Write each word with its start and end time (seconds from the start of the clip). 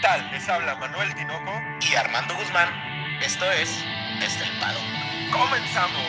tal? 0.00 0.30
Les 0.30 0.48
habla 0.48 0.74
Manuel 0.76 1.14
Tinoco 1.14 1.52
y 1.80 1.94
Armando 1.94 2.34
Guzmán. 2.36 2.68
Esto 3.20 3.50
es 3.50 3.84
Desde 4.20 4.44
el 4.44 4.60
Pado. 4.60 4.78
¡Comenzamos! 5.32 6.02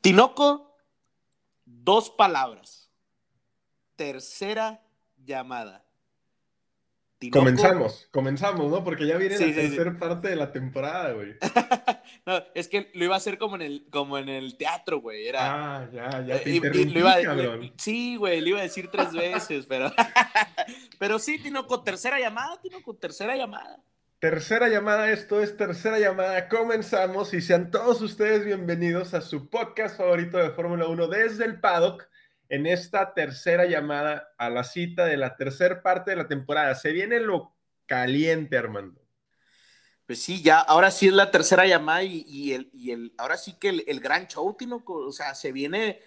Tinoco, 0.00 0.76
dos 1.64 2.10
palabras. 2.10 2.90
Tercera 3.96 4.82
llamada. 5.16 5.87
Tinoco. 7.18 7.40
Comenzamos, 7.40 8.08
comenzamos, 8.12 8.70
¿no? 8.70 8.84
Porque 8.84 9.06
ya 9.06 9.16
viene 9.16 9.38
la 9.38 9.54
tercera 9.54 9.98
parte 9.98 10.28
de 10.28 10.36
la 10.36 10.52
temporada, 10.52 11.12
güey. 11.12 11.34
no, 12.26 12.42
es 12.54 12.68
que 12.68 12.90
lo 12.94 13.04
iba 13.04 13.14
a 13.14 13.18
hacer 13.18 13.38
como 13.38 13.56
en 13.56 13.62
el, 13.62 13.86
como 13.90 14.18
en 14.18 14.28
el 14.28 14.56
teatro, 14.56 15.00
güey. 15.00 15.26
Era, 15.26 15.80
ah, 15.80 15.90
ya, 15.92 16.24
ya 16.24 16.40
te 16.40 16.50
interrumpí, 16.50 16.98
iba, 16.98 17.20
cabrón. 17.20 17.72
sí, 17.76 18.16
güey, 18.16 18.40
le 18.40 18.50
iba 18.50 18.60
a 18.60 18.62
decir 18.62 18.88
tres 18.88 19.12
veces, 19.12 19.66
pero... 19.66 19.92
pero 20.98 21.18
sí, 21.18 21.38
Tinoco, 21.38 21.82
tercera 21.82 22.20
llamada, 22.20 22.60
Tinoco, 22.60 22.94
tercera 22.94 23.36
llamada. 23.36 23.82
Tercera 24.20 24.68
llamada, 24.68 25.10
esto 25.10 25.40
es 25.42 25.56
tercera 25.56 25.98
llamada. 25.98 26.48
Comenzamos 26.48 27.34
y 27.34 27.40
sean 27.40 27.70
todos 27.70 28.00
ustedes 28.00 28.44
bienvenidos 28.44 29.14
a 29.14 29.20
su 29.20 29.48
podcast 29.48 29.96
favorito 29.96 30.38
de 30.38 30.50
Fórmula 30.50 30.86
1 30.86 31.06
desde 31.08 31.44
el 31.44 31.60
paddock 31.60 32.08
en 32.48 32.66
esta 32.66 33.14
tercera 33.14 33.66
llamada 33.66 34.32
a 34.38 34.48
la 34.50 34.64
cita 34.64 35.04
de 35.04 35.16
la 35.16 35.36
tercera 35.36 35.82
parte 35.82 36.12
de 36.12 36.16
la 36.16 36.28
temporada. 36.28 36.74
Se 36.74 36.92
viene 36.92 37.20
lo 37.20 37.54
caliente, 37.86 38.56
Armando. 38.56 39.00
Pues 40.06 40.22
sí, 40.22 40.42
ya, 40.42 40.60
ahora 40.60 40.90
sí 40.90 41.08
es 41.08 41.12
la 41.12 41.30
tercera 41.30 41.66
llamada 41.66 42.02
y, 42.02 42.54
el, 42.54 42.70
y 42.72 42.92
el, 42.92 43.12
ahora 43.18 43.36
sí 43.36 43.56
que 43.60 43.68
el, 43.68 44.00
gran 44.00 44.26
show, 44.26 44.56
Tino, 44.56 44.82
o 44.86 45.12
sea, 45.12 45.34
se 45.34 45.52
viene. 45.52 46.00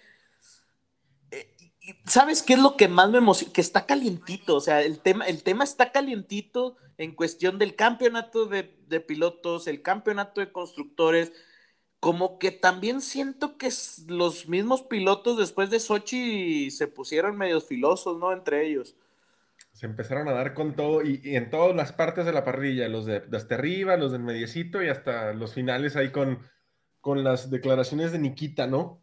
Eh, 1.30 1.54
¿Sabes 2.04 2.42
qué 2.42 2.54
es 2.54 2.58
lo 2.58 2.76
que 2.76 2.88
más 2.88 3.10
me 3.10 3.18
emociona? 3.18 3.52
Que 3.52 3.60
está 3.60 3.86
calientito, 3.86 4.56
o 4.56 4.60
sea, 4.60 4.82
el 4.82 4.98
tema, 4.98 5.24
el 5.26 5.44
tema 5.44 5.62
está 5.62 5.92
calientito 5.92 6.76
en 6.98 7.14
cuestión 7.14 7.58
del 7.60 7.76
campeonato 7.76 8.46
de, 8.46 8.76
de 8.88 9.00
pilotos, 9.00 9.68
el 9.68 9.82
campeonato 9.82 10.40
de 10.40 10.50
constructores 10.50 11.32
como 12.02 12.40
que 12.40 12.50
también 12.50 13.00
siento 13.00 13.56
que 13.56 13.68
los 14.08 14.48
mismos 14.48 14.82
pilotos 14.82 15.38
después 15.38 15.70
de 15.70 15.78
Sochi 15.78 16.68
se 16.72 16.88
pusieron 16.88 17.38
medios 17.38 17.68
filosos, 17.68 18.18
¿no? 18.18 18.32
Entre 18.32 18.66
ellos. 18.66 18.96
Se 19.72 19.86
empezaron 19.86 20.26
a 20.26 20.32
dar 20.32 20.52
con 20.52 20.74
todo 20.74 21.04
y, 21.04 21.20
en 21.22 21.48
todas 21.48 21.76
las 21.76 21.92
partes 21.92 22.26
de 22.26 22.32
la 22.32 22.42
parrilla, 22.44 22.88
los 22.88 23.06
de, 23.06 23.22
hasta 23.32 23.54
arriba, 23.54 23.96
los 23.96 24.10
del 24.10 24.22
mediecito 24.22 24.82
y 24.82 24.88
hasta 24.88 25.32
los 25.32 25.54
finales 25.54 25.94
ahí 25.94 26.10
con, 26.10 26.44
con 27.00 27.22
las 27.22 27.50
declaraciones 27.50 28.10
de 28.10 28.18
Nikita, 28.18 28.66
¿no? 28.66 29.00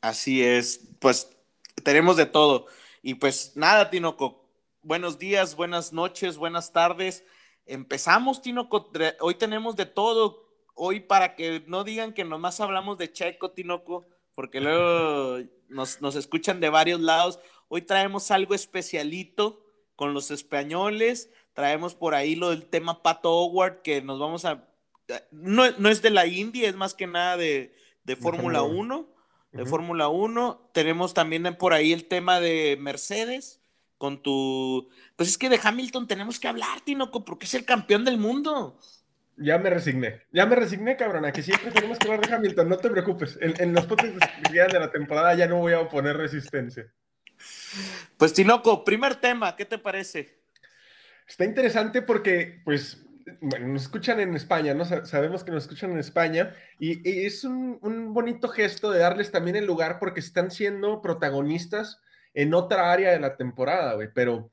Así 0.00 0.44
es, 0.44 0.88
pues 1.00 1.36
tenemos 1.82 2.16
de 2.16 2.26
todo. 2.26 2.66
Y 3.02 3.14
pues 3.14 3.56
nada, 3.56 3.90
Tinoco, 3.90 4.48
buenos 4.80 5.18
días, 5.18 5.56
buenas 5.56 5.92
noches, 5.92 6.36
buenas 6.36 6.72
tardes. 6.72 7.24
Empezamos, 7.64 8.42
Tinoco, 8.42 8.92
hoy 9.18 9.34
tenemos 9.34 9.74
de 9.74 9.86
todo 9.86 10.45
hoy 10.76 11.00
para 11.00 11.34
que 11.34 11.64
no 11.66 11.82
digan 11.82 12.12
que 12.12 12.24
nomás 12.24 12.60
hablamos 12.60 12.98
de 12.98 13.10
Checo, 13.10 13.50
Tinoco, 13.50 14.06
porque 14.34 14.60
luego 14.60 15.38
nos, 15.68 16.14
escuchan 16.14 16.60
de 16.60 16.70
varios 16.70 17.00
lados. 17.00 17.40
Hoy 17.68 17.82
traemos 17.82 18.30
algo 18.30 18.54
especialito 18.54 19.64
con 19.96 20.14
los 20.14 20.30
españoles. 20.30 21.30
Traemos 21.54 21.94
por 21.94 22.14
ahí 22.14 22.36
lo 22.36 22.50
del 22.50 22.66
tema 22.66 23.02
Pato 23.02 23.32
Howard, 23.32 23.82
que 23.82 24.02
nos 24.02 24.20
vamos 24.20 24.44
a. 24.44 24.68
No, 25.30 25.64
es 25.64 26.02
de 26.02 26.10
la 26.10 26.26
Indy, 26.26 26.64
es 26.64 26.76
más 26.76 26.94
que 26.94 27.06
nada 27.06 27.36
de, 27.36 27.74
Fórmula 28.20 28.62
1. 28.62 29.08
De 29.52 29.64
Fórmula 29.64 30.08
1. 30.08 30.70
Tenemos 30.72 31.14
también 31.14 31.56
por 31.58 31.72
ahí 31.72 31.92
el 31.92 32.06
tema 32.06 32.40
de 32.40 32.76
Mercedes. 32.78 33.60
Con 33.96 34.22
tu. 34.22 34.90
Pues 35.16 35.30
es 35.30 35.38
que 35.38 35.48
de 35.48 35.58
Hamilton 35.62 36.06
tenemos 36.06 36.38
que 36.38 36.48
hablar, 36.48 36.82
Tinoco, 36.82 37.24
porque 37.24 37.46
es 37.46 37.54
el 37.54 37.64
campeón 37.64 38.04
del 38.04 38.18
mundo. 38.18 38.78
Ya 39.36 39.58
me 39.58 39.68
resigné. 39.68 40.22
Ya 40.32 40.46
me 40.46 40.56
resigné, 40.56 40.96
cabrona, 40.96 41.30
que 41.30 41.42
siempre 41.42 41.70
tenemos 41.70 41.98
que 41.98 42.08
hablar 42.08 42.26
de 42.26 42.34
Hamilton. 42.34 42.68
No 42.68 42.78
te 42.78 42.88
preocupes. 42.88 43.38
En, 43.40 43.74
los 43.74 43.86
podcasts 43.86 44.18
de 44.50 44.78
la 44.80 44.90
temporada 44.90 45.34
ya 45.34 45.46
no 45.46 45.58
voy 45.58 45.74
a 45.74 45.88
poner 45.88 46.16
resistencia. 46.16 46.90
Pues, 48.16 48.32
Tinoco, 48.32 48.84
primer 48.84 49.16
tema, 49.16 49.54
¿qué 49.56 49.66
te 49.66 49.78
parece? 49.78 50.40
Está 51.28 51.44
interesante 51.44 52.00
porque, 52.00 52.62
pues, 52.64 53.04
bueno, 53.40 53.68
nos 53.68 53.82
escuchan 53.82 54.20
en 54.20 54.34
España, 54.34 54.72
¿no? 54.72 54.84
Sabemos 54.84 55.44
que 55.44 55.50
nos 55.50 55.64
escuchan 55.64 55.92
en 55.92 55.98
España 55.98 56.54
y, 56.78 57.26
es 57.26 57.44
un, 57.44 57.78
un, 57.82 58.14
bonito 58.14 58.48
gesto 58.48 58.90
de 58.90 59.00
darles 59.00 59.32
también 59.32 59.56
el 59.56 59.66
lugar 59.66 59.98
porque 59.98 60.20
están 60.20 60.50
siendo 60.50 61.02
protagonistas 61.02 62.00
en 62.32 62.54
otra 62.54 62.92
área 62.92 63.10
de 63.10 63.20
la 63.20 63.36
temporada, 63.36 63.94
güey, 63.94 64.08
pero 64.14 64.50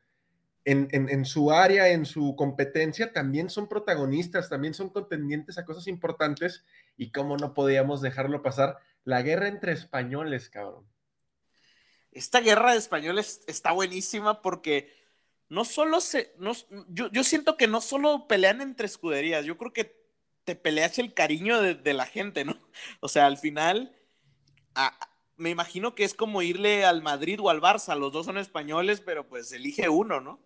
en, 0.66 1.26
su 1.26 1.52
área, 1.52 1.90
en 1.90 2.06
su 2.06 2.36
competencia, 2.36 3.12
también 3.12 3.50
son 3.50 3.68
protagonistas, 3.68 4.50
también 4.50 4.74
son 4.74 4.90
contendientes 4.90 5.58
a 5.58 5.66
cosas 5.66 5.88
importantes 5.88 6.64
y 6.98 7.12
cómo 7.12 7.38
no 7.38 7.54
podíamos 7.54 8.02
dejarlo 8.02 8.42
pasar. 8.42 8.78
La 9.04 9.22
guerra 9.22 9.48
entre 9.48 9.74
españoles, 9.74 10.50
cabrón. 10.50 10.86
Esta 12.12 12.40
guerra 12.40 12.72
de 12.72 12.78
españoles 12.78 13.42
está 13.48 13.72
buenísima 13.72 14.42
porque 14.42 14.94
no 15.50 15.66
solo 15.66 16.00
se, 16.00 16.34
yo, 16.90 17.24
siento 17.24 17.58
que 17.58 17.68
no 17.68 17.82
solo 17.82 18.28
pelean 18.28 18.62
entre 18.62 18.86
escuderías, 18.86 19.46
yo 19.46 19.58
creo 19.58 19.74
que 19.74 20.02
te 20.46 20.56
peleas 20.56 21.00
el 21.00 21.14
cariño 21.14 21.62
de, 21.62 21.94
la 21.94 22.06
gente, 22.06 22.46
¿no? 22.46 22.58
O 23.02 23.10
sea, 23.10 23.26
al 23.26 23.38
final, 23.38 23.96
me 25.36 25.50
imagino 25.50 25.96
que 25.96 26.04
es 26.04 26.14
como 26.14 26.42
irle 26.42 26.86
al 26.86 27.02
Madrid 27.02 27.40
o 27.42 27.50
al 27.50 27.62
Barça, 27.62 27.98
los 27.98 28.14
dos 28.14 28.26
son 28.26 28.38
españoles, 28.38 29.02
pero 29.02 29.28
pues 29.28 29.52
elige 29.52 29.90
uno, 29.90 30.22
¿no? 30.22 30.40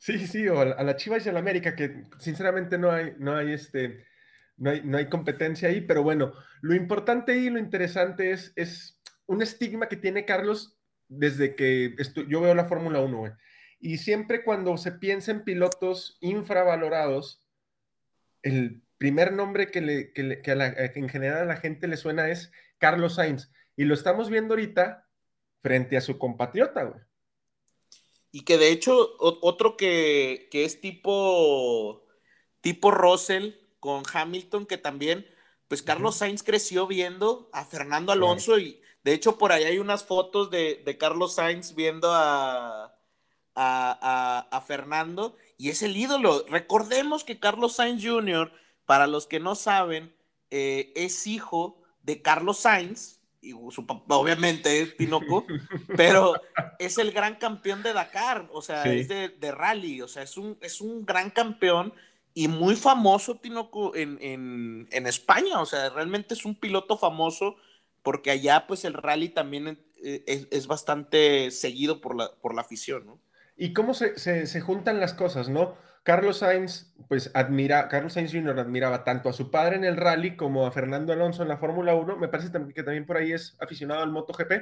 Sí, 0.00 0.26
sí, 0.26 0.48
o 0.48 0.58
a 0.60 0.82
la 0.82 0.96
Chivas 0.96 1.26
y 1.26 1.28
a 1.28 1.32
la 1.32 1.40
América, 1.40 1.76
que 1.76 2.04
sinceramente 2.18 2.78
no 2.78 2.90
hay, 2.90 3.12
no 3.18 3.36
hay 3.36 3.52
este, 3.52 4.06
no 4.56 4.70
hay, 4.70 4.80
no 4.82 4.96
hay 4.96 5.10
competencia 5.10 5.68
ahí, 5.68 5.82
pero 5.82 6.02
bueno, 6.02 6.32
lo 6.62 6.74
importante 6.74 7.36
y 7.36 7.50
lo 7.50 7.58
interesante 7.58 8.30
es, 8.30 8.54
es 8.56 8.98
un 9.26 9.42
estigma 9.42 9.88
que 9.88 9.96
tiene 9.96 10.24
Carlos 10.24 10.80
desde 11.08 11.54
que 11.54 11.94
yo 12.28 12.40
veo 12.40 12.54
la 12.54 12.64
Fórmula 12.64 13.00
1, 13.00 13.36
Y 13.80 13.98
siempre 13.98 14.42
cuando 14.42 14.78
se 14.78 14.92
piensa 14.92 15.32
en 15.32 15.44
pilotos 15.44 16.16
infravalorados, 16.22 17.46
el 18.42 18.82
primer 18.96 19.32
nombre 19.34 19.70
que, 19.70 19.82
le, 19.82 20.12
que, 20.14 20.42
en 20.94 21.08
general 21.10 21.42
a 21.42 21.44
la 21.44 21.56
gente 21.56 21.88
le 21.88 21.98
suena 21.98 22.30
es 22.30 22.52
Carlos 22.78 23.16
Sainz. 23.16 23.52
Y 23.76 23.84
lo 23.84 23.92
estamos 23.92 24.30
viendo 24.30 24.54
ahorita 24.54 25.06
frente 25.62 25.98
a 25.98 26.00
su 26.00 26.18
compatriota, 26.18 26.84
güey. 26.84 27.00
Y 28.32 28.42
que 28.42 28.58
de 28.58 28.70
hecho, 28.70 29.16
otro 29.18 29.76
que, 29.76 30.48
es 30.52 30.80
tipo, 30.80 32.06
tipo 32.60 32.90
Russell 32.90 33.54
con 33.80 34.02
Hamilton, 34.12 34.66
que 34.66 34.78
también, 34.78 35.26
pues 35.68 35.82
Carlos 35.82 36.16
Sainz 36.16 36.42
creció 36.42 36.86
viendo 36.86 37.48
a 37.52 37.64
Fernando 37.64 38.12
Alonso 38.12 38.58
y 38.58 38.80
de 39.02 39.14
hecho 39.14 39.38
por 39.38 39.52
ahí 39.52 39.64
hay 39.64 39.78
unas 39.78 40.04
fotos 40.04 40.50
de, 40.50 40.96
Carlos 40.98 41.34
Sainz 41.34 41.74
viendo 41.74 42.12
a, 42.12 42.94
a, 43.54 44.64
Fernando 44.66 45.36
y 45.58 45.70
es 45.70 45.82
el 45.82 45.96
ídolo. 45.96 46.44
Recordemos 46.48 47.24
que 47.24 47.40
Carlos 47.40 47.74
Sainz 47.74 48.04
Jr., 48.04 48.52
para 48.86 49.06
los 49.06 49.26
que 49.26 49.38
no 49.38 49.54
saben, 49.54 50.14
eh, 50.50 50.92
es 50.96 51.26
hijo 51.28 51.80
de 52.02 52.22
Carlos 52.22 52.58
Sainz, 52.58 53.19
y 53.40 53.52
su 53.70 53.86
papá, 53.86 54.16
obviamente, 54.16 54.80
es 54.80 54.96
Tinoco, 54.96 55.46
pero 55.96 56.34
es 56.78 56.98
el 56.98 57.12
gran 57.12 57.36
campeón 57.36 57.82
de 57.82 57.92
Dakar, 57.92 58.48
o 58.52 58.60
sea, 58.60 58.84
es 58.84 59.08
de, 59.08 59.52
rally, 59.52 60.02
o 60.02 60.08
sea, 60.08 60.22
es 60.22 60.36
un, 60.36 60.58
es 60.60 60.80
un 60.80 61.06
gran 61.06 61.30
campeón 61.30 61.94
y 62.34 62.48
muy 62.48 62.76
famoso 62.76 63.36
Tinoco 63.36 63.96
en, 63.96 64.88
España, 64.90 65.60
o 65.60 65.66
sea, 65.66 65.88
realmente 65.90 66.34
es 66.34 66.44
un 66.44 66.54
piloto 66.54 66.98
famoso 66.98 67.56
porque 68.02 68.30
allá 68.30 68.66
pues 68.66 68.84
el 68.84 68.94
rally 68.94 69.28
también 69.28 69.78
es, 70.02 70.48
es 70.50 70.66
bastante 70.66 71.50
seguido 71.50 72.00
por 72.00 72.16
la, 72.16 72.32
por 72.40 72.54
la 72.54 72.62
afición, 72.62 73.06
¿no? 73.06 73.20
Y 73.56 73.74
cómo 73.74 73.92
se, 73.92 74.18
se, 74.18 74.46
se 74.46 74.60
juntan 74.62 75.00
las 75.00 75.12
cosas, 75.12 75.50
¿no? 75.50 75.76
Carlos 76.10 76.38
Sainz, 76.38 76.92
pues 77.06 77.30
admira, 77.34 77.86
Carlos 77.86 78.14
Sainz 78.14 78.32
Jr. 78.32 78.58
admiraba 78.58 79.04
tanto 79.04 79.28
a 79.28 79.32
su 79.32 79.48
padre 79.48 79.76
en 79.76 79.84
el 79.84 79.96
rally 79.96 80.34
como 80.34 80.66
a 80.66 80.72
Fernando 80.72 81.12
Alonso 81.12 81.42
en 81.42 81.48
la 81.48 81.56
Fórmula 81.56 81.94
1. 81.94 82.16
Me 82.16 82.26
parece 82.26 82.50
que 82.74 82.82
también 82.82 83.06
por 83.06 83.16
ahí 83.16 83.30
es 83.30 83.56
aficionado 83.60 84.02
al 84.02 84.10
MotoGP. 84.10 84.52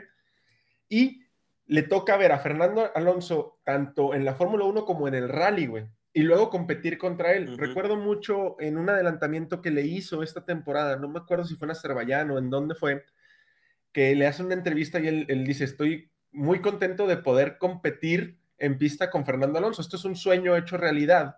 Y 0.90 1.22
le 1.64 1.84
toca 1.84 2.18
ver 2.18 2.32
a 2.32 2.38
Fernando 2.38 2.90
Alonso 2.94 3.60
tanto 3.64 4.12
en 4.12 4.26
la 4.26 4.34
Fórmula 4.34 4.66
1 4.66 4.84
como 4.84 5.08
en 5.08 5.14
el 5.14 5.30
rally, 5.30 5.68
güey. 5.68 5.86
Y 6.12 6.20
luego 6.20 6.50
competir 6.50 6.98
contra 6.98 7.32
él. 7.32 7.56
Recuerdo 7.56 7.96
mucho 7.96 8.60
en 8.60 8.76
un 8.76 8.90
adelantamiento 8.90 9.62
que 9.62 9.70
le 9.70 9.86
hizo 9.86 10.22
esta 10.22 10.44
temporada, 10.44 10.96
no 10.96 11.08
me 11.08 11.20
acuerdo 11.20 11.46
si 11.46 11.56
fue 11.56 11.64
en 11.64 11.70
Azerbaiyán 11.70 12.30
o 12.30 12.36
en 12.36 12.50
dónde 12.50 12.74
fue, 12.74 13.06
que 13.92 14.14
le 14.14 14.26
hace 14.26 14.42
una 14.42 14.52
entrevista 14.52 15.00
y 15.00 15.08
él, 15.08 15.24
él 15.30 15.46
dice, 15.46 15.64
estoy 15.64 16.12
muy 16.30 16.60
contento 16.60 17.06
de 17.06 17.16
poder 17.16 17.56
competir 17.56 18.36
en 18.58 18.78
pista 18.78 19.10
con 19.10 19.24
Fernando 19.24 19.58
Alonso. 19.58 19.82
Esto 19.82 19.96
es 19.96 20.04
un 20.04 20.16
sueño 20.16 20.56
hecho 20.56 20.76
realidad. 20.76 21.36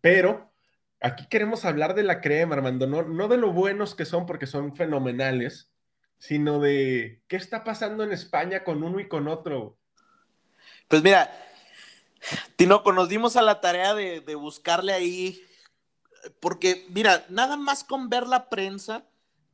Pero 0.00 0.52
aquí 1.00 1.26
queremos 1.28 1.64
hablar 1.64 1.94
de 1.94 2.02
la 2.02 2.20
crema, 2.20 2.54
Armando, 2.56 2.86
no, 2.86 3.02
no 3.02 3.28
de 3.28 3.36
lo 3.36 3.52
buenos 3.52 3.94
que 3.94 4.04
son, 4.04 4.26
porque 4.26 4.46
son 4.46 4.76
fenomenales, 4.76 5.70
sino 6.18 6.60
de 6.60 7.22
qué 7.28 7.36
está 7.36 7.64
pasando 7.64 8.04
en 8.04 8.12
España 8.12 8.64
con 8.64 8.82
uno 8.82 9.00
y 9.00 9.08
con 9.08 9.28
otro. 9.28 9.78
Pues 10.88 11.02
mira, 11.02 11.30
Tinoco, 12.56 12.92
nos 12.92 13.08
dimos 13.08 13.36
a 13.36 13.42
la 13.42 13.60
tarea 13.60 13.94
de, 13.94 14.20
de 14.20 14.34
buscarle 14.34 14.92
ahí, 14.92 15.42
porque 16.40 16.86
mira, 16.90 17.24
nada 17.28 17.56
más 17.56 17.84
con 17.84 18.08
ver 18.08 18.26
la 18.26 18.48
prensa, 18.48 19.04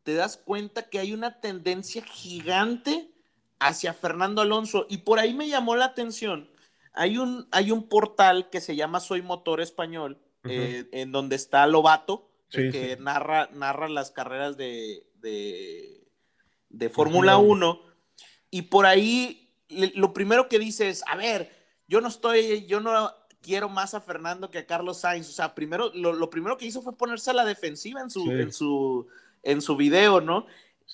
te 0.03 0.15
das 0.15 0.37
cuenta 0.37 0.89
que 0.89 0.99
hay 0.99 1.13
una 1.13 1.41
tendencia 1.41 2.03
gigante 2.03 3.11
hacia 3.59 3.95
Fernando 3.95 4.43
Alonso. 4.43 4.87
Y 4.89 4.99
por 4.99 5.19
ahí 5.19 5.35
me 5.35 5.49
llamó 5.49 5.77
la 5.77 5.87
atención. 5.87 6.49
Hay 6.95 7.19
un, 7.19 7.49
hay 7.51 7.73
un 7.73 7.89
portal 7.89 8.49
que 8.51 8.61
se 8.61 8.77
llama 8.77 9.01
Soy 9.01 9.21
Motor 9.21 9.61
Español, 9.61 10.19
eh, 10.45 10.89
en 10.93 11.13
donde 11.13 11.37
está 11.37 11.67
Lobato, 11.67 12.31
que 12.51 12.97
Narra, 13.01 13.49
narra 13.53 13.89
las 13.89 14.13
carreras 14.13 14.57
de, 14.57 15.05
de, 15.21 16.89
Fórmula 16.91 17.37
1. 17.39 17.81
Y 18.51 18.63
por 18.63 18.87
ahí 18.87 19.51
lo 19.69 20.13
primero 20.13 20.49
que 20.49 20.61
dice 20.61 20.89
es, 20.89 21.03
a 21.09 21.17
ver, 21.17 21.51
yo 21.89 22.01
no 22.01 22.09
estoy, 22.09 22.65
yo 22.67 22.81
no 22.81 23.11
quiero 23.41 23.69
más 23.69 23.95
a 23.95 24.01
Fernando 24.01 24.51
que 24.51 24.59
a 24.59 24.67
Carlos 24.67 25.01
Sainz. 25.01 25.29
O 25.29 25.33
sea, 25.33 25.55
primero, 25.55 25.91
lo, 25.95 26.31
primero 26.31 26.57
que 26.57 26.67
hizo 26.67 26.81
fue 26.81 26.97
ponerse 26.97 27.31
a 27.31 27.35
la 27.35 27.45
defensiva 27.45 28.01
en 28.01 28.11
su, 28.11 28.31
en 28.31 28.53
su, 28.53 29.09
en 29.43 29.61
su 29.61 29.77
video, 29.77 30.21
¿no? 30.21 30.47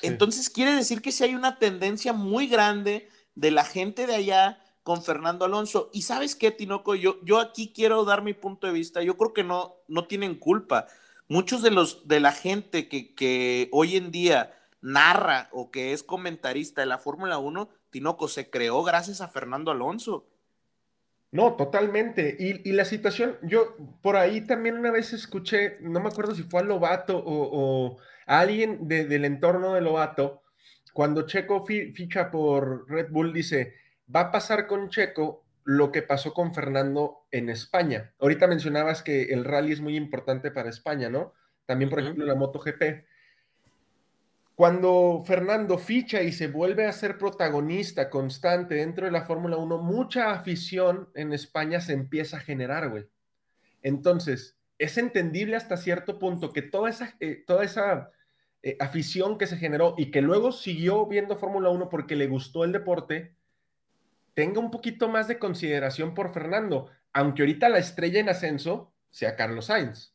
Entonces 0.03 0.49
quiere 0.49 0.75
decir 0.75 1.03
que 1.03 1.13
sí 1.13 1.25
hay 1.25 1.35
una 1.35 1.59
tendencia 1.59 2.13
muy 2.13 2.47
grande 2.47 3.09
de 3.35 3.51
la 3.51 3.65
gente 3.65 4.07
de 4.07 4.15
allá 4.15 4.63
con 4.91 5.05
Fernando 5.05 5.45
Alonso. 5.45 5.89
Y 5.93 6.03
sabes 6.03 6.35
qué, 6.35 6.51
Tinoco, 6.51 6.97
yo, 6.97 7.21
yo 7.23 7.39
aquí 7.39 7.73
quiero 7.73 8.05
dar 8.05 8.23
mi 8.23 8.35
punto 8.35 8.67
de 8.67 8.73
vista. 8.73 9.05
Yo 9.05 9.17
creo 9.17 9.33
que 9.33 9.45
no, 9.45 9.77
no 9.87 10.09
tienen 10.09 10.35
culpa. 10.35 10.89
Muchos 11.29 11.63
de 11.63 11.71
los 11.71 12.09
de 12.09 12.19
la 12.19 12.33
gente 12.33 12.89
que, 12.89 13.15
que 13.15 13.69
hoy 13.71 13.95
en 13.95 14.11
día 14.11 14.53
narra 14.81 15.49
o 15.53 15.71
que 15.71 15.93
es 15.93 16.03
comentarista 16.03 16.81
de 16.81 16.89
la 16.89 16.99
Fórmula 16.99 17.39
1, 17.39 17.69
Tinoco 17.91 18.27
se 18.27 18.51
creó 18.51 18.83
gracias 18.83 19.21
a 19.21 19.29
Fernando 19.29 19.71
Alonso. 19.71 20.27
No, 21.31 21.55
totalmente. 21.55 22.37
Y, 22.41 22.73
la 22.73 22.85
situación, 22.85 23.39
yo 23.43 23.77
por 24.03 24.17
ahí 24.17 24.41
también 24.41 24.77
una 24.77 24.91
vez 24.91 25.13
escuché, 25.13 25.79
no 25.83 26.01
me 26.01 26.09
acuerdo 26.09 26.35
si 26.35 26.43
fue 26.43 26.63
a 26.63 26.65
Lobato 26.65 27.23
o, 27.25 27.97
a 28.27 28.41
alguien 28.41 28.89
del 28.89 29.25
entorno 29.25 29.75
de 29.75 29.83
Lobato, 29.83 30.43
cuando 30.93 31.29
Checo 31.29 31.65
ficha 31.65 32.33
por 32.33 32.91
Red 32.91 33.13
Bull, 33.13 33.33
dice, 33.33 33.79
va 34.15 34.21
a 34.21 34.31
pasar 34.31 34.67
con 34.67 34.89
Checo 34.89 35.45
lo 35.65 35.93
que 35.93 36.03
pasó 36.03 36.33
con 36.33 36.55
Fernando 36.55 37.27
en 37.31 37.49
España. 37.49 38.13
Ahorita 38.19 38.47
mencionabas 38.47 39.03
que 39.03 39.25
el 39.25 39.45
rally 39.45 39.73
es 39.73 39.81
muy 39.81 39.97
importante 39.97 40.51
para 40.51 40.71
España, 40.71 41.09
¿no? 41.09 41.35
También, 41.67 41.91
por 41.91 42.01
ejemplo, 42.01 42.25
la 42.25 42.35
MotoGP. 42.35 43.05
Cuando 44.57 45.23
Fernando 45.25 45.79
ficha 45.79 46.23
y 46.23 46.33
se 46.33 46.49
vuelve 46.49 46.87
a 46.87 46.93
ser 46.93 47.17
protagonista 47.17 48.11
constante 48.11 48.75
dentro 48.75 49.07
de 49.07 49.13
la 49.13 49.23
Fórmula 49.23 49.57
1, 49.57 49.79
mucha 49.79 50.33
afición 50.33 51.09
en 51.15 51.33
España 51.33 51.81
se 51.81 51.93
empieza 51.93 52.39
a 52.39 52.41
generar, 52.41 52.91
güey. 52.91 53.07
Entonces, 53.83 54.59
es 54.79 54.99
entendible 54.99 55.57
hasta 55.57 55.77
cierto 55.77 56.19
punto 56.19 56.53
que 56.53 56.63
toda 56.63 56.91
esa, 56.91 57.15
eh, 57.21 57.45
toda 57.47 57.65
esa 57.65 58.11
eh, 58.63 58.77
afición 58.81 59.39
que 59.39 59.47
se 59.47 59.57
generó 59.57 59.95
y 59.97 60.11
que 60.11 60.21
luego 60.21 60.53
siguió 60.53 61.07
viendo 61.07 61.39
Fórmula 61.39 61.71
1 61.71 61.89
porque 61.89 62.17
le 62.17 62.27
gustó 62.27 62.65
el 62.65 62.73
deporte, 62.73 63.35
tenga 64.35 64.61
un 64.61 64.71
poquito 64.71 65.09
más 65.09 65.29
de 65.29 65.39
consideración 65.39 66.15
por 66.15 66.33
Fernando, 66.33 66.91
aunque 67.13 67.43
ahorita 67.43 67.69
la 67.69 67.79
estrella 67.79 68.21
en 68.21 68.29
ascenso 68.29 68.93
sea 69.11 69.37
Carlos 69.37 69.67
Sainz. 69.67 70.15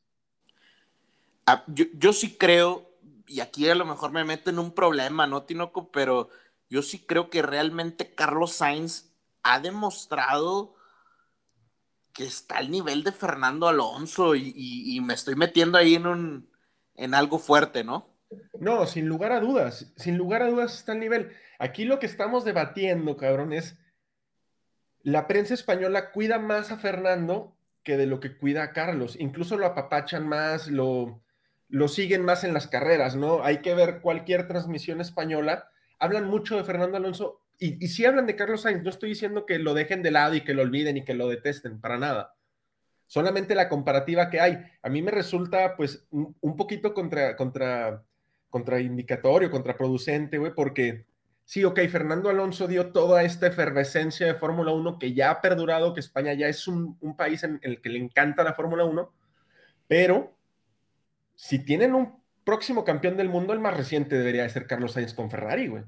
Ah, 1.45 1.63
yo, 1.67 1.85
yo 1.93 2.13
sí 2.13 2.37
creo 2.37 2.95
y 3.27 3.39
aquí 3.39 3.69
a 3.69 3.75
lo 3.75 3.85
mejor 3.85 4.11
me 4.11 4.23
meto 4.23 4.49
en 4.49 4.59
un 4.59 4.71
problema, 4.71 5.27
¿no, 5.27 5.43
Tinoco? 5.43 5.91
Pero 5.91 6.29
yo 6.69 6.81
sí 6.81 6.99
creo 6.99 7.29
que 7.29 7.41
realmente 7.41 8.13
Carlos 8.13 8.53
Sainz 8.53 9.11
ha 9.43 9.59
demostrado 9.59 10.75
que 12.13 12.25
está 12.25 12.57
al 12.57 12.71
nivel 12.71 13.03
de 13.03 13.11
Fernando 13.11 13.67
Alonso 13.67 14.35
y, 14.35 14.99
me 15.03 15.13
estoy 15.13 15.35
metiendo 15.35 15.77
ahí 15.77 15.95
en, 15.95 16.07
un, 16.07 16.49
en 16.95 17.13
algo 17.13 17.39
fuerte, 17.39 17.83
¿no? 17.83 18.15
No, 18.59 18.87
sin 18.87 19.07
lugar 19.07 19.31
a 19.33 19.39
dudas, 19.39 19.93
sin 19.97 20.17
lugar 20.17 20.41
a 20.41 20.47
dudas 20.47 20.75
está 20.75 20.93
al 20.93 20.99
nivel. 20.99 21.31
Aquí 21.59 21.83
lo 21.83 21.99
que 21.99 22.05
estamos 22.05 22.45
debatiendo, 22.45 23.17
cabrón, 23.17 23.51
es 23.53 23.77
la 25.05 25.27
prensa 25.27 25.53
española 25.53 26.09
cuida 26.11 26.39
más 26.39 26.71
a 26.71 26.77
Fernando 26.77 27.55
que 27.83 27.95
de 27.95 28.07
lo 28.07 28.19
que 28.19 28.35
cuida 28.35 28.63
a 28.63 28.73
Carlos. 28.73 29.15
Incluso 29.19 29.55
lo 29.55 29.67
apapachan 29.67 30.27
más, 30.27 30.67
lo, 30.67 31.21
lo 31.69 31.87
siguen 31.87 32.25
más 32.25 32.43
en 32.43 32.55
las 32.55 32.65
carreras, 32.65 33.15
¿no? 33.15 33.43
Hay 33.43 33.59
que 33.59 33.75
ver 33.75 34.01
cualquier 34.01 34.47
transmisión 34.47 35.01
española. 35.01 35.69
Hablan 35.99 36.25
mucho 36.25 36.57
de 36.57 36.63
Fernando 36.63 36.97
Alonso 36.97 37.43
y, 37.59 37.85
y 37.85 37.87
si 37.89 38.03
hablan 38.03 38.25
de 38.25 38.35
Carlos 38.35 38.61
Sainz, 38.61 38.81
no 38.81 38.89
estoy 38.89 39.09
diciendo 39.09 39.45
que 39.45 39.59
lo 39.59 39.75
dejen 39.75 40.01
de 40.01 40.09
lado 40.09 40.33
y 40.33 40.41
que 40.41 40.55
lo 40.55 40.63
olviden 40.63 40.97
y 40.97 41.05
que 41.05 41.13
lo 41.13 41.29
detesten, 41.29 41.79
para 41.79 41.99
nada. 41.99 42.33
Solamente 43.05 43.53
la 43.53 43.69
comparativa 43.69 44.31
que 44.31 44.39
hay. 44.39 44.65
A 44.81 44.89
mí 44.89 45.03
me 45.03 45.11
resulta, 45.11 45.75
pues, 45.77 46.07
un, 46.09 46.57
poquito 46.57 46.95
contra, 46.95 47.35
contra, 47.35 48.03
contraindicatorio, 48.49 49.51
contraproducente, 49.51 50.39
güey, 50.39 50.55
porque 50.55 51.05
sí, 51.45 51.63
ok, 51.63 51.79
Fernando 51.89 52.29
Alonso 52.29 52.67
dio 52.67 52.91
toda 52.91 53.23
esta 53.23 53.47
efervescencia 53.47 54.27
de 54.27 54.35
Fórmula 54.35 54.71
1 54.71 54.99
que 54.99 55.13
ya 55.13 55.31
ha 55.31 55.41
perdurado, 55.41 55.93
que 55.93 56.01
España 56.01 56.33
ya 56.33 56.47
es 56.47 56.67
un, 56.67 56.97
un 56.99 57.15
país 57.15 57.43
en 57.43 57.59
el 57.63 57.81
que 57.81 57.89
le 57.89 57.99
encanta 57.99 58.43
la 58.43 58.53
Fórmula 58.53 58.83
1, 58.83 59.13
pero 59.87 60.35
si 61.35 61.59
tienen 61.59 61.95
un 61.95 62.21
próximo 62.43 62.83
campeón 62.83 63.17
del 63.17 63.29
mundo, 63.29 63.53
el 63.53 63.59
más 63.59 63.75
reciente 63.75 64.17
debería 64.17 64.43
de 64.43 64.49
ser 64.49 64.67
Carlos 64.67 64.93
Sainz 64.93 65.13
con 65.13 65.29
Ferrari, 65.29 65.67
güey. 65.67 65.83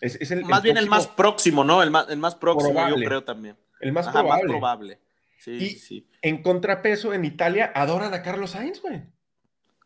Es, 0.00 0.30
el, 0.30 0.44
más 0.44 0.62
bien 0.62 0.76
el 0.76 0.88
más 0.88 1.06
próximo, 1.06 1.64
¿no? 1.64 1.82
El 1.82 1.90
más, 1.90 2.08
el 2.10 2.18
más 2.18 2.34
próximo, 2.34 2.88
yo 2.88 2.96
creo 2.96 3.24
también. 3.24 3.56
El 3.80 3.92
más 3.92 4.08
probable. 4.08 5.00
Sí, 5.38 5.52
y 5.52 5.70
sí. 5.70 6.08
En 6.22 6.42
contrapeso, 6.42 7.12
en 7.12 7.24
Italia 7.24 7.72
adoran 7.74 8.12
a 8.14 8.22
Carlos 8.22 8.50
Sainz, 8.50 8.80
güey. 8.80 9.02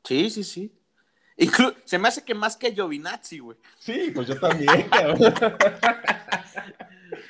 Sí, 0.05 0.31
sí, 0.31 0.45
sí. 0.45 0.78
Se 1.85 1.99
me 1.99 2.09
hace 2.09 2.25
que 2.25 2.35
más 2.35 2.57
que 2.57 2.73
Giovinazzi, 2.73 3.39
güey. 3.39 3.57
Sí, 3.79 4.11
pues 4.15 4.29
yo 4.29 4.39
también, 4.39 4.89
cabrón. 4.89 5.19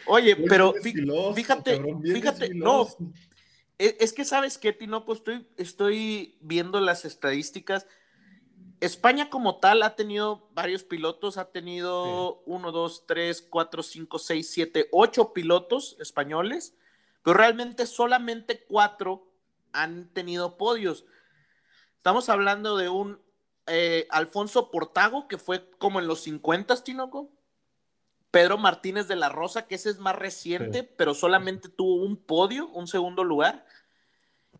Oye, 0.07 0.37
pero 0.49 0.73
fíjate, 1.35 1.81
fíjate, 2.03 2.55
no, 2.55 2.89
e, 3.79 3.97
es 4.01 4.13
que 4.13 4.25
sabes 4.25 4.59
que, 4.59 4.73
Tinoco, 4.73 5.13
estoy, 5.13 5.47
estoy 5.57 6.37
viendo 6.41 6.81
las 6.81 7.05
estadísticas. 7.05 7.87
España 8.81 9.29
como 9.29 9.59
tal 9.59 9.83
ha 9.83 9.97
tenido 9.97 10.49
varios 10.53 10.85
pilotos, 10.85 11.37
ha 11.37 11.51
tenido 11.51 12.43
uno, 12.47 12.73
dos, 12.73 13.07
tres, 13.07 13.43
cuatro, 13.43 13.83
cinco, 13.83 14.19
seis, 14.19 14.51
siete, 14.51 14.89
ocho 14.93 15.33
pilotos 15.33 15.97
españoles, 16.01 16.77
pero 17.23 17.37
realmente 17.37 17.87
solamente 17.87 18.65
cuatro 18.69 19.29
han 19.73 20.09
tenido 20.09 20.57
podios. 20.57 21.05
Estamos 21.97 22.29
hablando 22.29 22.77
de 22.77 22.89
un 22.89 23.21
eh, 23.69 24.07
Alfonso 24.11 24.71
Portago, 24.71 25.29
que 25.29 25.39
fue 25.39 25.71
como 25.79 26.01
en 26.01 26.07
los 26.07 26.21
50, 26.23 26.83
Tinoco. 26.83 27.31
Pedro 28.31 28.59
Martínez 28.59 29.09
de 29.09 29.17
la 29.17 29.31
Rosa, 29.31 29.67
que 29.67 29.77
ese 29.77 29.91
es 29.91 29.99
más 29.99 30.15
reciente, 30.15 30.83
pero 30.83 31.15
solamente 31.15 31.69
tuvo 31.69 32.05
un 32.05 32.17
podio, 32.17 32.69
un 32.69 32.87
segundo 32.87 33.25
lugar. 33.25 33.65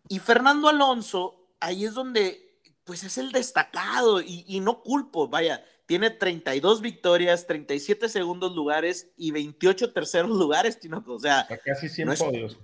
Y 0.07 0.19
Fernando 0.19 0.69
Alonso, 0.69 1.51
ahí 1.59 1.85
es 1.85 1.93
donde, 1.93 2.59
pues 2.83 3.03
es 3.03 3.19
el 3.19 3.31
destacado 3.31 4.21
y, 4.21 4.59
no 4.59 4.81
culpo, 4.81 5.27
vaya, 5.27 5.63
tiene 5.85 6.09
32 6.09 6.81
victorias, 6.81 7.45
37 7.45 8.09
segundos 8.09 8.55
lugares 8.55 9.11
y 9.15 9.31
28 9.31 9.93
terceros 9.93 10.31
lugares, 10.37 10.79
o 11.05 11.19
sea, 11.19 11.47
casi 11.63 11.89
100 11.89 12.07
no 12.07 12.13
es, 12.13 12.23
podios. 12.23 12.57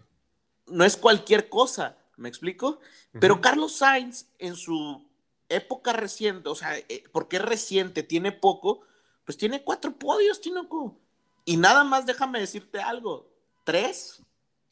No 0.67 0.85
es 0.85 0.97
cualquier 0.97 1.49
cosa, 1.49 1.97
¿me 2.17 2.29
explico? 2.29 2.79
Pero 3.19 3.41
Carlos 3.41 3.75
Sainz 3.77 4.25
en 4.39 4.55
su 4.55 5.05
época 5.49 5.93
reciente, 5.93 6.49
o 6.49 6.55
sea, 6.55 6.77
eh, 6.77 7.03
porque 7.11 7.37
es 7.37 7.41
reciente, 7.41 8.03
tiene 8.03 8.31
poco, 8.31 8.81
pues 9.23 9.37
tiene 9.37 9.63
cuatro 9.63 9.97
podios, 9.97 10.41
Tinoco. 10.41 10.97
Y 11.45 11.57
nada 11.57 11.83
más 11.83 12.05
déjame 12.05 12.39
decirte 12.39 12.79
algo, 12.79 13.29
tres 13.63 14.23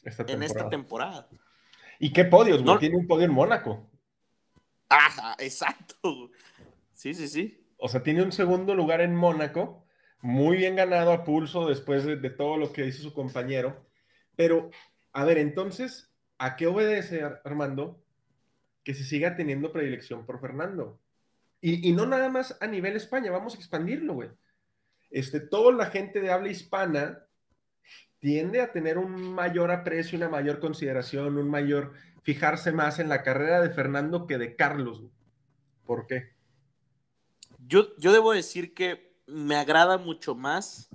en 0.03 0.43
esta 0.43 0.69
temporada. 0.69 1.27
¿Y 1.99 2.11
qué 2.11 2.25
podios, 2.25 2.63
No... 2.63 2.79
Tiene 2.79 2.97
un 2.97 3.07
podio 3.07 3.25
en 3.25 3.31
Mónaco. 3.31 3.87
Ajá, 4.89 5.35
exacto. 5.39 6.31
Sí, 6.93 7.13
sí, 7.13 7.27
sí. 7.27 7.65
O 7.77 7.87
sea, 7.89 8.03
tiene 8.03 8.23
un 8.23 8.31
segundo 8.31 8.75
lugar 8.75 9.01
en 9.01 9.15
Mónaco, 9.15 9.85
muy 10.21 10.57
bien 10.57 10.75
ganado 10.75 11.11
a 11.11 11.23
pulso 11.23 11.67
después 11.67 12.05
de, 12.05 12.29
todo 12.29 12.57
lo 12.57 12.71
que 12.71 12.85
hizo 12.85 13.03
su 13.03 13.13
compañero. 13.13 13.85
Pero, 14.35 14.69
a 15.11 15.25
ver, 15.25 15.37
entonces, 15.37 16.11
¿a 16.37 16.55
qué 16.55 16.67
obedece 16.67 17.23
Armando 17.43 18.01
que 18.83 18.93
se 18.93 19.03
siga 19.03 19.35
teniendo 19.35 19.71
predilección 19.71 20.25
por 20.25 20.39
Fernando? 20.39 20.99
Y, 21.61 21.87
y 21.87 21.93
no 21.93 22.05
nada 22.05 22.29
más 22.29 22.57
a 22.59 22.67
nivel 22.67 22.95
España, 22.95 23.31
vamos 23.31 23.55
a 23.55 23.57
expandirlo, 23.57 24.13
güey 24.15 24.29
este, 25.13 25.39
toda 25.39 25.71
la 25.71 25.85
gente 25.85 26.19
de 26.19 26.31
habla 26.31 26.49
hispana 26.49 27.23
tiende 28.19 28.61
a 28.61 28.71
tener 28.71 28.97
un 28.97 29.33
mayor 29.33 29.69
aprecio, 29.71 30.17
una 30.17 30.27
mayor 30.27 30.59
consideración, 30.59 31.37
un 31.37 31.49
mayor 31.49 31.93
fijarse 32.23 32.71
más 32.71 32.99
en 32.99 33.09
la 33.09 33.21
carrera 33.21 33.61
de 33.61 33.69
Fernando 33.69 34.25
que 34.25 34.39
de 34.39 34.55
Carlos. 34.55 35.03
¿Por 35.85 36.07
qué? 36.07 36.33
Yo, 37.59 37.95
yo 37.97 38.11
debo 38.11 38.33
decir 38.33 38.73
que 38.73 39.13
me 39.27 39.55
agrada 39.55 39.97
mucho 39.99 40.33
más 40.33 40.89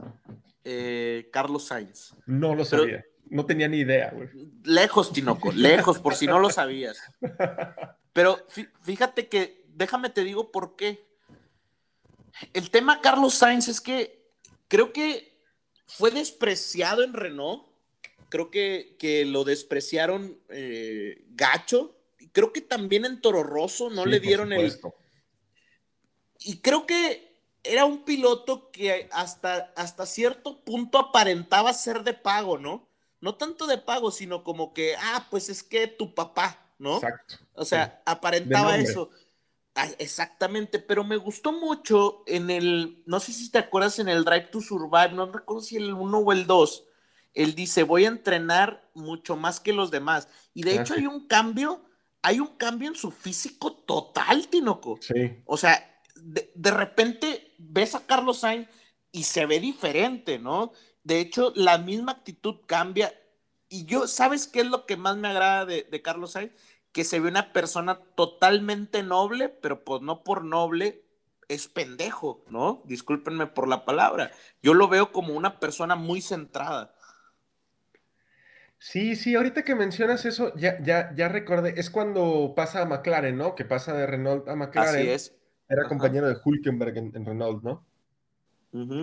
eh, 0.64 1.28
Carlos 1.32 1.68
Sainz. 1.68 2.16
No 2.26 2.56
lo 2.56 2.64
sabía. 2.64 3.04
No 3.30 3.46
tenía 3.46 3.68
ni 3.68 3.78
idea, 3.78 4.10
güey. 4.10 4.28
Lejos, 4.64 5.12
Tinoco, 5.12 5.52
lejos, 5.52 5.98
por 5.98 6.14
si 6.14 6.26
no 6.26 6.38
lo 6.38 6.50
sabías. 6.50 6.98
Pero 8.12 8.46
fí- 8.48 8.70
fíjate 8.82 9.28
que, 9.28 9.64
déjame 9.68 10.10
te 10.10 10.24
digo 10.24 10.50
por 10.50 10.76
qué. 10.76 11.06
El 12.52 12.70
tema 12.70 13.00
Carlos 13.00 13.34
Sainz 13.34 13.68
es 13.68 13.80
que 13.80 14.30
creo 14.68 14.92
que 14.92 15.36
fue 15.86 16.10
despreciado 16.10 17.02
en 17.02 17.12
Renault. 17.12 17.66
Creo 18.28 18.50
que, 18.50 18.96
que 18.98 19.24
lo 19.24 19.44
despreciaron 19.44 20.38
eh, 20.48 21.24
gacho. 21.30 21.96
Creo 22.32 22.52
que 22.52 22.60
también 22.60 23.04
en 23.04 23.20
Toro 23.20 23.42
Rosso 23.42 23.88
no 23.90 24.04
Sí, 24.04 24.10
le 24.10 24.20
dieron 24.20 24.52
el, 24.52 24.78
y 26.40 26.58
creo 26.60 26.86
que 26.86 27.28
era 27.64 27.84
un 27.84 28.04
piloto 28.04 28.70
que 28.70 29.08
hasta, 29.12 29.72
hasta 29.76 30.06
cierto 30.06 30.62
punto 30.64 30.98
aparentaba 30.98 31.72
ser 31.72 32.04
de 32.04 32.14
pago, 32.14 32.58
¿no? 32.58 32.87
No 33.20 33.34
tanto 33.36 33.66
de 33.66 33.78
pago, 33.78 34.10
sino 34.10 34.44
como 34.44 34.72
que, 34.72 34.94
ah, 34.96 35.26
pues 35.30 35.48
es 35.48 35.62
que 35.62 35.86
tu 35.86 36.14
papá, 36.14 36.58
¿no? 36.78 36.96
Exacto. 36.96 37.36
O 37.54 37.64
sea, 37.64 37.86
Sí. 37.86 38.02
aparentaba 38.06 38.76
eso. 38.76 39.10
Ah, 39.74 39.88
exactamente, 39.98 40.78
pero 40.80 41.04
me 41.04 41.16
gustó 41.16 41.52
mucho 41.52 42.22
en 42.26 42.50
el, 42.50 43.02
no 43.06 43.20
sé 43.20 43.32
si 43.32 43.50
te 43.50 43.58
acuerdas 43.58 43.98
en 44.00 44.08
el 44.08 44.24
Drive 44.24 44.46
to 44.50 44.60
Survive, 44.60 45.12
no 45.12 45.30
recuerdo 45.30 45.62
si 45.62 45.76
el 45.76 45.92
1 45.94 46.18
o 46.18 46.32
el 46.32 46.46
2, 46.48 46.84
él 47.34 47.54
dice, 47.54 47.84
voy 47.84 48.04
a 48.04 48.08
entrenar 48.08 48.90
mucho 48.94 49.36
más 49.36 49.60
que 49.60 49.72
los 49.72 49.90
demás. 49.92 50.28
Y 50.54 50.62
de 50.64 50.78
Ah, 50.78 50.82
hecho 50.82 50.94
sí. 50.94 51.00
hay 51.00 51.06
un 51.06 51.28
cambio, 51.28 51.84
hay 52.22 52.40
un 52.40 52.56
cambio 52.56 52.88
en 52.88 52.96
su 52.96 53.12
físico 53.12 53.72
total, 53.72 54.48
Tinoco. 54.48 54.98
Sí. 55.00 55.40
O 55.46 55.56
sea, 55.56 56.02
de, 56.16 56.50
de 56.56 56.70
repente 56.72 57.54
ves 57.58 57.94
a 57.94 58.04
Carlos 58.04 58.38
Sainz 58.40 58.66
y 59.12 59.22
se 59.22 59.46
ve 59.46 59.60
diferente, 59.60 60.40
¿no? 60.40 60.72
De 61.08 61.20
hecho, 61.20 61.54
la 61.56 61.78
misma 61.78 62.12
actitud 62.12 62.56
cambia. 62.66 63.14
Y 63.70 63.86
yo, 63.86 64.06
¿sabes 64.06 64.46
qué 64.46 64.60
es 64.60 64.66
lo 64.66 64.84
que 64.84 64.98
más 64.98 65.16
me 65.16 65.28
agrada 65.28 65.64
de, 65.64 65.88
de 65.90 66.02
Carlos 66.02 66.32
Sainz? 66.32 66.52
Que 66.92 67.02
se 67.02 67.18
ve 67.18 67.30
una 67.30 67.54
persona 67.54 67.98
totalmente 68.14 69.02
noble, 69.02 69.48
pero 69.48 69.84
pues 69.84 70.02
no 70.02 70.22
por 70.22 70.44
noble 70.44 71.02
es 71.48 71.66
pendejo, 71.66 72.44
¿no? 72.50 72.82
Discúlpenme 72.84 73.46
por 73.46 73.68
la 73.68 73.86
palabra. 73.86 74.32
Yo 74.62 74.74
lo 74.74 74.88
veo 74.88 75.10
como 75.10 75.32
una 75.32 75.58
persona 75.60 75.96
muy 75.96 76.20
centrada. 76.20 76.94
Sí, 78.78 79.16
sí, 79.16 79.34
ahorita 79.34 79.64
que 79.64 79.74
mencionas 79.74 80.24
eso, 80.24 80.54
ya, 80.54 80.80
ya, 80.82 81.12
ya 81.16 81.28
recordé, 81.28 81.74
es 81.80 81.90
cuando 81.90 82.52
pasa 82.54 82.82
a 82.82 82.86
McLaren, 82.86 83.36
¿no? 83.36 83.54
Que 83.54 83.64
pasa 83.64 83.92
de 83.94 84.06
Renault 84.06 84.46
a 84.48 84.54
McLaren. 84.56 85.00
Así 85.00 85.08
es. 85.08 85.34
Era 85.68 85.82
Ajá. 85.82 85.88
compañero 85.88 86.28
de 86.28 86.36
Hulkenberg 86.42 86.96
en, 86.98 87.12
en 87.16 87.24
Renault, 87.26 87.62
¿no? 87.62 87.84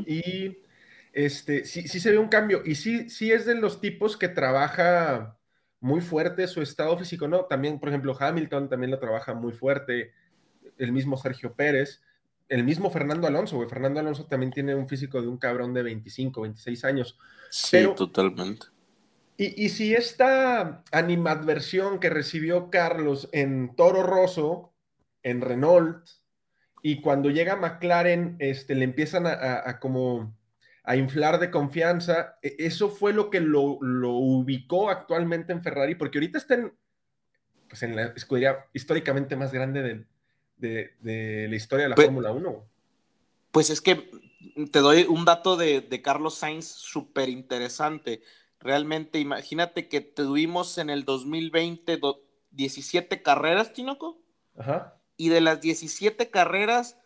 Y 0.06 0.58
este, 1.16 1.66
sí, 1.66 1.88
sí 1.88 2.00
se 2.00 2.12
ve 2.12 2.18
un 2.20 2.28
cambio. 2.28 2.62
Y 2.64 2.76
sí, 2.76 3.10
sí 3.10 3.32
es 3.32 3.46
de 3.48 3.56
los 3.56 3.82
tipos 3.82 4.18
que 4.18 4.28
trabaja 4.28 5.38
muy 5.80 6.02
fuerte 6.02 6.48
su 6.48 6.62
estado 6.62 6.98
físico, 6.98 7.28
¿no? 7.28 7.46
También, 7.46 7.80
por 7.80 7.90
ejemplo, 7.90 8.16
Hamilton 8.20 8.70
también 8.70 8.92
lo 8.92 9.00
trabaja 9.00 9.34
muy 9.34 9.54
fuerte. 9.54 10.12
El 10.78 10.92
mismo 10.92 11.18
Sergio 11.18 11.54
Pérez. 11.56 12.02
El 12.50 12.64
mismo 12.64 12.92
Fernando 12.92 13.26
Alonso, 13.28 13.56
güey. 13.56 13.68
Fernando 13.70 14.00
Alonso 14.00 14.26
también 14.28 14.52
tiene 14.52 14.76
un 14.76 14.88
físico 14.88 15.20
de 15.22 15.28
un 15.28 15.38
cabrón 15.38 15.74
de 15.74 15.82
25, 15.82 16.42
26 16.42 16.86
años. 16.86 17.18
Sí, 17.50 17.70
Pero- 17.78 17.96
totalmente. 17.96 18.68
Y, 19.38 19.66
y 19.66 19.70
si 19.70 19.94
esta 19.94 20.84
animadversión 20.92 22.00
que 22.00 22.10
recibió 22.10 22.70
Carlos 22.70 23.28
en 23.32 23.76
Toro 23.76 24.04
Rosso, 24.04 24.74
en 25.24 25.42
Renault, 25.42 26.08
y 26.82 27.02
cuando 27.02 27.30
llega 27.30 27.54
a 27.54 27.58
McLaren, 27.58 28.36
este, 28.40 28.76
le 28.76 28.86
empiezan 28.86 29.26
a, 29.28 29.32
a- 29.32 29.70
a 29.72 29.80
como 29.80 30.38
a 30.86 30.96
inflar 30.96 31.40
de 31.40 31.50
confianza, 31.52 32.38
e- 32.42 32.56
eso 32.60 32.90
fue 32.90 33.14
lo 33.14 33.30
que 33.30 33.40
lo, 33.42 33.80
lo 33.82 34.12
ubicó 34.12 34.90
actualmente 34.90 35.52
en 35.54 35.64
Ferrari, 35.64 35.96
porque 35.96 36.18
ahorita 36.20 36.38
está 36.38 36.54
en, 36.56 36.74
pues 37.68 37.82
en 37.84 37.96
la 37.96 38.04
escudería 38.16 38.66
históricamente 38.74 39.36
más 39.36 39.52
grande 39.52 40.06
de, 40.58 40.96
de 41.00 41.48
la 41.50 41.56
historia 41.56 41.84
de 41.86 41.90
la 41.90 41.96
Pe- 41.96 42.06
Fórmula 42.06 42.32
1. 42.32 42.66
Pues 43.52 43.70
es 43.70 43.82
que 43.82 44.10
te 44.72 44.80
doy 44.80 45.04
un 45.10 45.26
dato 45.26 45.56
de, 45.58 45.82
de 45.82 46.02
Carlos 46.02 46.36
Sainz 46.36 46.66
súper 46.66 47.30
interesante. 47.30 48.22
Realmente, 48.60 49.20
imagínate 49.20 49.88
que 49.88 50.02
tuvimos 50.02 50.78
en 50.78 50.90
el 50.90 51.04
2020 51.06 51.98
do- 51.98 52.22
17 52.52 53.22
carreras, 53.22 53.74
Tinoco, 53.74 54.22
Ajá. 54.58 54.98
y 55.18 55.30
de 55.30 55.42
las 55.42 55.62
17 55.62 56.30
carreras 56.30 56.98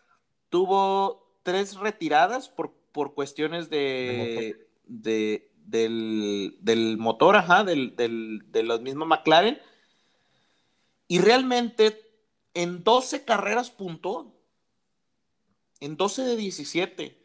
tuvo 0.48 1.36
tres 1.42 1.76
retiradas 1.76 2.48
por, 2.48 2.74
por 2.92 3.14
cuestiones 3.14 3.70
de, 3.70 4.66
de- 4.84 5.50
del, 5.64 6.56
del 6.60 6.98
motor, 6.98 7.36
ajá, 7.36 7.62
del, 7.64 7.94
del, 7.96 8.42
de 8.50 8.62
los 8.62 8.80
mismos 8.80 9.06
McLaren. 9.06 9.58
Y 11.08 11.18
realmente 11.20 12.00
en 12.54 12.82
12 12.84 13.24
carreras 13.24 13.70
puntuó. 13.70 14.36
En 15.80 15.96
12 15.96 16.22
de 16.22 16.36
17. 16.36 17.22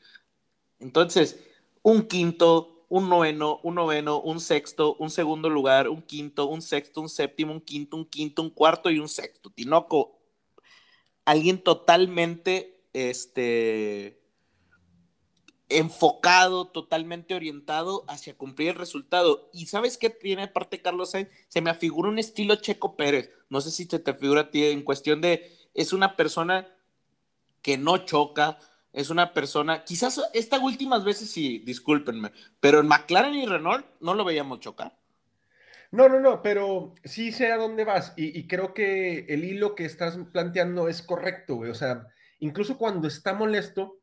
Entonces, 0.80 1.40
un 1.82 2.08
quinto, 2.08 2.86
un 2.90 3.10
noveno, 3.10 3.60
un 3.64 3.76
noveno, 3.76 4.22
un 4.22 4.40
sexto, 4.40 4.96
un 4.98 5.10
segundo 5.10 5.50
lugar, 5.50 5.90
un 5.90 6.02
quinto, 6.02 6.46
un 6.48 6.62
sexto, 6.62 7.02
un 7.02 7.10
séptimo, 7.10 7.52
un 7.52 7.62
quinto, 7.62 7.98
un 7.98 8.06
quinto, 8.06 8.42
un 8.42 8.50
cuarto 8.52 8.90
y 8.92 9.00
un 9.00 9.10
sexto. 9.10 9.50
Tinoco, 9.50 10.20
alguien 11.26 11.62
totalmente 11.64 12.86
este, 12.94 14.22
enfocado, 15.70 16.68
totalmente 16.68 17.34
orientado 17.34 18.06
hacia 18.08 18.38
cumplir 18.38 18.70
el 18.70 18.76
resultado. 18.76 19.50
¿Y 19.52 19.66
sabes 19.68 19.98
qué 19.98 20.10
tiene 20.10 20.44
aparte 20.44 20.82
Carlos 20.82 21.12
Sainz? 21.12 21.30
Se 21.48 21.62
me 21.62 21.70
afigura 21.70 22.10
un 22.10 22.20
estilo 22.20 22.56
Checo 22.56 22.96
Pérez. 22.96 23.32
No 23.50 23.62
sé 23.62 23.72
si 23.72 23.86
se 23.86 24.00
te 24.00 24.14
figura 24.14 24.42
a 24.42 24.52
ti 24.52 24.66
en 24.66 24.84
cuestión 24.84 25.22
de, 25.22 25.52
es 25.74 25.94
una 25.94 26.16
persona 26.16 26.68
que 27.62 27.78
no 27.78 27.98
choca, 28.00 28.60
es 28.94 29.10
una 29.10 29.34
persona, 29.34 29.84
quizás 29.84 30.22
estas 30.34 30.62
últimas 30.62 31.04
veces 31.04 31.30
sí, 31.30 31.60
discúlpenme, 31.66 32.32
pero 32.60 32.80
en 32.80 32.88
McLaren 32.88 33.34
y 33.34 33.46
Renault 33.46 33.86
no 34.00 34.14
lo 34.14 34.24
veíamos 34.24 34.60
chocar. 34.60 34.96
No, 35.92 36.08
no, 36.08 36.20
no, 36.20 36.42
pero 36.42 36.94
sí 37.04 37.32
sé 37.32 37.52
a 37.52 37.58
dónde 37.58 37.86
vas 37.86 38.14
y, 38.16 38.38
y 38.38 38.48
creo 38.48 38.74
que 38.74 39.26
el 39.30 39.44
hilo 39.44 39.76
que 39.76 39.86
estás 39.86 40.18
planteando 40.32 40.88
es 40.88 41.02
correcto, 41.02 41.56
güey. 41.56 41.72
O 41.72 41.76
sea, 41.76 42.08
incluso 42.40 42.78
cuando 42.78 43.08
está 43.08 43.34
molesto, 43.34 44.00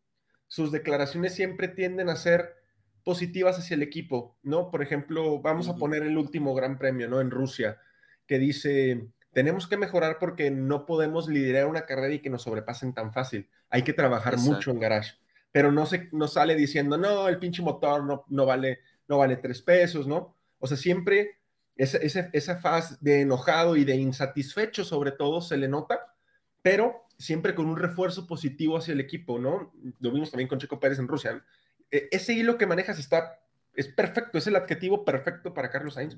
sus 0.53 0.71
declaraciones 0.71 1.35
siempre 1.35 1.67
tienden 1.67 2.11
a 2.11 2.17
ser 2.17 2.57
positivas 3.05 3.59
hacia 3.59 3.75
el 3.75 3.83
equipo, 3.83 4.37
¿no? 4.43 4.71
Por 4.71 4.83
ejemplo, 4.83 5.41
vamos 5.41 5.67
a 5.71 5.77
poner 5.77 6.03
el 6.03 6.19
último 6.19 6.55
gran 6.55 6.79
premio, 6.79 7.09
¿no? 7.09 7.23
En 7.23 7.31
Rusia, 7.31 7.79
que 8.27 8.39
dice, 8.39 9.09
tenemos 9.33 9.67
que 9.67 9.79
mejorar 9.79 10.19
porque 10.21 10.51
no 10.51 10.85
podemos 10.85 11.27
liderar 11.27 11.69
una 11.69 11.87
carrera 11.87 12.13
y 12.13 12.19
que 12.19 12.29
nos 12.29 12.43
sobrepasen 12.43 12.93
tan 12.93 13.15
fácil. 13.15 13.49
Hay 13.71 13.81
que 13.81 13.95
trabajar 13.95 14.35
Exacto. 14.35 14.53
mucho 14.53 14.71
en 14.73 14.81
garage. 14.81 15.15
Pero 15.53 15.73
no, 15.73 15.87
se, 15.87 16.11
no 16.13 16.29
sale 16.29 16.55
diciendo, 16.55 16.99
no, 16.99 17.29
el 17.29 17.39
pinche 17.39 17.63
motor 17.63 18.05
no, 18.05 18.27
no, 18.29 18.45
vale, 18.45 18.81
no 19.09 19.17
vale 19.17 19.39
tres 19.39 19.63
pesos, 19.63 20.07
¿no? 20.07 20.37
O 20.59 20.67
sea, 20.67 20.77
siempre 20.77 21.39
esa, 21.77 21.97
esa, 21.97 22.29
esa 22.35 22.59
faz 22.59 23.03
de 23.03 23.23
enojado 23.23 23.75
y 23.75 23.87
de 23.87 23.97
insatisfecho 23.97 24.85
sobre 24.85 25.13
todo 25.13 25.41
se 25.41 25.57
le 25.57 25.69
nota, 25.69 26.15
pero 26.61 27.07
siempre 27.23 27.55
con 27.55 27.67
un 27.67 27.77
refuerzo 27.77 28.27
positivo 28.27 28.77
hacia 28.77 28.93
el 28.93 29.01
equipo, 29.01 29.39
¿no? 29.39 29.73
Lo 30.01 30.11
vimos 30.11 30.31
también 30.31 30.49
con 30.49 30.59
Checo 30.59 30.81
Pérez 30.81 30.99
en 30.99 31.09
Rusia. 31.09 31.45
E- 31.91 32.09
Ese 32.11 32.33
hilo 32.35 32.59
que 32.59 32.67
manejas 32.67 32.99
está, 32.99 33.41
es 33.75 33.89
perfecto, 33.89 34.39
es 34.39 34.47
el 34.47 34.57
adjetivo 34.57 35.05
perfecto 35.05 35.55
para 35.55 35.71
Carlos 35.71 35.95
Sainz. 35.95 36.17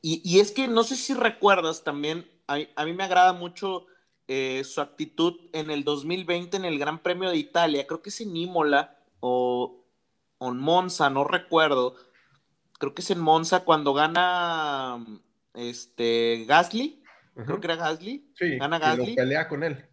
Y, 0.00 0.20
y 0.24 0.40
es 0.40 0.50
que 0.50 0.66
no 0.68 0.84
sé 0.84 0.96
si 0.96 1.14
recuerdas 1.14 1.84
también, 1.84 2.26
a, 2.46 2.56
mí- 2.56 2.68
a 2.74 2.84
mí 2.84 2.92
me 2.92 3.04
agrada 3.04 3.32
mucho 3.32 3.86
eh, 4.28 4.62
su 4.64 4.80
actitud 4.80 5.38
en 5.52 5.70
el 5.70 5.84
2020 5.84 6.56
en 6.56 6.64
el 6.64 6.78
Gran 6.78 7.02
Premio 7.02 7.28
de 7.30 7.36
Italia, 7.36 7.86
creo 7.86 8.02
que 8.02 8.08
es 8.10 8.20
en 8.20 8.36
Imola 8.36 8.98
o, 9.20 9.84
o 10.38 10.48
en 10.50 10.56
Monza, 10.58 11.10
no 11.10 11.24
recuerdo, 11.24 11.94
creo 12.78 12.94
que 12.94 13.02
es 13.02 13.10
en 13.10 13.20
Monza 13.20 13.60
cuando 13.64 13.92
gana 13.94 15.04
este 15.54 16.44
Gasly, 16.48 17.02
creo 17.34 17.60
que 17.60 17.66
era 17.66 17.76
Gasly, 17.76 18.32
Sí, 18.34 18.58
gana 18.58 18.78
lo 18.78 18.84
Gasly. 18.96 19.14
pelea 19.14 19.48
con 19.48 19.62
él. 19.62 19.86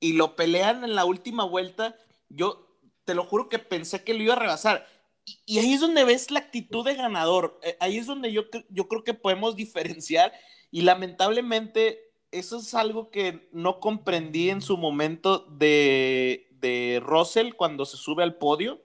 Y 0.00 0.12
lo 0.14 0.36
pelean 0.36 0.84
en 0.84 0.94
la 0.94 1.04
última 1.04 1.44
vuelta, 1.44 1.96
yo 2.28 2.68
te 3.04 3.14
lo 3.14 3.24
juro 3.24 3.48
que 3.48 3.58
pensé 3.58 4.04
que 4.04 4.14
lo 4.14 4.22
iba 4.22 4.34
a 4.34 4.38
rebasar. 4.38 4.86
Y, 5.24 5.40
y 5.46 5.58
ahí 5.58 5.72
es 5.72 5.80
donde 5.80 6.04
ves 6.04 6.30
la 6.30 6.40
actitud 6.40 6.84
de 6.84 6.94
ganador. 6.94 7.58
Eh, 7.62 7.76
ahí 7.80 7.98
es 7.98 8.06
donde 8.06 8.32
yo, 8.32 8.44
yo 8.68 8.88
creo 8.88 9.04
que 9.04 9.14
podemos 9.14 9.56
diferenciar. 9.56 10.32
Y 10.70 10.82
lamentablemente, 10.82 12.12
eso 12.30 12.58
es 12.58 12.74
algo 12.74 13.10
que 13.10 13.48
no 13.52 13.80
comprendí 13.80 14.50
en 14.50 14.60
su 14.60 14.76
momento 14.76 15.38
de, 15.50 16.48
de 16.52 17.00
Russell 17.02 17.54
cuando 17.54 17.86
se 17.86 17.96
sube 17.96 18.22
al 18.22 18.36
podio. 18.36 18.82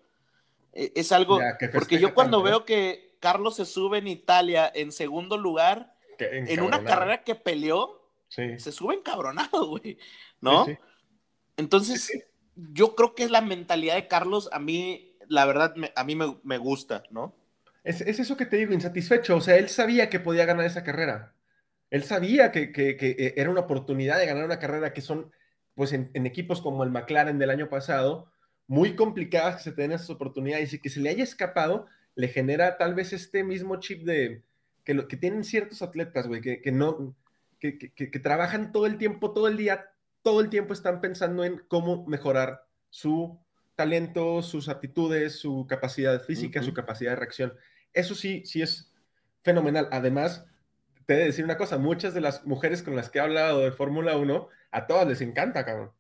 Eh, 0.74 0.92
es 0.96 1.12
algo. 1.12 1.40
Ya, 1.40 1.58
que 1.58 1.68
porque 1.70 2.00
yo 2.00 2.14
cuando 2.14 2.38
tanto, 2.38 2.48
¿eh? 2.48 2.52
veo 2.52 2.66
que 2.66 3.18
Carlos 3.20 3.56
se 3.56 3.66
sube 3.66 4.00
en 4.00 4.08
Italia 4.08 4.72
en 4.74 4.92
segundo 4.92 5.38
lugar, 5.38 5.96
en 6.20 6.62
una 6.62 6.84
carrera 6.84 7.24
que 7.24 7.36
peleó, 7.36 8.02
Sí. 8.30 8.58
se 8.58 8.72
sube 8.72 8.96
encabronado, 8.96 9.68
güey. 9.68 9.98
¿no? 10.42 10.66
Sí, 10.66 10.72
sí. 10.74 10.78
Entonces, 11.58 12.12
yo 12.56 12.96
creo 12.96 13.16
que 13.16 13.24
es 13.24 13.32
la 13.32 13.42
mentalidad 13.42 13.96
de 13.96 14.08
Carlos, 14.08 14.50
a 14.52 14.60
mí, 14.60 15.16
la 15.28 15.46
verdad, 15.46 15.74
a 15.96 16.04
mí 16.04 16.16
me, 16.16 16.58
gusta, 16.58 17.04
¿no? 17.12 17.36
Es, 17.84 18.02
eso 18.02 18.38
que 18.38 18.46
te 18.46 18.58
digo, 18.58 18.74
insatisfecho. 18.74 19.36
O 19.36 19.42
sea, 19.42 19.58
él 19.58 19.70
sabía 19.70 20.10
que 20.10 20.20
podía 20.20 20.46
ganar 20.46 20.66
esa 20.66 20.84
carrera. 20.84 21.34
Él 21.90 22.04
sabía 22.04 22.52
que, 22.52 22.72
que, 22.72 23.34
era 23.36 23.50
una 23.50 23.62
oportunidad 23.62 24.18
de 24.18 24.26
ganar 24.26 24.46
una 24.46 24.60
carrera 24.60 24.94
que 24.94 25.02
son, 25.02 25.32
pues, 25.76 25.94
en, 25.94 26.10
equipos 26.26 26.62
como 26.62 26.84
el 26.84 26.92
McLaren 26.92 27.40
del 27.40 27.50
año 27.50 27.70
pasado, 27.70 28.32
muy 28.68 28.96
complicadas 28.96 29.58
que 29.58 29.64
se 29.64 29.72
tienen 29.74 29.96
esas 29.96 30.10
oportunidades 30.10 30.74
y 30.74 30.80
que 30.80 30.90
se 30.90 31.02
le 31.02 31.10
haya 31.10 31.24
escapado, 31.24 31.88
le 32.16 32.28
genera 32.30 32.78
tal 32.78 32.96
vez 32.96 33.14
este 33.14 33.44
mismo 33.44 33.80
chip 33.80 34.04
de 34.04 34.44
que, 34.84 34.94
lo, 34.94 35.08
que 35.08 35.18
tienen 35.18 35.44
ciertos 35.44 35.82
atletas, 35.82 36.28
güey, 36.28 36.42
que, 36.42 36.72
no, 36.72 37.16
que, 37.60 37.78
que 37.78 38.20
trabajan 38.20 38.72
todo 38.72 38.86
el 38.86 38.98
tiempo, 38.98 39.32
todo 39.32 39.48
el 39.48 39.58
día, 39.58 39.93
todo 40.24 40.42
el 40.42 40.50
tiempo 40.50 40.74
están 40.74 41.02
pensando 41.02 41.44
en 41.44 41.60
cómo 41.68 42.06
mejorar 42.08 42.66
su 42.90 43.40
talento, 43.76 44.42
sus 44.42 44.70
aptitudes, 44.70 45.40
su 45.40 45.68
capacidad 45.68 46.20
física, 46.22 46.64
su 46.64 46.74
capacidad 46.74 47.12
de 47.12 47.18
reacción. 47.18 47.54
Eso 47.94 48.16
sí, 48.16 48.44
sí 48.46 48.62
es 48.62 48.92
fenomenal. 49.44 49.90
Además, 49.92 50.46
te 51.06 51.14
he 51.14 51.18
de 51.18 51.26
decir 51.26 51.44
una 51.44 51.58
cosa, 51.58 51.78
muchas 51.78 52.14
de 52.14 52.22
las 52.22 52.46
mujeres 52.46 52.82
con 52.82 52.96
las 52.96 53.10
que 53.10 53.20
he 53.20 53.22
hablado 53.22 53.60
de 53.60 53.72
Fórmula 53.72 54.18
1, 54.18 54.48
a 54.72 54.88
todas 54.88 55.08
les 55.08 55.22
encanta, 55.22 55.66
cabrón. 55.66 55.92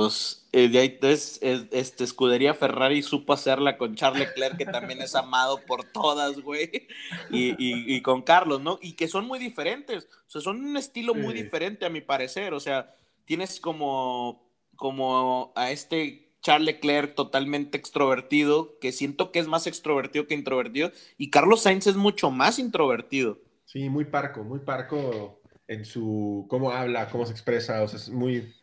Pues 0.00 0.46
eh, 0.52 0.70
de 0.70 0.78
ahí 0.78 0.98
es, 1.02 1.38
este, 1.42 2.04
escudería 2.04 2.54
Ferrari 2.54 3.02
supo 3.02 3.34
hacerla 3.34 3.76
con 3.76 3.96
Charles 3.96 4.28
Leclerc, 4.28 4.56
que 4.56 4.64
también 4.64 5.02
es 5.02 5.14
amado 5.14 5.60
por 5.66 5.84
todas, 5.84 6.40
güey, 6.40 6.88
y, 7.28 8.00
con 8.00 8.22
Carlos, 8.22 8.62
¿no? 8.62 8.78
Y 8.80 8.94
que 8.94 9.08
son 9.08 9.26
muy 9.26 9.38
diferentes, 9.38 10.08
o 10.26 10.30
sea, 10.30 10.40
son 10.40 10.64
un 10.64 10.78
estilo 10.78 11.14
muy 11.14 11.34
diferente 11.34 11.84
a 11.84 11.90
mi 11.90 12.00
parecer, 12.00 12.54
o 12.54 12.60
sea, 12.60 12.94
tienes 13.26 13.60
como, 13.60 14.50
como 14.74 15.52
a 15.54 15.70
este 15.70 16.32
Charles 16.40 16.64
Leclerc 16.64 17.14
totalmente 17.14 17.76
extrovertido, 17.76 18.78
que 18.80 18.92
siento 18.92 19.32
que 19.32 19.40
es 19.40 19.48
más 19.48 19.66
extrovertido 19.66 20.26
que 20.26 20.32
introvertido, 20.32 20.92
y 21.18 21.28
Carlos 21.28 21.60
Sainz 21.60 21.86
es 21.86 21.96
mucho 21.96 22.30
más 22.30 22.58
introvertido. 22.58 23.38
Sí, 23.66 23.90
muy 23.90 24.06
parco, 24.06 24.44
muy 24.44 24.60
parco 24.60 25.42
en 25.68 25.84
su, 25.84 26.46
cómo 26.48 26.70
habla, 26.70 27.10
cómo 27.10 27.26
se 27.26 27.32
expresa, 27.32 27.82
o 27.82 27.88
sea, 27.88 27.98
es 27.98 28.08
muy 28.08 28.54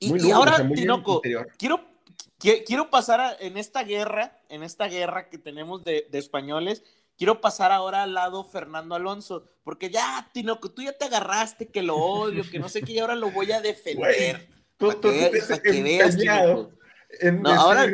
y, 0.00 0.30
ahora, 0.30 0.66
Tinoco, 0.74 1.20
quiero, 1.58 1.84
quiero 2.38 2.90
pasar 2.90 3.36
en 3.40 3.56
esta 3.56 3.84
guerra, 3.84 4.38
en 4.48 4.62
esta 4.62 4.88
guerra 4.88 5.28
que 5.28 5.38
tenemos 5.38 5.84
de, 5.84 6.08
españoles, 6.12 6.82
quiero 7.16 7.40
pasar 7.40 7.70
ahora 7.70 8.02
al 8.02 8.14
lado 8.14 8.42
Fernando 8.44 8.94
Alonso, 8.94 9.44
porque 9.62 9.90
ya, 9.90 10.30
Tinoco, 10.32 10.70
tú 10.70 10.82
ya 10.82 10.92
te 10.92 11.04
agarraste, 11.04 11.68
que 11.68 11.82
lo 11.82 11.96
odio, 11.96 12.42
que 12.50 12.58
no 12.58 12.68
sé 12.68 12.82
qué, 12.82 12.92
y 12.92 12.98
ahora 12.98 13.14
lo 13.14 13.30
voy 13.30 13.52
a 13.52 13.60
defender. 13.60 14.48
tú, 14.78 14.90
tú 14.94 15.10
que, 15.10 15.82
veas, 15.82 16.16
en 17.20 17.46
ahora, 17.46 17.86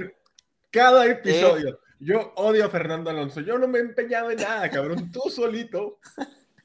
cada 0.70 1.06
episodio. 1.06 1.70
Eh. 1.70 1.78
yo 2.00 2.32
odio 2.36 2.66
a 2.66 2.70
Fernando 2.70 3.10
Alonso. 3.10 3.40
Yo 3.40 3.58
no 3.58 3.66
me 3.66 3.78
he 3.78 3.82
empeñado 3.82 4.30
en 4.30 4.38
nada, 4.38 4.70
cabrón. 4.70 5.10
Tú 5.10 5.30
solito 5.30 5.98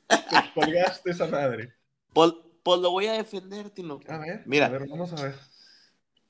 te 0.08 0.54
colgaste 0.54 1.12
esa 1.12 1.28
madre. 1.28 1.74
Pues 2.64 2.80
lo 2.80 2.92
voy 2.92 3.08
a 3.08 3.14
defender, 3.14 3.70
Tinoco. 3.70 4.12
A 4.12 4.18
ver, 4.20 4.44
Mira, 4.46 4.70
vamos 4.70 5.14
a 5.14 5.24
ver. 5.24 5.36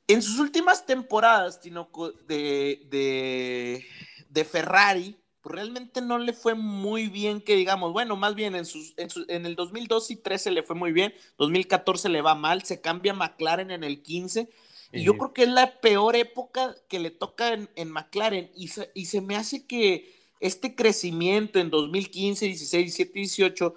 En 0.08 0.22
sus 0.22 0.40
últimas 0.40 0.86
temporadas, 0.86 1.62
Tinoco, 1.62 2.12
de, 2.12 3.86
de, 4.30 4.46
Ferrari, 4.46 5.18
pues 5.42 5.56
realmente 5.56 6.02
no 6.02 6.20
le 6.20 6.34
fue 6.34 6.54
muy 6.54 7.08
bien, 7.08 7.42
que 7.42 7.56
digamos, 7.56 7.94
bueno, 7.94 8.16
más 8.16 8.36
bien 8.36 8.56
en, 8.56 8.66
sus, 8.66 8.94
en, 8.98 9.46
el 9.46 9.56
2012 9.56 10.14
y 10.14 10.16
13 10.18 10.52
le 10.52 10.64
fue 10.64 10.76
muy 10.76 10.92
bien, 10.92 11.14
2014 11.38 12.10
le 12.10 12.22
va 12.22 12.36
mal, 12.36 12.64
se 12.64 12.82
cambia 12.82 13.14
McLaren 13.14 13.72
en 13.72 13.84
el 13.84 14.02
15, 14.02 14.50
y 14.94 15.04
yo 15.04 15.18
creo 15.18 15.34
que 15.34 15.44
es 15.44 15.50
la 15.50 15.80
peor 15.80 16.18
época 16.18 16.76
que 16.90 17.00
le 17.00 17.12
toca 17.12 17.54
en, 17.54 17.70
en 17.76 17.90
McLaren, 17.90 18.52
y 18.56 18.68
se, 18.68 18.92
y 18.94 19.06
se 19.06 19.22
me 19.22 19.38
hace 19.38 19.66
que 19.66 20.14
este 20.42 20.76
crecimiento 20.76 21.60
en 21.60 21.70
2015, 21.70 22.48
16, 22.48 22.84
17, 22.84 23.12
18 23.14 23.76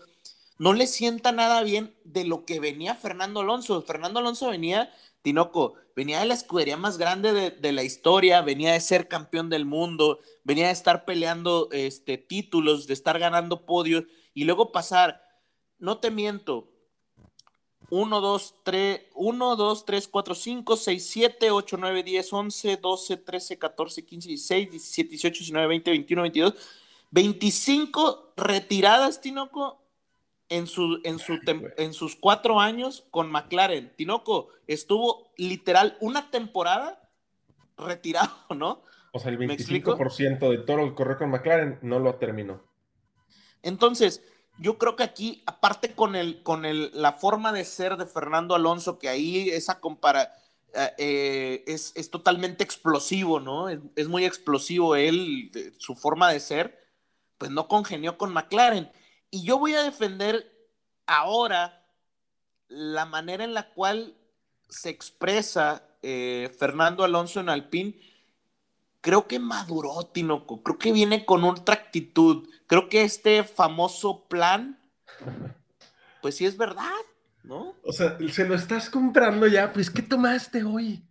no 0.58 0.72
le 0.72 0.86
sienta 0.86 1.32
nada 1.32 1.62
bien 1.62 1.94
de 2.04 2.24
lo 2.24 2.44
que 2.44 2.60
venía 2.60 2.94
Fernando 2.94 3.40
Alonso. 3.40 3.82
Fernando 3.82 4.20
Alonso 4.20 4.50
venía, 4.50 4.92
Tinoco, 5.22 5.74
venía 5.96 6.20
de 6.20 6.26
la 6.26 6.34
escudería 6.34 6.76
más 6.76 6.98
grande 6.98 7.50
de, 7.50 7.72
la 7.72 7.82
historia, 7.82 8.42
venía 8.42 8.72
de 8.72 8.80
ser 8.80 9.08
campeón 9.08 9.50
del 9.50 9.64
mundo, 9.64 10.20
venía 10.44 10.66
de 10.66 10.72
estar 10.72 11.04
peleando 11.04 11.68
este, 11.72 12.18
títulos, 12.18 12.86
de 12.86 12.94
estar 12.94 13.18
ganando 13.18 13.66
podios 13.66 14.04
y 14.32 14.44
luego 14.44 14.72
pasar, 14.72 15.22
no 15.78 15.98
te 15.98 16.10
miento, 16.10 16.68
1, 17.90 18.20
2, 18.20 18.54
3, 18.64 19.02
1, 19.14 19.56
2, 19.56 19.84
3, 19.84 20.08
4, 20.08 20.34
5, 20.34 20.76
6, 20.76 21.10
7, 21.10 21.50
8, 21.50 21.76
9, 21.78 22.02
10, 22.02 22.32
11, 22.32 22.76
12, 22.76 23.16
13, 23.18 23.58
14, 23.58 24.04
15, 24.04 24.28
16, 24.28 24.70
17, 24.70 25.10
18, 25.10 25.38
19, 25.38 25.66
20, 25.66 25.90
21, 25.90 26.22
22, 26.22 26.54
25 27.10 28.32
retiradas, 28.36 29.20
Tinoco, 29.20 29.83
en, 30.54 30.66
su, 30.68 31.00
en, 31.02 31.18
su 31.18 31.38
en 31.76 31.92
sus 31.92 32.14
cuatro 32.14 32.60
años 32.60 33.04
con 33.10 33.30
McLaren. 33.30 33.92
Tinoco 33.96 34.48
estuvo 34.68 35.32
literal 35.36 35.96
una 36.00 36.30
temporada 36.30 37.10
retirado, 37.76 38.30
¿no? 38.54 38.82
O 39.12 39.18
sea, 39.18 39.30
el 39.30 39.38
25% 39.38 40.50
de 40.50 40.58
todo 40.58 40.76
lo 40.76 40.88
que 40.88 40.94
corrió 40.94 41.18
con 41.18 41.30
McLaren 41.30 41.78
no 41.82 41.98
lo 41.98 42.14
terminó. 42.16 42.62
Entonces, 43.62 44.22
yo 44.58 44.78
creo 44.78 44.94
que 44.94 45.02
aquí, 45.02 45.42
aparte 45.46 45.94
con, 45.94 46.14
el, 46.14 46.42
con 46.42 46.64
el, 46.64 46.90
la 46.94 47.12
forma 47.12 47.52
de 47.52 47.64
ser 47.64 47.96
de 47.96 48.06
Fernando 48.06 48.54
Alonso, 48.54 48.98
que 48.98 49.08
ahí 49.08 49.50
esa 49.50 49.80
compara, 49.80 50.32
eh, 50.74 50.92
eh, 50.98 51.64
es, 51.66 51.92
es, 51.96 52.10
totalmente 52.10 52.62
explosivo, 52.62 53.40
¿no? 53.40 53.68
Es, 53.68 53.80
es, 53.96 54.08
muy 54.08 54.24
explosivo 54.24 54.94
él, 54.96 55.50
su 55.78 55.94
forma 55.94 56.30
de 56.30 56.40
ser, 56.40 56.78
pues 57.38 57.50
no 57.50 57.66
congenió 57.66 58.18
con 58.18 58.32
McLaren. 58.32 58.90
Y 59.34 59.42
yo 59.42 59.58
voy 59.58 59.74
a 59.74 59.82
defender 59.82 60.48
ahora 61.08 61.84
la 62.68 63.04
manera 63.04 63.42
en 63.42 63.52
la 63.52 63.68
cual 63.70 64.14
se 64.68 64.90
expresa 64.90 65.82
eh, 66.02 66.54
Fernando 66.56 67.02
Alonso 67.02 67.40
en 67.40 67.48
Alpine. 67.48 67.96
Creo 69.00 69.26
que 69.26 69.40
maduró 69.40 70.06
Tinoco, 70.06 70.62
creo 70.62 70.78
que 70.78 70.92
viene 70.92 71.24
con 71.24 71.42
otra 71.42 71.74
actitud. 71.74 72.48
Creo 72.68 72.88
que 72.88 73.02
este 73.02 73.42
famoso 73.42 74.22
plan, 74.28 74.78
pues 76.22 76.36
sí 76.36 76.46
es 76.46 76.56
verdad, 76.56 76.92
¿no? 77.42 77.74
O 77.82 77.92
sea, 77.92 78.16
se 78.30 78.46
lo 78.46 78.54
estás 78.54 78.88
comprando 78.88 79.48
ya, 79.48 79.72
pues 79.72 79.90
¿qué 79.90 80.02
tomaste 80.02 80.62
hoy? 80.62 81.02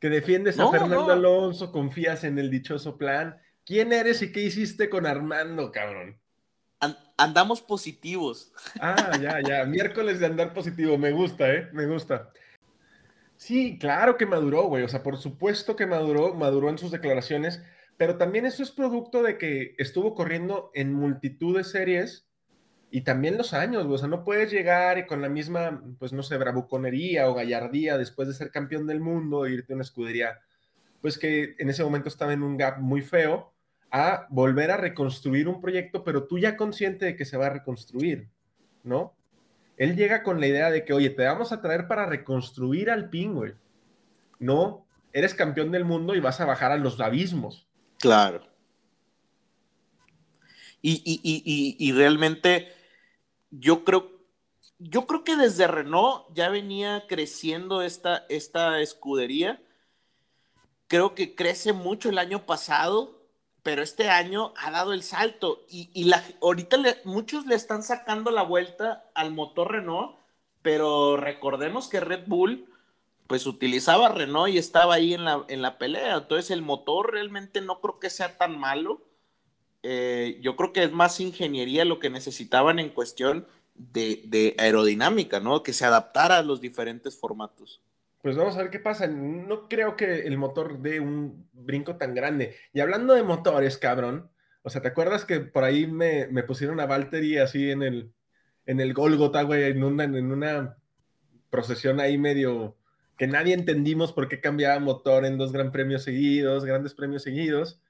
Que 0.00 0.08
defiendes 0.08 0.58
a 0.58 0.70
Fernando 0.70 1.12
Alonso, 1.12 1.70
confías 1.70 2.24
en 2.24 2.38
el 2.38 2.50
dichoso 2.50 2.96
plan. 2.96 3.38
¿Quién 3.66 3.92
eres 3.92 4.22
y 4.22 4.32
qué 4.32 4.40
hiciste 4.40 4.88
con 4.88 5.04
Armando, 5.04 5.70
cabrón? 5.70 6.18
Andamos 7.18 7.60
positivos. 7.60 8.52
Ah, 8.80 9.18
ya, 9.20 9.40
ya. 9.46 9.64
Miércoles 9.64 10.20
de 10.20 10.26
andar 10.26 10.54
positivo. 10.54 10.96
Me 10.96 11.10
gusta, 11.10 11.52
¿eh? 11.52 11.68
Me 11.72 11.86
gusta. 11.86 12.30
Sí, 13.36 13.78
claro 13.78 14.16
que 14.16 14.24
maduró, 14.24 14.64
güey. 14.64 14.84
O 14.84 14.88
sea, 14.88 15.02
por 15.02 15.18
supuesto 15.18 15.76
que 15.76 15.86
maduró, 15.86 16.34
maduró 16.34 16.70
en 16.70 16.78
sus 16.78 16.90
declaraciones, 16.90 17.62
pero 17.96 18.16
también 18.16 18.46
eso 18.46 18.62
es 18.62 18.70
producto 18.70 19.22
de 19.22 19.36
que 19.36 19.74
estuvo 19.78 20.14
corriendo 20.14 20.70
en 20.74 20.94
multitud 20.94 21.56
de 21.56 21.64
series 21.64 22.26
y 22.90 23.02
también 23.02 23.36
los 23.36 23.52
años, 23.52 23.84
güey. 23.84 23.96
O 23.96 23.98
sea, 23.98 24.08
no 24.08 24.24
puedes 24.24 24.50
llegar 24.50 25.06
con 25.06 25.20
la 25.20 25.28
misma, 25.28 25.82
pues 25.98 26.12
no 26.12 26.22
sé, 26.22 26.38
bravuconería 26.38 27.28
o 27.28 27.34
gallardía 27.34 27.98
después 27.98 28.28
de 28.28 28.34
ser 28.34 28.50
campeón 28.50 28.86
del 28.86 29.00
mundo 29.00 29.44
e 29.44 29.52
irte 29.52 29.72
a 29.72 29.76
una 29.76 29.84
escudería, 29.84 30.40
pues 31.00 31.18
que 31.18 31.54
en 31.58 31.68
ese 31.68 31.84
momento 31.84 32.08
estaba 32.08 32.32
en 32.32 32.42
un 32.42 32.56
gap 32.56 32.78
muy 32.78 33.02
feo 33.02 33.52
a 33.90 34.26
volver 34.30 34.70
a 34.70 34.76
reconstruir 34.76 35.48
un 35.48 35.60
proyecto, 35.60 36.04
pero 36.04 36.24
tú 36.24 36.38
ya 36.38 36.56
consciente 36.56 37.06
de 37.06 37.16
que 37.16 37.24
se 37.24 37.36
va 37.36 37.46
a 37.46 37.50
reconstruir, 37.50 38.28
¿no? 38.82 39.14
Él 39.76 39.96
llega 39.96 40.22
con 40.22 40.40
la 40.40 40.46
idea 40.46 40.70
de 40.70 40.84
que, 40.84 40.92
oye, 40.92 41.10
te 41.10 41.24
vamos 41.24 41.52
a 41.52 41.62
traer 41.62 41.86
para 41.86 42.04
reconstruir 42.04 42.90
al 42.90 43.08
pingüe. 43.08 43.54
No, 44.40 44.86
eres 45.12 45.34
campeón 45.34 45.70
del 45.70 45.84
mundo 45.84 46.14
y 46.14 46.20
vas 46.20 46.40
a 46.40 46.46
bajar 46.46 46.72
a 46.72 46.76
los 46.76 47.00
abismos. 47.00 47.66
Claro. 47.98 48.42
Y, 50.80 51.76
y, 51.78 51.92
realmente 51.92 52.68
yo 53.50 53.84
creo, 53.84 54.10
yo 54.78 55.06
creo 55.06 55.24
que 55.24 55.36
desde 55.36 55.66
Renault 55.66 56.26
ya 56.34 56.50
venía 56.50 57.04
creciendo 57.08 57.82
esta, 57.82 58.26
esta 58.28 58.80
escudería. 58.80 59.60
Creo 60.86 61.16
que 61.16 61.34
crece 61.34 61.72
mucho 61.72 62.10
el 62.10 62.18
año 62.18 62.46
pasado 62.46 63.17
pero 63.62 63.82
este 63.82 64.08
año 64.08 64.52
ha 64.56 64.70
dado 64.70 64.92
el 64.92 65.02
salto 65.02 65.64
y, 65.68 66.04
la, 66.04 66.24
ahorita 66.40 66.78
muchos 67.04 67.46
le 67.46 67.54
están 67.54 67.82
sacando 67.82 68.30
la 68.30 68.42
vuelta 68.42 69.10
al 69.14 69.32
motor 69.32 69.72
Renault, 69.72 70.16
pero 70.62 71.16
recordemos 71.16 71.88
que 71.88 72.00
Red 72.00 72.26
Bull 72.26 72.66
pues 73.26 73.46
utilizaba 73.46 74.08
Renault 74.08 74.54
y 74.54 74.58
estaba 74.58 74.94
ahí 74.94 75.12
en 75.12 75.24
la, 75.24 75.44
en 75.48 75.60
la 75.60 75.76
pelea, 75.76 76.16
entonces 76.16 76.50
el 76.50 76.62
motor 76.62 77.12
realmente 77.12 77.60
no 77.60 77.80
creo 77.80 77.98
que 77.98 78.10
sea 78.10 78.38
tan 78.38 78.58
malo, 78.58 79.02
eh, 79.82 80.38
yo 80.40 80.56
creo 80.56 80.72
que 80.72 80.82
es 80.84 80.92
más 80.92 81.20
ingeniería 81.20 81.84
lo 81.84 81.98
que 81.98 82.10
necesitaban 82.10 82.78
en 82.78 82.88
cuestión 82.88 83.46
de, 83.74 84.22
de 84.24 84.56
aerodinámica, 84.58 85.40
¿no? 85.40 85.62
Que 85.62 85.72
se 85.72 85.84
adaptara 85.84 86.38
a 86.38 86.42
los 86.42 86.60
diferentes 86.60 87.18
formatos. 87.18 87.80
Pues 88.28 88.36
vamos 88.36 88.56
a 88.58 88.60
ver 88.60 88.70
qué 88.70 88.78
pasa. 88.78 89.06
No 89.06 89.70
creo 89.70 89.96
que 89.96 90.26
el 90.26 90.36
motor 90.36 90.82
dé 90.82 91.00
un 91.00 91.48
brinco 91.54 91.96
tan 91.96 92.14
grande. 92.14 92.56
Y 92.74 92.80
hablando 92.80 93.14
de 93.14 93.22
motores, 93.22 93.78
cabrón, 93.78 94.28
o 94.60 94.68
sea, 94.68 94.82
¿te 94.82 94.88
acuerdas 94.88 95.24
que 95.24 95.40
por 95.40 95.64
ahí 95.64 95.86
me, 95.86 96.26
pusieron 96.42 96.78
a 96.78 96.84
Valtteri 96.84 97.38
así 97.38 97.70
en 97.70 97.82
el, 97.82 98.12
en 98.66 98.80
el 98.80 98.92
Golgota, 98.92 99.40
güey, 99.44 99.64
en 99.64 99.82
una, 99.82 100.04
en 100.04 100.30
una 100.30 100.76
procesión 101.48 102.00
ahí 102.00 102.18
medio 102.18 102.76
que 103.16 103.26
nadie 103.26 103.54
entendimos 103.54 104.12
por 104.12 104.28
qué 104.28 104.42
cambiaba 104.42 104.78
motor 104.78 105.24
en 105.24 105.38
dos 105.38 105.50
gran 105.50 105.72
premios 105.72 106.02
seguidos, 106.02 106.66
grandes 106.66 106.92
premios 106.92 107.22
seguidos, 107.22 107.80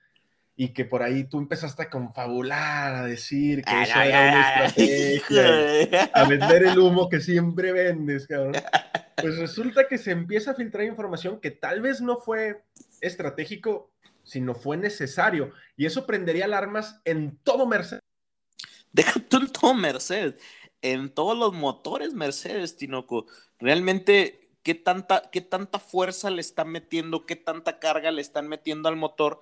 y 0.54 0.68
que 0.68 0.84
por 0.84 1.02
ahí 1.02 1.24
tú 1.24 1.38
empezaste 1.38 1.82
a 1.82 1.90
confabular, 1.90 2.94
a 2.94 3.06
decir 3.06 3.64
que 3.64 3.82
eso 3.82 4.00
era 4.00 4.28
una 4.28 4.66
estrategia, 4.68 6.10
a 6.14 6.28
vender 6.28 6.62
el 6.62 6.78
humo 6.78 7.08
que 7.08 7.18
siempre 7.18 7.72
vendes, 7.72 8.28
cabrón. 8.28 8.54
Pues 9.20 9.38
resulta 9.38 9.88
que 9.88 9.98
se 9.98 10.10
empieza 10.10 10.52
a 10.52 10.54
filtrar 10.54 10.84
información 10.84 11.40
que 11.40 11.50
tal 11.50 11.80
vez 11.80 12.00
no 12.00 12.18
fue 12.18 12.62
estratégico, 13.00 13.90
sino 14.22 14.54
fue 14.54 14.76
necesario, 14.76 15.52
y 15.76 15.86
eso 15.86 16.06
prendería 16.06 16.44
alarmas 16.44 17.00
en 17.04 17.38
todo 17.42 17.66
Mercedes. 17.66 18.02
Deja 18.92 19.20
tú 19.20 19.38
en 19.38 19.50
todo 19.50 19.74
Mercedes, 19.74 20.34
en 20.82 21.08
todos 21.10 21.36
los 21.36 21.52
motores 21.52 22.14
Mercedes, 22.14 22.76
Tinoco. 22.76 23.26
Realmente 23.58 24.50
qué 24.62 24.74
tanta, 24.74 25.30
qué 25.30 25.40
tanta 25.40 25.78
fuerza 25.78 26.30
le 26.30 26.40
están 26.40 26.68
metiendo, 26.68 27.26
qué 27.26 27.36
tanta 27.36 27.78
carga 27.78 28.10
le 28.10 28.20
están 28.20 28.48
metiendo 28.48 28.88
al 28.88 28.96
motor 28.96 29.40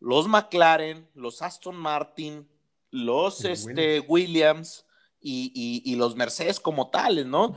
los 0.00 0.28
McLaren, 0.28 1.08
los 1.14 1.42
Aston 1.42 1.76
Martin, 1.76 2.48
los 2.90 3.44
este, 3.44 4.00
Williams, 4.00 4.86
y, 5.20 5.96
los 5.96 6.16
Mercedes 6.16 6.60
como 6.60 6.90
tales, 6.90 7.26
¿no? 7.26 7.56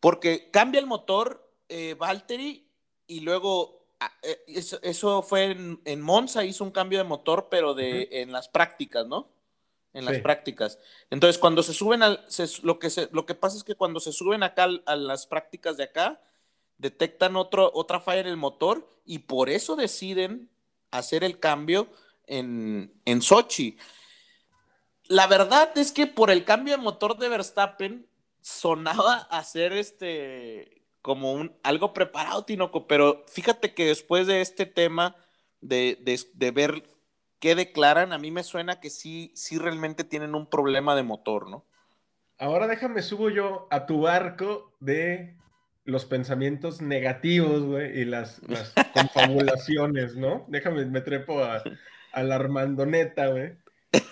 Porque 0.00 0.50
cambia 0.50 0.80
el 0.80 0.86
motor 0.86 1.50
eh, 1.68 1.94
Valtteri 1.94 2.68
y 3.06 3.20
luego 3.20 3.86
ah, 4.00 4.12
eh, 4.22 4.44
eso, 4.46 5.22
fue 5.22 5.56
en, 5.84 6.00
Monza, 6.00 6.44
hizo 6.44 6.64
un 6.64 6.70
cambio 6.70 6.98
de 6.98 7.04
motor, 7.04 7.48
pero 7.50 7.74
de, 7.74 8.08
en 8.12 8.32
las 8.32 8.48
prácticas, 8.48 9.06
¿no? 9.06 9.28
En 9.94 10.04
las 10.04 10.18
prácticas. 10.20 10.78
Entonces, 11.10 11.38
cuando 11.38 11.62
se 11.62 11.74
suben 11.74 12.02
al, 12.02 12.24
lo, 12.62 12.78
que 12.78 12.90
se, 12.90 13.08
lo 13.10 13.26
que 13.26 13.34
pasa 13.34 13.56
es 13.56 13.64
que 13.64 13.74
cuando 13.74 13.98
se 13.98 14.12
suben 14.12 14.42
acá 14.42 14.68
a 14.86 14.96
las 14.96 15.26
prácticas 15.26 15.76
de 15.76 15.84
acá, 15.84 16.20
detectan 16.76 17.34
otro, 17.36 17.70
otra 17.74 17.98
falla 17.98 18.20
en 18.20 18.28
el 18.28 18.36
motor 18.36 18.88
y 19.04 19.20
por 19.20 19.50
eso 19.50 19.74
deciden 19.74 20.50
hacer 20.90 21.24
el 21.24 21.40
cambio 21.40 21.88
en, 22.26 22.92
en 23.04 23.22
Sochi. 23.22 23.76
La 25.08 25.26
verdad 25.26 25.76
es 25.76 25.90
que 25.90 26.06
por 26.06 26.30
el 26.30 26.44
cambio 26.44 26.76
de 26.76 26.82
motor 26.82 27.18
de 27.18 27.28
Verstappen 27.28 28.06
sonaba 28.48 29.28
a 29.30 29.44
ser 29.44 29.72
este 29.72 30.82
como 31.02 31.32
un 31.32 31.56
algo 31.62 31.92
preparado, 31.92 32.44
Tinoco, 32.44 32.86
pero 32.86 33.24
fíjate 33.28 33.74
que 33.74 33.86
después 33.86 34.26
de 34.26 34.40
este 34.40 34.66
tema 34.66 35.16
de, 35.60 35.98
de, 36.34 36.50
ver 36.50 36.84
qué 37.38 37.54
declaran, 37.54 38.12
a 38.12 38.18
mí 38.18 38.30
me 38.30 38.42
suena 38.42 38.80
que 38.80 38.90
sí, 38.90 39.32
sí 39.34 39.58
realmente 39.58 40.04
tienen 40.04 40.34
un 40.34 40.46
problema 40.46 40.96
de 40.96 41.02
motor, 41.02 41.48
¿no? 41.48 41.64
Ahora 42.38 42.66
déjame 42.66 43.02
subo 43.02 43.30
yo 43.30 43.68
a 43.70 43.86
tu 43.86 44.02
barco 44.02 44.72
de 44.80 45.36
los 45.84 46.04
pensamientos 46.04 46.80
negativos, 46.82 47.62
güey, 47.62 48.00
y 48.00 48.04
las, 48.04 48.40
confabulaciones, 48.94 50.16
¿no? 50.16 50.44
Déjame, 50.48 50.84
me 50.86 51.00
trepo 51.00 51.42
a, 51.42 51.62
la 52.14 52.34
Armandoneta, 52.34 53.28
güey. 53.28 53.56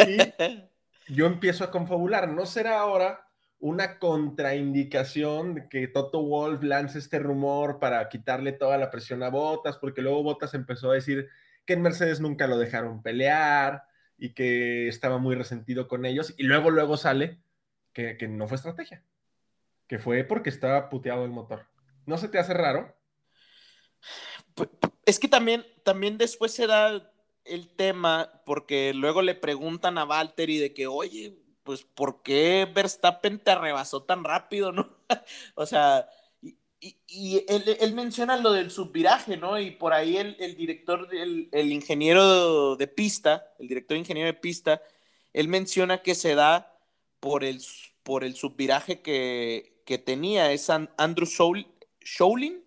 Y 0.07 0.19
yo 1.15 1.27
empiezo 1.27 1.65
a 1.65 1.71
confabular. 1.71 2.29
¿No 2.29 2.47
será 2.47 2.81
ahora 2.81 3.26
una 3.59 3.99
contraindicación 3.99 5.69
que 5.69 5.89
Toto 5.89 6.23
Wolf 6.23 6.63
lance 6.63 6.99
este 6.99 7.19
rumor 7.19 7.79
para 7.79 8.09
quitarle 8.09 8.53
toda 8.53 8.79
la 8.79 8.91
presión 8.91 9.23
a 9.23 9.31
Botas? 9.31 9.79
Porque 9.79 10.03
luego 10.03 10.23
Botas 10.23 10.55
empezó 10.55 10.91
a 10.91 10.95
decir 10.95 11.29
que 11.65 11.73
en 11.73 11.83
Mercedes 11.83 12.21
nunca 12.21 12.47
lo 12.47 12.59
dejaron 12.59 13.03
pelear 13.03 13.85
y 14.19 14.35
que 14.35 14.89
estaba 14.89 15.19
muy 15.19 15.35
resentido 15.35 15.89
con 15.89 16.05
ellos. 16.05 16.35
Y 16.37 16.45
luego, 16.45 16.71
luego 16.71 16.97
sale 16.97 17.41
que, 17.93 18.17
que 18.17 18.29
no 18.29 18.47
fue 18.47 18.57
estrategia 18.57 19.03
que 19.87 19.99
fue 19.99 20.25
porque 20.25 20.51
estaba 20.51 20.89
puteado 20.89 21.25
el 21.25 21.31
motor. 21.31 21.67
¿No 22.07 22.19
se 22.19 22.29
te 22.29 22.39
hace 22.39 22.55
raro? 22.55 22.95
Es 25.05 25.19
que 25.19 25.29
también, 25.29 25.65
también 25.85 26.19
después 26.19 26.53
se 26.53 26.67
da 26.67 27.13
el 27.45 27.69
tema, 27.77 28.43
porque 28.45 28.93
luego 28.95 29.23
le 29.23 29.35
preguntan 29.35 29.99
a 29.99 30.05
Valtteri 30.05 30.59
de 30.59 30.75
que, 30.75 30.87
oye, 30.87 31.37
pues, 31.67 31.83
¿por 31.83 32.23
qué 32.23 32.67
Verstappen 32.73 33.39
te 33.41 33.51
arrebasó 33.51 34.05
tan 34.05 34.25
rápido, 34.25 34.73
no? 34.73 34.97
o 35.55 35.67
sea, 35.67 36.09
y, 36.81 37.45
él, 37.49 37.95
menciona 37.95 38.37
lo 38.37 38.53
del 38.53 38.71
subviraje, 38.71 39.37
¿no? 39.37 39.59
Y 39.59 39.73
por 39.73 39.93
ahí 39.93 40.17
el, 40.17 40.57
director, 40.57 41.09
el, 41.13 41.49
el, 41.53 41.73
ingeniero 41.73 42.77
de 42.77 42.87
pista, 42.87 43.53
el 43.59 43.69
director 43.69 43.97
ingeniero 43.97 44.27
de 44.27 44.39
pista, 44.39 44.81
él 45.33 45.49
menciona 45.49 46.03
que 46.03 46.15
se 46.15 46.35
da 46.35 46.79
por 47.21 47.45
el, 47.45 47.61
por 48.03 48.25
el 48.25 48.37
subviraje 48.37 49.03
que, 49.03 49.83
que 49.85 49.99
tenía 49.99 50.53
es 50.53 50.71
Andrew 50.71 51.27
Showlin, 51.27 52.65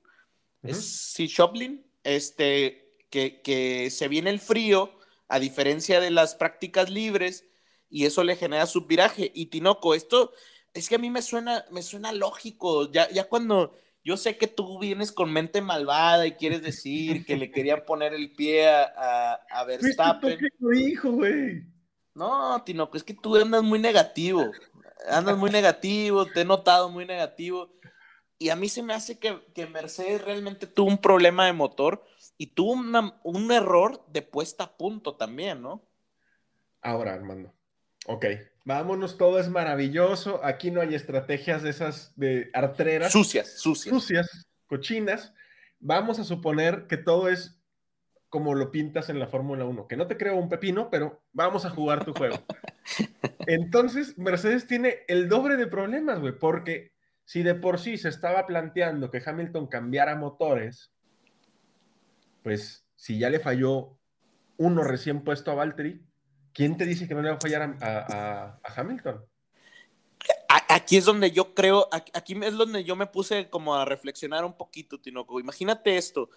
sí, 0.73 1.27
Shoplin, 1.27 1.85
este, 2.03 2.97
que, 3.09 3.41
que 3.41 3.89
se 3.89 4.07
viene 4.09 4.29
el 4.29 4.39
frío, 4.39 4.99
a 5.29 5.39
diferencia 5.39 6.01
de 6.01 6.11
las 6.11 6.35
prácticas 6.35 6.89
libres, 6.89 7.48
y 7.89 8.05
eso 8.05 8.23
le 8.23 8.35
genera 8.35 8.65
subviraje. 8.65 9.31
Y 9.33 9.47
Tinoco, 9.47 9.93
esto 9.93 10.31
es 10.73 10.89
que 10.89 10.95
a 10.95 10.99
mí 10.99 11.09
me 11.09 11.21
suena, 11.21 11.65
me 11.71 11.81
suena 11.81 12.11
lógico, 12.11 12.91
ya, 12.91 13.09
ya 13.09 13.25
cuando 13.25 13.75
yo 14.03 14.17
sé 14.17 14.37
que 14.37 14.47
tú 14.47 14.79
vienes 14.79 15.11
con 15.11 15.31
mente 15.31 15.61
malvada 15.61 16.25
y 16.25 16.33
quieres 16.33 16.61
decir 16.61 17.25
que 17.25 17.37
le 17.37 17.51
querían 17.51 17.83
poner 17.85 18.13
el 18.13 18.33
pie 18.33 18.69
a, 18.69 19.33
a, 19.49 19.63
Verstappen. 19.65 20.39
güey. 20.59 21.63
No, 22.15 22.61
Tinoco, 22.63 22.97
es 22.97 23.03
que 23.03 23.13
tú 23.13 23.35
andas 23.35 23.63
muy 23.63 23.79
negativo 23.79 24.51
andas 25.07 25.37
muy 25.37 25.49
negativo, 25.49 26.25
te 26.25 26.41
he 26.41 26.45
notado 26.45 26.89
muy 26.89 27.05
negativo. 27.05 27.69
Y 28.37 28.49
a 28.49 28.55
mí 28.55 28.69
se 28.69 28.83
me 28.83 28.93
hace 28.93 29.19
que, 29.19 29.39
que 29.53 29.67
Mercedes 29.67 30.23
realmente 30.23 30.65
tuvo 30.65 30.87
un 30.87 30.97
problema 30.97 31.45
de 31.45 31.53
motor 31.53 32.03
y 32.37 32.47
tuvo 32.47 32.73
un 33.23 33.51
error 33.51 34.05
de 34.07 34.21
puesta 34.21 34.65
a 34.65 34.77
punto 34.77 35.15
también, 35.15 35.61
¿no? 35.61 35.83
Ahora, 36.81 37.13
Armando. 37.13 37.53
Ok, 38.11 38.25
vámonos, 38.65 39.19
todo 39.19 39.39
es 39.39 39.49
maravilloso. 39.49 40.43
Aquí 40.43 40.71
no 40.71 40.81
hay 40.81 40.95
estrategias 40.95 41.61
de 41.61 41.69
esas 41.69 42.11
de 42.15 42.49
artreras. 42.55 43.11
Sucias, 43.11 43.59
sucias. 43.59 43.93
Sucias, 43.93 44.47
cochinas. 44.65 45.31
Vamos 45.79 46.17
a 46.17 46.23
suponer 46.23 46.87
que 46.87 46.97
todo 46.97 47.29
es 47.29 47.61
como 48.29 48.55
lo 48.55 48.71
pintas 48.71 49.09
en 49.09 49.19
la 49.19 49.27
Fórmula 49.27 49.63
1, 49.63 49.87
que 49.87 49.95
no 49.95 50.07
te 50.07 50.17
creo 50.17 50.37
un 50.37 50.49
pepino, 50.49 50.89
pero 50.89 51.21
vamos 51.33 51.65
a 51.65 51.69
jugar 51.69 52.03
tu 52.03 52.15
juego. 52.15 52.37
Entonces, 53.45 54.17
Mercedes 54.17 54.65
tiene 54.65 55.01
el 55.07 55.29
doble 55.29 55.55
de 55.55 55.67
problemas, 55.67 56.19
güey, 56.19 56.33
porque 56.33 56.93
si 57.25 57.43
de 57.43 57.53
por 57.53 57.77
sí 57.77 57.99
se 57.99 58.09
estaba 58.09 58.47
planteando 58.47 59.11
que 59.11 59.21
Hamilton 59.23 59.67
cambiara 59.67 60.15
motores, 60.15 60.91
pues 62.41 62.87
si 62.95 63.19
ya 63.19 63.29
le 63.29 63.39
falló 63.39 63.99
uno 64.57 64.83
recién 64.83 65.23
puesto 65.23 65.51
a 65.51 65.55
Valtteri, 65.55 66.08
¿quién 66.59 66.75
te 66.75 66.85
dice 66.85 67.07
que 67.07 67.15
no 67.15 67.21
le 67.21 67.29
va 67.29 67.37
a 67.37 67.39
fallar 67.39 67.77
a, 67.79 68.59
Hamilton? 68.75 69.25
Aquí 70.67 70.97
es 70.97 71.05
donde 71.05 71.31
yo 71.31 71.55
creo, 71.55 71.87
aquí 71.89 72.37
es 72.43 72.57
donde 72.57 72.83
yo 72.83 72.97
me 72.97 73.07
puse 73.07 73.49
como 73.49 73.75
a 73.75 73.85
reflexionar 73.85 74.43
un 74.43 74.57
poquito, 74.57 74.99
Tinoco. 74.99 75.39
Imagínate 75.39 75.95
esto, 75.95 76.29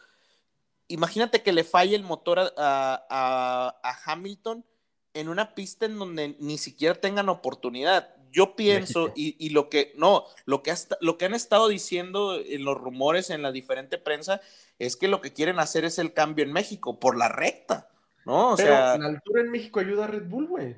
imagínate 0.86 1.42
que 1.42 1.52
le 1.52 1.64
falle 1.64 1.96
el 1.96 2.04
motor 2.04 2.54
a, 2.56 4.00
Hamilton 4.04 4.64
en 5.12 5.28
una 5.28 5.56
pista 5.56 5.86
en 5.86 5.98
donde 5.98 6.36
ni 6.38 6.56
siquiera 6.56 6.94
tengan 6.94 7.28
oportunidad. 7.28 8.14
Yo 8.30 8.54
pienso, 8.54 9.12
y, 9.16 9.50
lo 9.50 9.68
que, 9.68 9.92
no, 9.96 10.26
lo 10.44 10.62
que, 10.62 10.70
hasta, 10.70 10.96
lo 11.00 11.18
que 11.18 11.24
han 11.24 11.34
estado 11.34 11.66
diciendo 11.66 12.38
en 12.38 12.64
los 12.64 12.78
rumores 12.78 13.28
en 13.30 13.42
la 13.42 13.50
diferente 13.50 13.98
prensa 13.98 14.40
es 14.78 14.94
que 14.94 15.08
lo 15.08 15.20
que 15.20 15.32
quieren 15.32 15.58
hacer 15.58 15.84
es 15.84 15.98
el 15.98 16.12
cambio 16.12 16.44
en 16.44 16.52
México, 16.52 17.00
por 17.00 17.18
la 17.18 17.28
recta, 17.28 17.88
¿no? 18.24 18.52
O 18.52 18.56
pero 18.56 18.68
sea, 18.68 18.98
la 18.98 19.06
altura 19.06 19.42
en 19.42 19.50
México 19.50 19.80
ayuda 19.80 20.04
a 20.04 20.08
Red 20.08 20.28
Bull, 20.28 20.46
güey. 20.46 20.76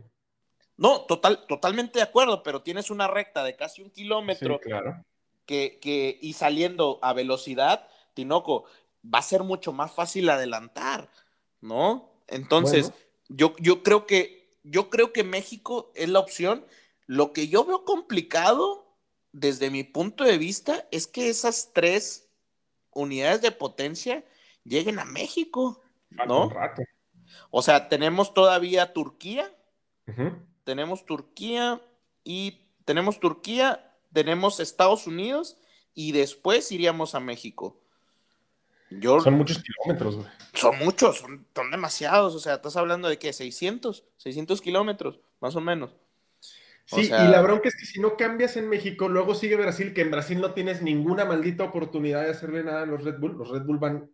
No, 0.77 1.03
total, 1.03 1.47
totalmente 1.47 1.99
de 1.99 2.03
acuerdo, 2.03 2.43
pero 2.43 2.63
tienes 2.63 2.91
una 2.91 3.07
recta 3.07 3.45
de 3.45 3.57
casi 3.57 3.83
un 3.83 3.91
kilómetro. 3.91 4.59
claro. 4.61 5.05
Que, 5.47 5.79
que, 5.79 6.19
y 6.23 6.33
saliendo 6.33 6.99
a 7.03 7.13
velocidad, 7.13 7.87
Tinoco, 8.15 8.65
va 9.05 9.19
a 9.19 9.23
ser 9.23 9.43
mucho 9.43 9.73
más 9.75 9.93
fácil 9.93 10.31
adelantar, 10.31 11.11
¿no? 11.61 12.11
Entonces, 12.29 12.93
yo, 13.29 13.55
yo 13.59 13.83
creo 13.83 14.07
que 14.07 14.45
yo 14.65 14.91
creo 14.91 15.13
que 15.13 15.23
México 15.23 15.93
es 15.95 16.09
la 16.09 16.19
opción. 16.19 16.67
Lo 17.07 17.33
que 17.33 17.49
yo 17.49 17.65
veo 17.65 17.85
complicado 17.85 18.97
desde 19.33 19.71
mi 19.71 19.85
punto 19.85 20.25
de 20.25 20.39
vista 20.39 20.89
es 20.91 21.07
que 21.07 21.29
esas 21.29 21.71
tres 21.73 22.29
unidades 22.93 23.43
de 23.43 23.53
potencia 23.53 24.25
lleguen 24.65 24.99
a 24.99 25.05
México, 25.05 25.83
¿no? 26.27 26.51
O 27.51 27.63
sea, 27.63 27.89
tenemos 27.89 28.35
todavía 28.35 28.93
Turquía, 28.93 29.51
tenemos 30.65 31.05
Turquía 31.07 31.81
y 32.25 32.61
tenemos 32.85 33.21
Turquía, 33.21 33.93
tenemos 34.13 34.61
Estados 34.61 35.07
Unidos 35.07 35.57
y 35.95 36.13
después 36.13 36.71
iríamos 36.73 37.15
a 37.15 37.21
México. 37.21 37.81
Yo, 38.91 39.21
Son 39.21 39.35
muchos 39.35 39.63
kilómetros, 39.63 40.17
güey. 40.17 40.29
son 40.53 40.79
muchos, 40.79 41.19
son, 41.19 41.47
son 41.55 41.71
demasiados. 41.71 42.35
O 42.35 42.39
sea, 42.39 42.55
estás 42.55 42.77
hablando 42.77 43.09
de 43.09 43.19
que 43.19 43.33
600, 43.33 44.05
600 44.19 44.61
kilómetros, 44.61 45.19
más 45.41 45.57
o 45.57 45.61
menos. 45.61 45.91
O 46.91 46.97
Sí, 46.97 47.07
sea- 47.07 47.25
y 47.25 47.29
la 47.29 47.41
bronca 47.41 47.69
es 47.69 47.77
que 47.77 47.87
si 47.87 47.99
no 47.99 48.17
cambias 48.17 48.57
en 48.57 48.69
México, 48.69 49.09
luego 49.09 49.35
sigue 49.35 49.57
Brasil, 49.57 49.95
que 49.95 50.03
en 50.03 50.11
Brasil 50.11 50.41
no 50.41 50.53
tienes 50.53 50.83
ninguna 50.83 51.25
maldita 51.25 51.65
oportunidad 51.65 52.23
de 52.25 52.31
hacerle 52.31 52.63
nada 52.63 52.83
a 52.83 52.87
los 52.87 53.03
Red 53.03 53.19
Bull. 53.19 53.37
Los 53.39 53.49
Red 53.49 53.63
Bull 53.63 53.79
van 53.79 54.11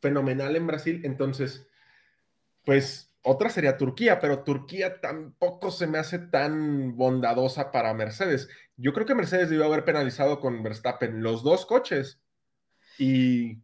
fenomenal 0.00 0.54
en 0.56 0.66
Brasil, 0.66 1.00
entonces, 1.04 1.66
pues 2.64 3.14
otra 3.22 3.50
sería 3.50 3.76
Turquía, 3.78 4.18
pero 4.20 4.42
Turquía 4.44 5.00
tampoco 5.00 5.70
se 5.70 5.86
me 5.86 5.98
hace 5.98 6.18
tan 6.18 6.96
bondadosa 6.96 7.70
para 7.70 7.94
Mercedes. 7.94 8.48
Yo 8.76 8.92
creo 8.92 9.06
que 9.06 9.14
Mercedes 9.14 9.48
debió 9.50 9.64
haber 9.64 9.84
penalizado 9.84 10.40
con 10.40 10.62
Verstappen 10.62 11.22
los 11.22 11.42
dos 11.44 11.66
coches 11.66 12.20
y 12.98 13.58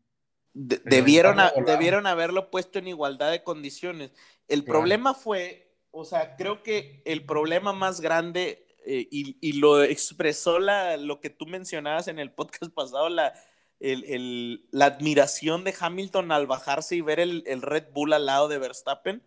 De- 0.55 0.81
debieron, 0.85 1.41
a- 1.41 1.53
debieron 1.67 2.07
haberlo 2.07 2.51
puesto 2.51 2.79
en 2.79 2.89
igualdad 2.89 3.31
de 3.31 3.43
condiciones. 3.43 4.13
El 4.49 4.65
Claro. 4.65 4.81
problema 4.81 5.15
fue, 5.15 5.75
o 5.91 6.05
sea, 6.05 6.37
creo 6.37 6.63
que 6.63 7.03
el 7.05 7.25
problema 7.27 7.73
más 7.73 8.01
grande, 8.01 8.65
eh, 8.87 9.07
y, 9.11 9.37
y 9.41 9.55
lo 9.55 9.83
expresó 9.83 10.59
la, 10.59 10.97
lo 10.97 11.21
que 11.21 11.31
tú 11.31 11.47
mencionabas 11.47 12.09
en 12.09 12.19
el 12.19 12.33
podcast 12.33 12.73
pasado, 12.73 13.09
la, 13.09 13.33
el- 13.81 14.05
el- 14.05 14.69
la 14.73 14.87
admiración 14.87 15.65
de 15.65 15.75
Hamilton 15.79 16.33
al 16.33 16.47
bajarse 16.47 16.97
y 16.97 17.01
ver 17.01 17.21
el, 17.21 17.45
el 17.47 17.63
Red 17.63 17.87
Bull 17.93 18.13
al 18.13 18.27
lado 18.27 18.49
de 18.49 18.59
Verstappen, 18.59 19.23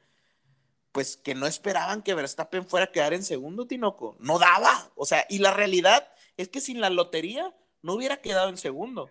pues 0.92 1.16
que 1.18 1.36
no 1.36 1.48
esperaban 1.48 2.02
que 2.04 2.14
Verstappen 2.14 2.66
fuera 2.68 2.86
a 2.88 2.92
quedar 2.92 3.14
en 3.14 3.24
segundo, 3.24 3.66
Tinoco. 3.68 4.18
No 4.20 4.40
daba. 4.40 4.92
O 4.96 5.06
sea, 5.06 5.26
y 5.30 5.40
la 5.40 5.54
realidad 5.54 6.08
es 6.38 6.50
que 6.50 6.60
sin 6.60 6.82
la 6.82 6.90
lotería 6.90 7.56
no 7.82 7.94
hubiera 7.94 8.18
quedado 8.18 8.50
en 8.50 8.58
segundo. 8.58 9.10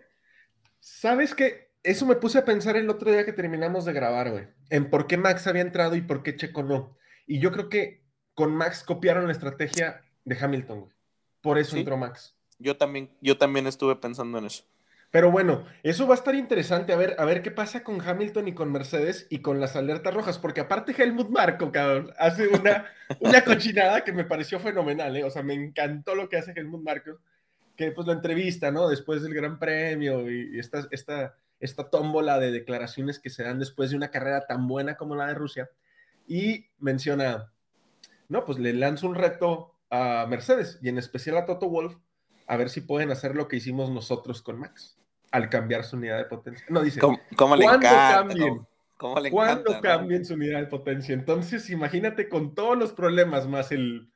¿Sabes 0.81 1.35
qué? 1.35 1.71
Eso 1.83 2.05
me 2.05 2.17
puse 2.17 2.39
a 2.39 2.45
pensar 2.45 2.77
el 2.77 2.91
otro 2.91 3.11
día 3.11 3.25
que 3.25 3.33
terminamos 3.33 3.85
de 3.87 3.93
grabar, 3.95 4.31
güey, 4.31 4.47
en 4.69 4.91
por 4.91 5.07
qué 5.07 5.17
Max 5.17 5.47
había 5.47 5.63
entrado 5.63 5.97
y 5.97 6.03
por 6.03 6.23
qué 6.23 6.37
Checo 6.37 6.63
no. 6.63 6.97
Y 7.27 7.39
yo 7.41 7.53
creo 7.53 7.69
que 7.71 8.05
con 8.35 8.55
Max 8.55 8.85
copiaron 8.85 9.27
la 9.27 9.33
estrategia 9.33 10.03
de 10.25 10.39
Hamilton, 10.39 10.81
güey. 10.81 10.93
Por 11.41 11.59
eso 11.59 11.73
Sí. 11.73 11.79
entró 11.79 11.97
Max. 11.97 12.37
Yo 12.59 12.77
también, 12.77 13.11
yo 13.23 13.39
también 13.39 13.67
estuve 13.67 13.97
pensando 13.97 14.37
en 14.39 14.45
eso. 14.47 14.65
Pero 15.11 15.33
bueno, 15.33 15.65
eso 15.83 16.07
va 16.07 16.15
a 16.15 16.19
estar 16.19 16.37
interesante 16.37 16.93
a 16.93 16.97
ver, 16.97 17.17
a 17.19 17.25
ver 17.25 17.43
qué 17.43 17.51
pasa 17.51 17.83
con 17.83 18.01
Hamilton 18.01 18.47
y 18.47 18.55
con 18.55 18.71
Mercedes 18.71 19.27
y 19.29 19.41
con 19.41 19.59
las 19.59 19.75
alertas 19.75 20.15
rojas, 20.15 20.39
porque 20.39 20.61
aparte 20.61 20.95
Helmut 20.97 21.31
Marco, 21.31 21.73
cabrón, 21.73 22.13
hace 22.17 22.47
una, 22.47 22.87
una 23.19 23.43
cochinada 23.45 24.05
que 24.05 24.13
me 24.13 24.25
pareció 24.25 24.61
fenomenal, 24.61 25.17
¿eh? 25.17 25.25
O 25.25 25.31
sea, 25.31 25.43
me 25.43 25.55
encantó 25.55 26.15
lo 26.15 26.29
que 26.29 26.37
hace 26.37 26.53
Helmut 26.55 26.85
Marco, 26.85 27.19
que 27.77 27.91
pues 27.91 28.07
la 28.07 28.13
entrevista, 28.13 28.71
¿no? 28.71 28.89
Después 28.89 29.23
del 29.23 29.35
Gran 29.35 29.59
Premio 29.59 30.31
y, 30.31 30.55
y 30.55 30.61
esta, 30.61 30.87
esta, 30.93 31.35
esta 31.59 31.91
tómbola 31.91 32.39
de 32.39 32.53
declaraciones 32.53 33.19
que 33.19 33.31
se 33.31 33.43
dan 33.43 33.59
después 33.59 33.91
de 33.91 33.97
una 33.97 34.13
carrera 34.13 34.47
tan 34.47 34.69
buena 34.69 34.97
como 34.97 35.17
la 35.17 35.27
de 35.27 35.35
Rusia, 35.35 35.71
y 36.29 36.67
menciona, 36.79 37.53
no, 38.29 38.45
pues 38.45 38.61
le 38.61 38.75
lanzo 38.75 39.09
un 39.09 39.17
reto 39.17 39.75
a 39.91 40.25
Mercedes 40.29 40.79
y 40.81 40.89
en 40.89 40.99
especial 40.99 41.37
a 41.37 41.47
Toto 41.47 41.69
Wolf, 41.69 41.97
a 42.47 42.57
ver 42.57 42.71
si 42.71 42.81
pueden 42.81 43.11
hacer 43.11 43.35
lo 43.35 43.49
que 43.49 43.57
hicimos 43.57 43.91
nosotros 43.91 44.41
con 44.43 44.61
Max 44.61 45.00
al 45.31 45.49
cambiar 45.49 45.85
su 45.85 45.97
unidad 45.97 46.19
de 46.19 46.25
potencia. 46.25 46.67
No, 46.69 46.83
dice, 46.83 47.01
¿Cómo, 47.01 47.19
cómo 47.37 47.57
le 47.57 47.65
¿Cuándo 47.65 47.87
encanta? 47.87 48.15
cambien? 48.15 48.57
¿no? 48.57 48.69
¿Cómo 48.97 49.21
le 49.21 49.31
¿cuándo 49.31 49.71
encanta, 49.71 49.93
no? 49.93 49.99
cambien 49.99 50.25
su 50.25 50.35
unidad 50.35 50.61
de 50.61 50.67
potencia? 50.67 51.15
Entonces, 51.15 51.71
imagínate 51.71 52.29
con 52.29 52.55
todos 52.55 52.77
los 52.77 52.93
problemas 52.93 53.47
más 53.47 53.73
el 53.73 54.13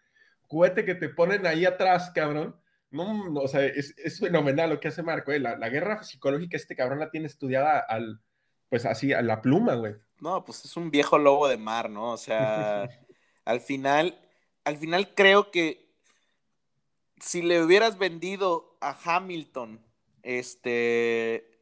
cohete 0.49 0.85
que 0.85 0.95
te 0.95 1.09
ponen 1.09 1.47
ahí 1.47 1.65
atrás, 1.65 2.11
cabrón. 2.15 2.57
No, 2.91 3.31
no, 3.31 3.41
o 3.41 3.49
sea, 3.49 3.65
es, 3.65 3.95
es 3.99 4.21
fenomenal 4.21 4.71
lo 4.71 4.81
que 4.81 4.89
hace 4.89 5.03
Marco. 5.03 5.33
eh. 5.33 5.41
La, 5.41 5.57
la 5.57 5.69
guerra 5.69 6.03
psicológica, 6.03 6.57
este 6.57 6.77
cabrón 6.77 7.01
la 7.01 7.11
tiene 7.11 7.27
estudiada 7.27 7.79
al, 7.81 8.21
pues 8.69 8.85
así, 8.87 9.13
a 9.13 9.23
la 9.23 9.41
pluma, 9.43 9.75
güey. 9.75 9.95
No, 10.21 10.45
pues 10.45 10.65
es 10.65 10.77
un 10.77 10.91
viejo 10.91 11.19
lobo 11.19 11.49
de 11.49 11.57
mar, 11.57 11.91
¿no? 11.91 12.13
O 12.13 12.17
sea, 12.17 12.89
al 13.45 13.61
final, 13.61 14.19
al 14.65 14.77
final 14.77 15.13
creo 15.15 15.51
que 15.51 15.93
si 17.21 17.43
le 17.43 17.63
hubieras 17.63 17.99
vendido 17.99 18.77
a 18.81 18.97
Hamilton, 19.05 19.81
este, 20.25 21.61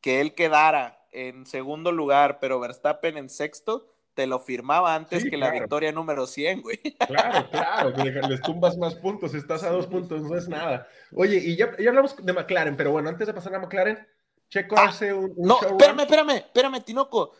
que 0.00 0.20
él 0.20 0.34
quedara 0.34 1.06
en 1.12 1.46
segundo 1.46 1.92
lugar, 1.92 2.38
pero 2.40 2.58
Verstappen 2.60 3.16
en 3.16 3.28
sexto, 3.28 3.88
te 4.14 4.26
lo 4.26 4.38
firmaba 4.40 4.94
antes 4.94 5.22
Sí, 5.22 5.30
que 5.30 5.36
la 5.36 5.50
victoria 5.50 5.92
número 5.92 6.26
100, 6.26 6.62
güey. 6.62 6.78
Claro, 7.06 7.48
claro, 7.50 7.94
que 7.94 8.04
le- 8.04 8.22
les 8.28 8.40
tumbas 8.42 8.76
más 8.76 8.94
puntos, 8.96 9.34
estás 9.34 9.62
a 9.62 9.70
dos 9.70 9.86
puntos, 9.86 10.22
no 10.22 10.36
es 10.36 10.48
nada. 10.48 10.86
Oye, 11.14 11.36
y 11.38 11.56
ya, 11.56 11.76
ya 11.78 11.88
hablamos 11.90 12.16
de 12.16 12.32
McLaren, 12.32 12.76
pero 12.76 12.90
bueno, 12.92 13.08
antes 13.08 13.26
de 13.26 13.34
pasar 13.34 13.54
a 13.54 13.58
McLaren, 13.58 14.06
Checo 14.50 14.74
Ah, 14.78 14.86
hace 14.88 15.14
un, 15.14 15.32
un 15.36 15.48
No, 15.48 15.58
espérame, 15.62 16.00
espérame, 16.00 16.30
espérame, 16.36 16.80
Tinoco. 16.84 17.32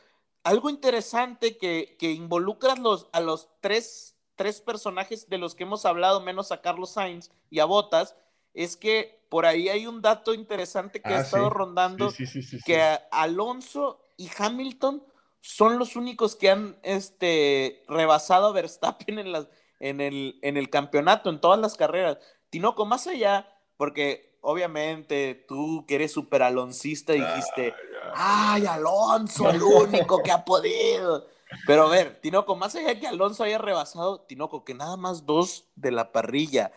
Algo 0.45 0.71
interesante 0.71 1.57
que, 1.59 1.97
que 1.99 2.11
involucras 2.11 2.79
los, 2.79 3.09
a 3.13 3.21
los 3.21 3.49
tres, 3.61 4.17
tres 4.35 4.61
personajes 4.63 5.29
de 5.29 5.39
los 5.39 5.55
que 5.55 5.65
hemos 5.65 5.85
hablado, 5.85 6.21
menos 6.23 6.53
a 6.53 6.63
Carlos 6.63 6.91
Sainz 6.91 7.31
y 7.51 7.61
a 7.61 7.65
Botas, 7.67 8.17
es 8.55 8.77
que 8.77 9.21
por 9.29 9.47
ahí 9.47 9.69
hay 9.69 9.87
un 9.87 10.03
dato 10.03 10.35
interesante 10.35 11.01
que 11.01 11.15
ha 11.15 11.19
Ah, 11.19 11.23
estado 11.23 11.49
sí. 11.49 11.55
rondando, 11.55 12.11
Sí, 12.11 12.27
sí, 12.27 12.43
que 12.65 12.99
Alonso 13.11 14.01
y 14.17 14.31
Hamilton 14.37 15.03
son 15.41 15.79
los 15.79 15.97
únicos 15.97 16.37
que 16.37 16.51
han 16.51 16.77
este, 16.83 17.83
rebasado 17.89 18.49
a 18.49 18.53
Verstappen 18.53 19.19
en, 19.19 19.33
las, 19.33 19.49
en, 19.81 20.01
el, 20.01 20.39
en 20.43 20.57
el 20.57 20.71
campeonato, 20.71 21.31
en 21.31 21.41
todas 21.41 21.59
las 21.59 21.77
carreras. 21.77 22.19
Tinoco, 22.51 22.85
más 22.85 23.07
allá, 23.07 23.49
porque 23.77 24.37
obviamente 24.43 25.35
tú 25.49 25.85
que 25.89 25.95
eres 25.97 26.13
súper 26.13 26.43
aloncista 26.43 27.13
dijiste, 27.15 27.75
ay, 28.15 28.67
Alonso, 28.67 29.49
el 29.51 29.63
único 29.63 30.23
que 30.23 30.31
ha 30.31 30.45
podido. 30.45 31.27
Pero 31.67 31.87
a 31.87 31.89
ver, 31.91 32.21
Tinoco, 32.21 32.55
más 32.55 32.75
allá 32.75 32.89
de 32.89 33.01
que 33.01 33.09
Alonso 33.09 33.45
haya 33.45 33.59
rebasado, 33.59 34.21
Tinoco, 34.21 34.65
que 34.65 34.75
nada 34.75 34.97
más 34.97 35.27
dos 35.27 35.65
de 35.75 35.91
la 35.91 36.13
parrilla 36.13 36.73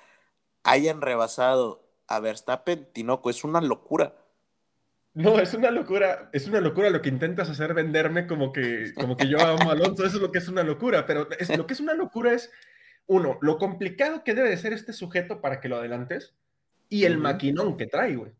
hayan 0.65 0.99
rebasado 1.01 1.87
a 2.07 2.19
Verstappen, 2.19 2.87
Tinoco, 2.91 3.29
es 3.29 3.43
una 3.43 3.61
locura. 3.61 4.15
No, 5.13 5.39
es 5.39 5.53
una 5.53 5.71
locura, 5.71 6.29
es 6.33 6.45
una 6.47 6.59
locura 6.59 6.89
lo 6.89 7.01
que 7.01 7.07
intentas 7.07 7.49
hacer 7.49 7.73
venderme 7.73 8.27
como 8.27 8.51
que, 8.51 8.93
como 8.95 9.15
que 9.15 9.29
yo 9.29 9.39
amo 9.39 9.69
a 9.69 9.73
Alonso, 9.73 10.05
eso 10.05 10.17
es 10.17 10.21
lo 10.21 10.31
que 10.31 10.39
es 10.39 10.49
una 10.49 10.63
locura, 10.63 11.05
pero 11.05 11.29
es, 11.39 11.55
lo 11.55 11.65
que 11.65 11.73
es 11.73 11.79
una 11.79 11.93
locura 11.93 12.33
es, 12.33 12.51
uno, 13.07 13.37
lo 13.41 13.57
complicado 13.57 14.25
que 14.25 14.33
debe 14.33 14.49
de 14.49 14.57
ser 14.57 14.73
este 14.73 14.91
sujeto 14.91 15.39
para 15.39 15.61
que 15.61 15.69
lo 15.69 15.77
adelantes 15.77 16.33
y 16.89 17.05
el 17.05 17.17
maquinón 17.17 17.77
que 17.77 17.87
trae, 17.87 18.15
güey. 18.17 18.33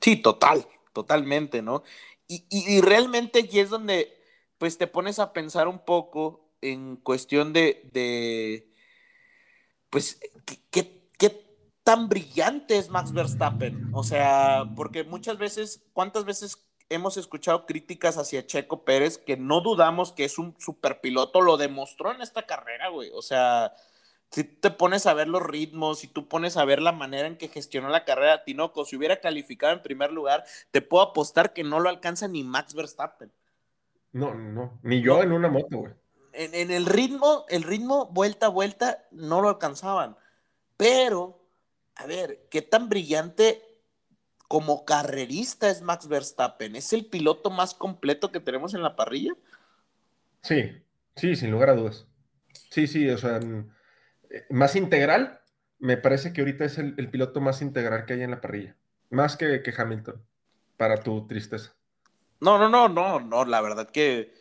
Sí, 0.00 0.16
total, 0.16 0.66
totalmente, 0.92 1.62
¿no? 1.62 1.84
Y, 2.26 2.46
y- 2.50 2.78
y 2.78 2.80
realmente 2.80 3.40
aquí 3.40 3.60
es 3.60 3.70
donde, 3.70 4.12
pues, 4.58 4.78
te 4.78 4.88
pones 4.88 5.20
a 5.20 5.32
pensar 5.32 5.68
un 5.68 5.78
poco 5.84 6.50
en 6.62 6.96
cuestión 6.96 7.52
de, 7.52 7.88
de 7.92 8.72
pues, 9.90 10.18
¿qué, 10.46 10.56
qué, 10.70 10.82
qué 10.82 11.01
tan 11.84 12.08
brillante 12.08 12.78
es 12.78 12.88
Max 12.88 13.12
Verstappen? 13.12 13.90
O 13.92 14.04
sea, 14.04 14.64
porque 14.76 15.04
muchas 15.04 15.38
veces, 15.38 15.84
¿cuántas 15.92 16.24
veces 16.24 16.64
hemos 16.88 17.16
escuchado 17.16 17.66
críticas 17.66 18.18
hacia 18.18 18.46
Checo 18.46 18.84
Pérez 18.84 19.18
que 19.18 19.36
no 19.36 19.60
dudamos 19.60 20.12
que 20.12 20.24
es 20.24 20.38
un 20.38 20.54
superpiloto? 20.58 21.40
Lo 21.40 21.56
demostró 21.56 22.12
en 22.12 22.22
esta 22.22 22.46
carrera, 22.46 22.88
güey. 22.88 23.10
O 23.14 23.22
sea, 23.22 23.72
si 24.30 24.44
te 24.44 24.70
pones 24.70 25.06
a 25.06 25.14
ver 25.14 25.28
los 25.28 25.42
ritmos, 25.42 25.98
si 25.98 26.06
tú 26.06 26.28
pones 26.28 26.56
a 26.56 26.64
ver 26.64 26.80
la 26.80 26.92
manera 26.92 27.26
en 27.26 27.36
que 27.36 27.48
gestionó 27.48 27.88
la 27.88 28.04
carrera, 28.04 28.44
Tinoco, 28.44 28.84
si 28.84 28.96
hubiera 28.96 29.20
calificado 29.20 29.72
en 29.72 29.82
primer 29.82 30.12
lugar, 30.12 30.44
te 30.70 30.80
puedo 30.80 31.02
apostar 31.02 31.52
que 31.52 31.64
no 31.64 31.80
lo 31.80 31.88
alcanza 31.88 32.28
ni 32.28 32.42
Max 32.42 32.74
Verstappen. 32.74 33.30
No, 34.12 34.34
no, 34.34 34.78
ni 34.82 35.00
yo 35.00 35.22
en 35.22 35.32
una 35.32 35.48
moto, 35.48 35.78
güey. 35.78 35.92
En, 36.34 36.54
en 36.54 36.70
el 36.70 36.86
ritmo, 36.86 37.44
el 37.48 37.62
ritmo 37.62 38.06
vuelta 38.06 38.46
a 38.46 38.48
vuelta 38.50 39.04
no 39.10 39.42
lo 39.42 39.50
alcanzaban. 39.50 40.16
Pero, 40.78 41.41
a 42.02 42.06
ver, 42.06 42.46
¿qué 42.50 42.62
tan 42.62 42.88
brillante 42.88 43.62
como 44.48 44.84
carrerista 44.84 45.70
es 45.70 45.82
Max 45.82 46.08
Verstappen? 46.08 46.76
¿Es 46.76 46.92
el 46.92 47.06
piloto 47.06 47.50
más 47.50 47.74
completo 47.74 48.32
que 48.32 48.40
tenemos 48.40 48.74
en 48.74 48.82
la 48.82 48.96
parrilla? 48.96 49.34
Sí, 50.42 50.72
sí, 51.16 51.36
sin 51.36 51.50
lugar 51.50 51.70
a 51.70 51.74
dudas. 51.74 52.06
Sí, 52.70 52.86
sí, 52.86 53.08
o 53.10 53.18
sea, 53.18 53.40
mm, 53.40 53.70
eh, 54.30 54.46
más 54.50 54.76
integral, 54.76 55.40
me 55.78 55.96
parece 55.96 56.32
que 56.32 56.40
ahorita 56.42 56.64
es 56.64 56.78
el, 56.78 56.94
el 56.98 57.10
piloto 57.10 57.40
más 57.40 57.62
integral 57.62 58.06
que 58.06 58.14
hay 58.14 58.22
en 58.22 58.32
la 58.32 58.40
parrilla, 58.40 58.76
más 59.10 59.36
que, 59.36 59.62
que 59.62 59.74
Hamilton, 59.76 60.24
para 60.76 61.02
tu 61.02 61.26
tristeza. 61.28 61.76
No, 62.40 62.58
no, 62.58 62.68
no, 62.68 62.88
no, 62.88 63.20
no, 63.20 63.44
la 63.44 63.60
verdad 63.60 63.90
que 63.90 64.34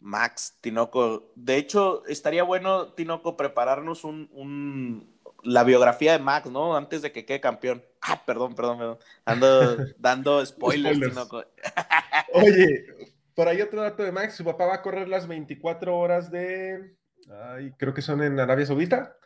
Max, 0.00 0.58
Tinoco, 0.62 1.32
de 1.36 1.56
hecho, 1.56 2.04
estaría 2.06 2.42
bueno, 2.44 2.94
Tinoco, 2.94 3.36
prepararnos 3.36 4.04
un, 4.04 4.28
un- 4.32 5.11
la 5.42 5.64
biografía 5.64 6.12
de 6.12 6.18
Max, 6.18 6.50
¿no? 6.50 6.76
Antes 6.76 7.02
de 7.02 7.12
que 7.12 7.24
quede 7.24 7.40
campeón. 7.40 7.82
Ah, 8.00 8.22
perdón, 8.24 8.54
perdón, 8.54 8.78
perdón. 8.78 8.98
Ando 9.24 9.76
dando 9.98 10.44
spoilers. 10.44 11.00
Oye, 12.32 12.86
por 13.34 13.48
ahí 13.48 13.60
otro 13.60 13.82
dato 13.82 14.02
de 14.02 14.12
Max, 14.12 14.34
su 14.34 14.44
papá 14.44 14.66
va 14.66 14.74
a 14.74 14.82
correr 14.82 15.08
las 15.08 15.26
24 15.26 15.96
horas 15.96 16.30
de, 16.30 16.94
ay, 17.30 17.72
creo 17.76 17.94
que 17.94 18.02
son 18.02 18.22
en 18.22 18.38
Arabia 18.38 18.66
Saudita. 18.66 19.16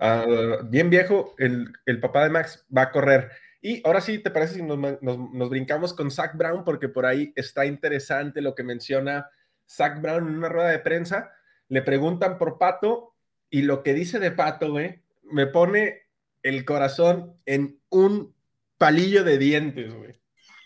Ah, 0.00 0.24
bien 0.64 0.88
viejo, 0.90 1.34
el, 1.38 1.72
el 1.86 2.00
papá 2.00 2.24
de 2.24 2.30
Max 2.30 2.64
va 2.74 2.82
a 2.82 2.90
correr. 2.90 3.30
Y 3.60 3.80
ahora 3.86 4.00
sí, 4.00 4.18
¿te 4.18 4.30
parece 4.30 4.54
si 4.56 4.62
nos, 4.62 4.78
nos, 4.78 5.00
nos, 5.00 5.50
brincamos 5.50 5.94
con 5.94 6.10
Zach 6.10 6.36
Brown? 6.36 6.64
Porque 6.64 6.88
por 6.88 7.06
ahí 7.06 7.32
está 7.34 7.64
interesante 7.64 8.42
lo 8.42 8.54
que 8.54 8.62
menciona 8.62 9.30
Zach 9.66 10.00
Brown 10.00 10.28
en 10.28 10.36
una 10.36 10.48
rueda 10.48 10.68
de 10.68 10.80
prensa. 10.80 11.32
Le 11.68 11.80
preguntan 11.80 12.36
por 12.36 12.58
Pato 12.58 13.14
y 13.48 13.62
lo 13.62 13.82
que 13.82 13.94
dice 13.94 14.18
de 14.18 14.32
Pato, 14.32 14.72
güey, 14.72 15.03
me 15.24 15.46
pone 15.46 16.02
el 16.42 16.64
corazón 16.64 17.36
en 17.46 17.80
un 17.88 18.34
palillo 18.78 19.24
de 19.24 19.38
dientes, 19.38 19.94
güey. 19.94 20.14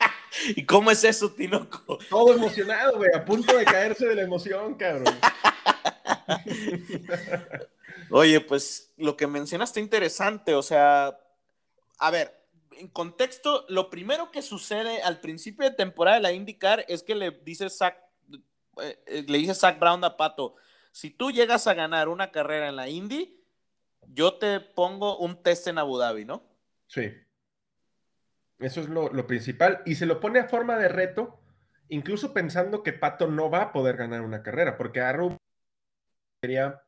¿Y 0.57 0.67
cómo 0.67 0.91
es 0.91 1.05
eso, 1.05 1.33
Tinoco? 1.33 1.99
Todo 2.11 2.35
emocionado, 2.35 2.97
güey, 2.97 3.11
a 3.15 3.25
punto 3.25 3.57
de 3.57 3.65
caerse 3.65 4.07
de 4.07 4.15
la 4.15 4.23
emoción, 4.23 4.75
cabrón. 4.75 5.13
Oye, 8.11 8.41
pues 8.41 8.93
lo 8.97 9.17
que 9.17 9.27
mencionas 9.27 9.71
está 9.71 9.81
interesante, 9.81 10.55
o 10.55 10.63
sea, 10.63 11.19
a 11.99 12.11
ver, 12.11 12.35
en 12.73 12.89
contexto, 12.89 13.65
lo 13.69 13.91
primero 13.91 14.31
que 14.31 14.43
sucede 14.43 15.03
al 15.03 15.21
principio 15.21 15.69
de 15.69 15.75
temporada 15.75 16.17
de 16.17 16.23
la 16.23 16.33
IndyCar 16.33 16.85
es 16.89 17.03
que 17.03 17.15
le 17.15 17.31
dice 17.31 17.69
Zach, 17.69 17.97
eh, 18.81 19.25
le 19.27 19.39
dice 19.39 19.55
Zach 19.55 19.79
Brown 19.79 20.03
a 20.05 20.17
Pato, 20.17 20.55
si 20.93 21.11
tú 21.11 21.31
llegas 21.31 21.67
a 21.67 21.75
ganar 21.75 22.09
una 22.09 22.31
carrera 22.31 22.69
en 22.69 22.77
la 22.77 22.89
Indy, 22.89 23.38
yo 24.15 24.35
te 24.35 24.61
pongo 24.61 25.19
un 25.19 25.43
test 25.43 25.67
en 25.67 25.79
Abu 25.79 25.99
Dhabi, 25.99 26.25
¿no? 26.25 26.43
Sí. 26.87 27.13
Eso 28.59 28.81
es 28.81 28.89
lo, 28.89 29.27
principal. 29.27 29.83
Y 29.87 29.95
se 29.95 30.07
lo 30.07 30.21
pone 30.21 30.41
a 30.41 30.49
forma 30.49 30.77
de 30.77 30.89
reto, 30.89 31.41
incluso 31.89 32.33
pensando 32.33 32.83
que 32.83 32.93
Pato 32.93 33.29
no 33.29 33.51
va 33.51 33.63
a 33.63 33.73
poder 33.73 33.97
ganar 33.97 34.23
una 34.23 34.43
carrera, 34.43 34.77
porque 34.77 35.01
Arrow 35.01 35.37
sería 36.43 36.83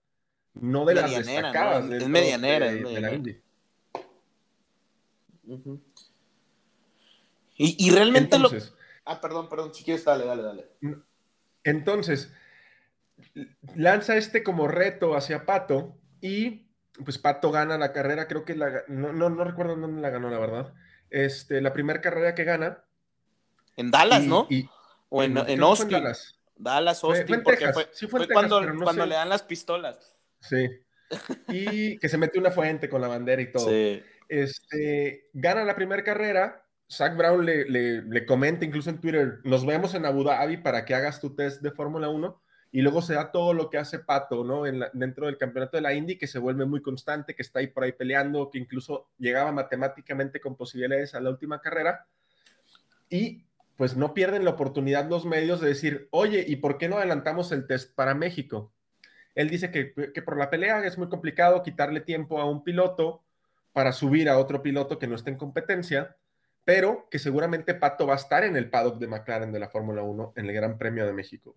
no 0.54 0.84
de 0.84 0.94
las 0.94 1.10
destacadas. 1.10 1.88
es 1.90 2.08
medianera, 2.08 2.72
de, 2.72 3.00
la 3.00 3.12
Indy. 3.12 3.40
y, 7.56 7.90
realmente 7.90 8.36
Entonces, 8.36 8.70
lo... 8.70 8.76
Ah, 9.04 9.20
perdón, 9.20 9.48
perdón, 9.48 9.74
si 9.74 9.84
quieres, 9.84 10.04
dale, 10.04 10.24
dale, 10.24 10.42
dale. 10.42 10.68
Entonces, 11.62 12.32
lanza 13.76 14.16
este 14.16 14.42
como 14.42 14.66
reto 14.66 15.14
hacia 15.14 15.46
Pato 15.46 15.96
y 16.20 16.69
pues 17.04 17.18
Pato 17.18 17.50
gana 17.50 17.78
la 17.78 17.92
carrera, 17.92 18.28
creo 18.28 18.44
que 18.44 18.54
la, 18.54 18.84
no, 18.88 19.12
no, 19.12 19.30
no 19.30 19.44
recuerdo 19.44 19.76
dónde 19.76 20.00
la 20.00 20.10
ganó, 20.10 20.30
la 20.30 20.38
verdad. 20.38 20.72
Este, 21.10 21.60
la 21.60 21.72
primera 21.72 22.00
carrera 22.00 22.34
que 22.34 22.44
gana. 22.44 22.84
En 23.76 23.90
Dallas, 23.90 24.24
¿no? 24.24 24.48
o 25.08 25.22
en, 25.22 25.36
en, 25.36 25.62
Austin. 25.62 25.90
Dallas. 25.90 26.38
Dallas, 26.56 27.02
Austin, 27.02 27.26
fue, 27.26 27.42
porque 27.42 27.72
fue, 27.72 27.88
sí 27.92 28.06
fue, 28.06 28.28
cuando, 28.28 28.60
cuando 28.82 29.06
le 29.06 29.14
dan 29.14 29.28
las 29.28 29.42
pistolas. 29.42 30.16
Sí. 30.40 30.68
Y 31.48 31.98
que 31.98 32.08
se 32.08 32.18
mete 32.18 32.38
una 32.38 32.50
fuente 32.50 32.88
con 32.88 33.00
la 33.00 33.08
bandera 33.08 33.42
y 33.42 33.50
todo. 33.50 33.68
Sí. 33.68 34.02
Este, 34.28 35.28
gana 35.32 35.64
la 35.64 35.74
primera 35.74 36.04
carrera. 36.04 36.64
Zach 36.88 37.16
Brown 37.16 37.44
le, 37.44 37.68
le, 37.68 38.02
le, 38.02 38.26
comenta 38.26 38.64
incluso 38.64 38.90
en 38.90 39.00
Twitter, 39.00 39.38
nos 39.44 39.64
vemos 39.64 39.94
en 39.94 40.04
Abu 40.06 40.24
Dhabi 40.24 40.56
para 40.56 40.84
que 40.84 40.94
hagas 40.94 41.20
tu 41.20 41.36
test 41.36 41.62
de 41.62 41.70
Fórmula 41.70 42.08
1 42.08 42.42
y 42.72 42.82
luego 42.82 43.02
se 43.02 43.14
da 43.14 43.32
todo 43.32 43.52
lo 43.52 43.68
que 43.68 43.78
hace 43.78 43.98
Pato, 43.98 44.44
¿no? 44.44 44.64
En 44.66 44.80
dentro 44.92 45.26
del 45.26 45.36
campeonato 45.36 45.76
de 45.76 45.80
la 45.80 45.92
Indy, 45.92 46.16
que 46.16 46.28
se 46.28 46.38
vuelve 46.38 46.66
muy 46.66 46.80
constante, 46.80 47.34
que 47.34 47.42
está 47.42 47.58
ahí 47.58 47.66
por 47.66 47.82
ahí 47.82 47.92
peleando, 47.92 48.48
que 48.48 48.58
incluso 48.58 49.08
llegaba 49.18 49.50
matemáticamente 49.50 50.40
con 50.40 50.56
posibilidades 50.56 51.14
a 51.14 51.20
la 51.20 51.30
última 51.30 51.60
carrera. 51.60 52.06
Y 53.08 53.44
pues 53.76 53.96
no 53.96 54.14
pierden 54.14 54.44
la 54.44 54.50
oportunidad 54.50 55.08
los 55.08 55.24
medios 55.24 55.60
de 55.60 55.68
decir, 55.68 56.08
oye, 56.10 56.44
¿y 56.46 56.56
por 56.56 56.78
qué 56.78 56.88
no 56.88 56.98
adelantamos 56.98 57.50
el 57.50 57.66
test 57.66 57.94
para 57.94 58.14
México? 58.14 58.72
Él 59.34 59.50
dice 59.50 59.72
que, 59.72 59.92
que 60.12 60.22
por 60.22 60.36
la 60.38 60.50
pelea 60.50 60.84
es 60.84 60.96
muy 60.96 61.08
complicado 61.08 61.62
quitarle 61.62 62.00
tiempo 62.00 62.40
a 62.40 62.44
un 62.44 62.62
piloto 62.62 63.24
para 63.72 63.92
subir 63.92 64.28
a 64.28 64.38
otro 64.38 64.62
piloto 64.62 64.98
que 64.98 65.06
no 65.06 65.16
esté 65.16 65.30
en 65.30 65.38
competencia, 65.38 66.16
pero 66.64 67.08
que 67.10 67.18
seguramente 67.18 67.74
Pato 67.74 68.06
va 68.06 68.14
a 68.14 68.16
estar 68.16 68.44
en 68.44 68.56
el 68.56 68.70
paddock 68.70 68.98
de 68.98 69.08
McLaren 69.08 69.52
de 69.52 69.58
la 69.58 69.68
Fórmula 69.68 70.02
1 70.02 70.34
en 70.36 70.46
el 70.46 70.52
Gran 70.52 70.78
Premio 70.78 71.06
de 71.06 71.12
México. 71.12 71.56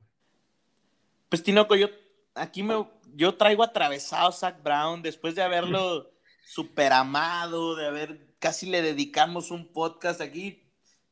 Pues 1.34 1.42
Tinoco, 1.42 1.76
yo 1.76 1.88
aquí 2.36 2.62
me, 2.62 2.76
yo 3.16 3.34
traigo 3.34 3.64
atravesado 3.64 4.28
a 4.28 4.32
Zach 4.32 4.62
Brown 4.62 5.02
después 5.02 5.34
de 5.34 5.42
haberlo 5.42 6.12
super 6.46 6.94
amado, 6.94 7.76
de 7.76 7.88
haber 7.88 8.36
casi 8.38 8.68
le 8.68 8.84
dedicamos 8.84 9.50
un 9.50 9.74
podcast 9.74 10.22
aquí. 10.22 10.62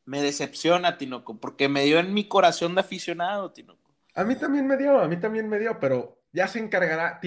Me 0.06 0.22
decepciona, 0.22 1.00
Tinoco, 1.00 1.40
porque 1.40 1.70
me 1.70 1.86
dio 1.86 1.98
en 1.98 2.14
mi 2.14 2.28
corazón 2.28 2.76
de 2.76 2.82
aficionado, 2.82 3.52
Tinoco. 3.52 3.96
A 4.14 4.24
mí 4.24 4.36
también 4.36 4.68
me 4.68 4.78
dio, 4.78 5.00
a 5.00 5.08
mí 5.08 5.20
también 5.20 5.50
me 5.50 5.58
dio, 5.58 5.80
pero 5.80 6.22
ya 6.32 6.48
se 6.48 6.60
encargará. 6.60 7.20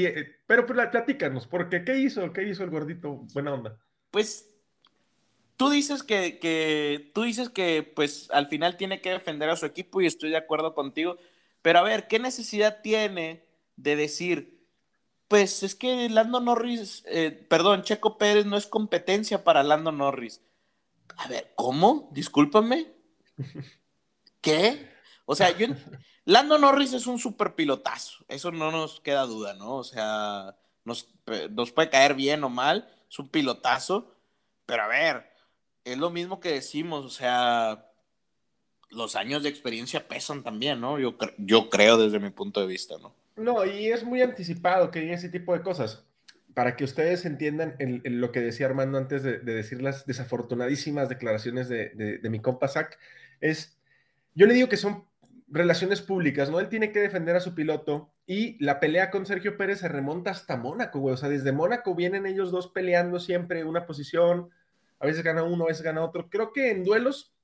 Pero 0.46 0.64
pues, 0.64 0.88
platícanos, 0.88 1.48
porque 1.48 1.84
¿qué 1.84 1.98
hizo? 1.98 2.32
¿Qué 2.32 2.44
hizo 2.44 2.62
el 2.62 2.70
gordito? 2.70 3.22
Buena 3.32 3.54
onda. 3.54 3.76
Pues 4.12 4.54
tú 5.56 5.68
dices 5.68 6.04
que, 6.04 6.38
que, 6.38 7.10
tú 7.12 7.22
dices 7.22 7.48
que 7.48 7.82
pues 7.82 8.30
al 8.30 8.46
final 8.46 8.76
tiene 8.76 9.00
que 9.00 9.10
defender 9.10 9.50
a 9.50 9.56
su 9.56 9.66
equipo 9.66 10.00
y 10.00 10.06
estoy 10.06 10.30
de 10.30 10.36
acuerdo 10.36 10.74
contigo, 10.74 11.18
pero 11.64 11.78
a 11.78 11.82
ver, 11.82 12.08
¿qué 12.08 12.18
necesidad 12.18 12.82
tiene 12.82 13.42
de 13.76 13.96
decir, 13.96 14.68
pues 15.28 15.62
es 15.62 15.74
que 15.74 16.10
Lando 16.10 16.38
Norris, 16.38 17.02
eh, 17.06 17.30
perdón, 17.30 17.84
Checo 17.84 18.18
Pérez 18.18 18.44
no 18.44 18.58
es 18.58 18.66
competencia 18.66 19.44
para 19.44 19.62
Lando 19.62 19.90
Norris? 19.90 20.42
A 21.16 21.26
ver, 21.26 21.54
¿cómo? 21.54 22.10
Discúlpame. 22.12 22.92
¿Qué? 24.42 24.90
O 25.24 25.34
sea, 25.34 25.56
yo, 25.56 25.68
Lando 26.26 26.58
Norris 26.58 26.92
es 26.92 27.06
un 27.06 27.18
super 27.18 27.54
pilotazo, 27.54 28.26
eso 28.28 28.52
no 28.52 28.70
nos 28.70 29.00
queda 29.00 29.24
duda, 29.24 29.54
¿no? 29.54 29.76
O 29.76 29.84
sea, 29.84 30.58
nos, 30.84 31.14
nos 31.48 31.72
puede 31.72 31.88
caer 31.88 32.12
bien 32.12 32.44
o 32.44 32.50
mal, 32.50 32.94
es 33.08 33.18
un 33.18 33.30
pilotazo, 33.30 34.14
pero 34.66 34.82
a 34.82 34.88
ver, 34.88 35.32
es 35.82 35.96
lo 35.96 36.10
mismo 36.10 36.40
que 36.40 36.50
decimos, 36.50 37.06
o 37.06 37.10
sea, 37.10 37.90
los 38.94 39.16
años 39.16 39.42
de 39.42 39.48
experiencia 39.48 40.06
pesan 40.08 40.42
también, 40.42 40.80
¿no? 40.80 40.98
Yo, 40.98 41.16
yo 41.38 41.70
creo 41.70 41.96
desde 41.96 42.20
mi 42.20 42.30
punto 42.30 42.60
de 42.60 42.66
vista, 42.66 42.96
¿no? 43.00 43.14
No, 43.36 43.64
y 43.64 43.88
es 43.88 44.04
muy 44.04 44.22
anticipado 44.22 44.90
que 44.90 45.12
ese 45.12 45.28
tipo 45.28 45.54
de 45.54 45.62
cosas. 45.62 46.04
Para 46.54 46.76
que 46.76 46.84
ustedes 46.84 47.24
entiendan 47.24 47.76
lo 48.04 48.30
que 48.30 48.40
decía 48.40 48.66
Armando 48.66 48.96
antes 48.96 49.24
de, 49.24 49.38
decir 49.40 49.82
las 49.82 50.06
desafortunadísimas 50.06 51.08
declaraciones 51.08 51.68
de, 51.68 52.20
mi 52.30 52.40
compa 52.40 52.68
Zach, 52.68 52.96
es, 53.40 53.76
yo 54.34 54.46
le 54.46 54.54
digo 54.54 54.68
que 54.68 54.76
son 54.76 55.04
relaciones 55.48 56.00
públicas, 56.00 56.50
¿no? 56.50 56.60
Él 56.60 56.68
tiene 56.68 56.92
que 56.92 57.00
defender 57.00 57.34
a 57.34 57.40
su 57.40 57.56
piloto 57.56 58.12
y 58.26 58.62
la 58.64 58.78
pelea 58.78 59.10
con 59.10 59.26
Sergio 59.26 59.56
Pérez 59.56 59.80
se 59.80 59.88
remonta 59.88 60.30
hasta 60.30 60.56
Mónaco, 60.56 61.00
güey. 61.00 61.14
O 61.14 61.16
sea, 61.16 61.28
desde 61.28 61.50
Mónaco 61.50 61.96
vienen 61.96 62.24
ellos 62.24 62.52
dos 62.52 62.68
peleando 62.68 63.18
siempre 63.18 63.64
una 63.64 63.84
posición, 63.84 64.50
a 65.00 65.06
veces 65.06 65.24
gana 65.24 65.42
uno, 65.42 65.64
a 65.64 65.68
veces 65.68 65.82
gana 65.82 66.04
otro. 66.04 66.30
Creo 66.30 66.52
que 66.52 66.70
en 66.70 66.84
duelos 66.84 67.34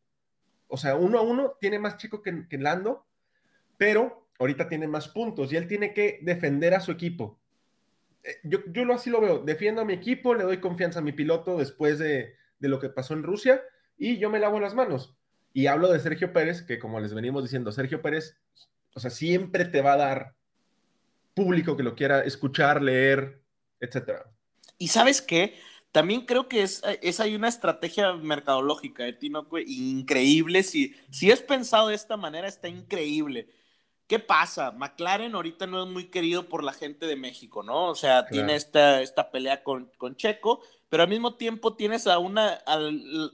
o 0.70 0.76
sea, 0.76 0.94
uno 0.96 1.18
a 1.18 1.22
uno 1.22 1.56
tiene 1.60 1.78
más 1.78 1.96
chico 1.96 2.22
que, 2.22 2.46
Lando, 2.58 3.06
pero 3.76 4.28
ahorita 4.38 4.68
tiene 4.68 4.88
más 4.88 5.08
puntos 5.08 5.52
y 5.52 5.56
él 5.56 5.66
tiene 5.66 5.92
que 5.92 6.20
defender 6.22 6.74
a 6.74 6.80
su 6.80 6.92
equipo. 6.92 7.38
Eh, 8.22 8.36
yo, 8.44 8.60
yo 8.66 8.90
así 8.92 9.10
lo 9.10 9.20
veo, 9.20 9.38
defiendo 9.40 9.82
a 9.82 9.84
mi 9.84 9.92
equipo, 9.92 10.34
le 10.34 10.44
doy 10.44 10.58
confianza 10.58 11.00
a 11.00 11.02
mi 11.02 11.12
piloto 11.12 11.58
después 11.58 11.98
de, 11.98 12.36
lo 12.60 12.78
que 12.78 12.90
pasó 12.90 13.14
en 13.14 13.22
Rusia 13.22 13.62
y 13.96 14.18
yo 14.18 14.30
me 14.30 14.38
lavo 14.38 14.60
las 14.60 14.74
manos. 14.74 15.16
Y 15.52 15.66
hablo 15.66 15.90
de 15.90 15.98
Sergio 15.98 16.32
Pérez, 16.32 16.62
que 16.62 16.78
como 16.78 17.00
les 17.00 17.12
venimos 17.12 17.42
diciendo, 17.42 17.72
Sergio 17.72 18.00
Pérez, 18.00 18.38
o 18.94 19.00
sea, 19.00 19.10
siempre 19.10 19.64
te 19.64 19.82
va 19.82 19.94
a 19.94 19.98
dar 19.98 20.34
público 21.34 21.76
que 21.76 21.82
lo 21.82 21.94
quiera 21.94 22.20
escuchar, 22.20 22.82
leer, 22.82 23.42
etcétera. 23.80 24.30
¿Y 24.78 24.88
sabes 24.88 25.20
qué? 25.22 25.54
También 25.92 26.24
creo 26.24 26.48
que 26.48 26.62
es, 26.62 26.82
es 27.02 27.18
hay 27.18 27.34
una 27.34 27.48
estrategia 27.48 28.12
mercadológica 28.12 29.02
de 29.02 29.12
Tinoco 29.12 29.58
increíble. 29.58 30.62
Si, 30.62 30.94
si 31.10 31.30
es 31.30 31.42
pensado 31.42 31.88
de 31.88 31.96
esta 31.96 32.16
manera, 32.16 32.46
está 32.46 32.68
increíble. 32.68 33.48
¿Qué 34.06 34.18
pasa? 34.18 34.72
McLaren 34.72 35.34
ahorita 35.34 35.66
no 35.66 35.84
es 35.84 35.88
muy 35.88 36.06
querido 36.06 36.48
por 36.48 36.64
la 36.64 36.72
gente 36.72 37.06
de 37.06 37.16
México, 37.16 37.62
¿no? 37.62 37.86
O 37.86 37.94
sea, 37.94 38.26
tiene 38.26 38.56
esta, 38.56 39.02
esta 39.02 39.30
pelea 39.30 39.62
con, 39.62 39.90
con, 39.98 40.16
Checo, 40.16 40.62
pero 40.88 41.04
al 41.04 41.08
mismo 41.08 41.36
tiempo 41.36 41.76
tienes 41.76 42.08
a 42.08 42.18
una, 42.18 42.54
a 42.66 42.78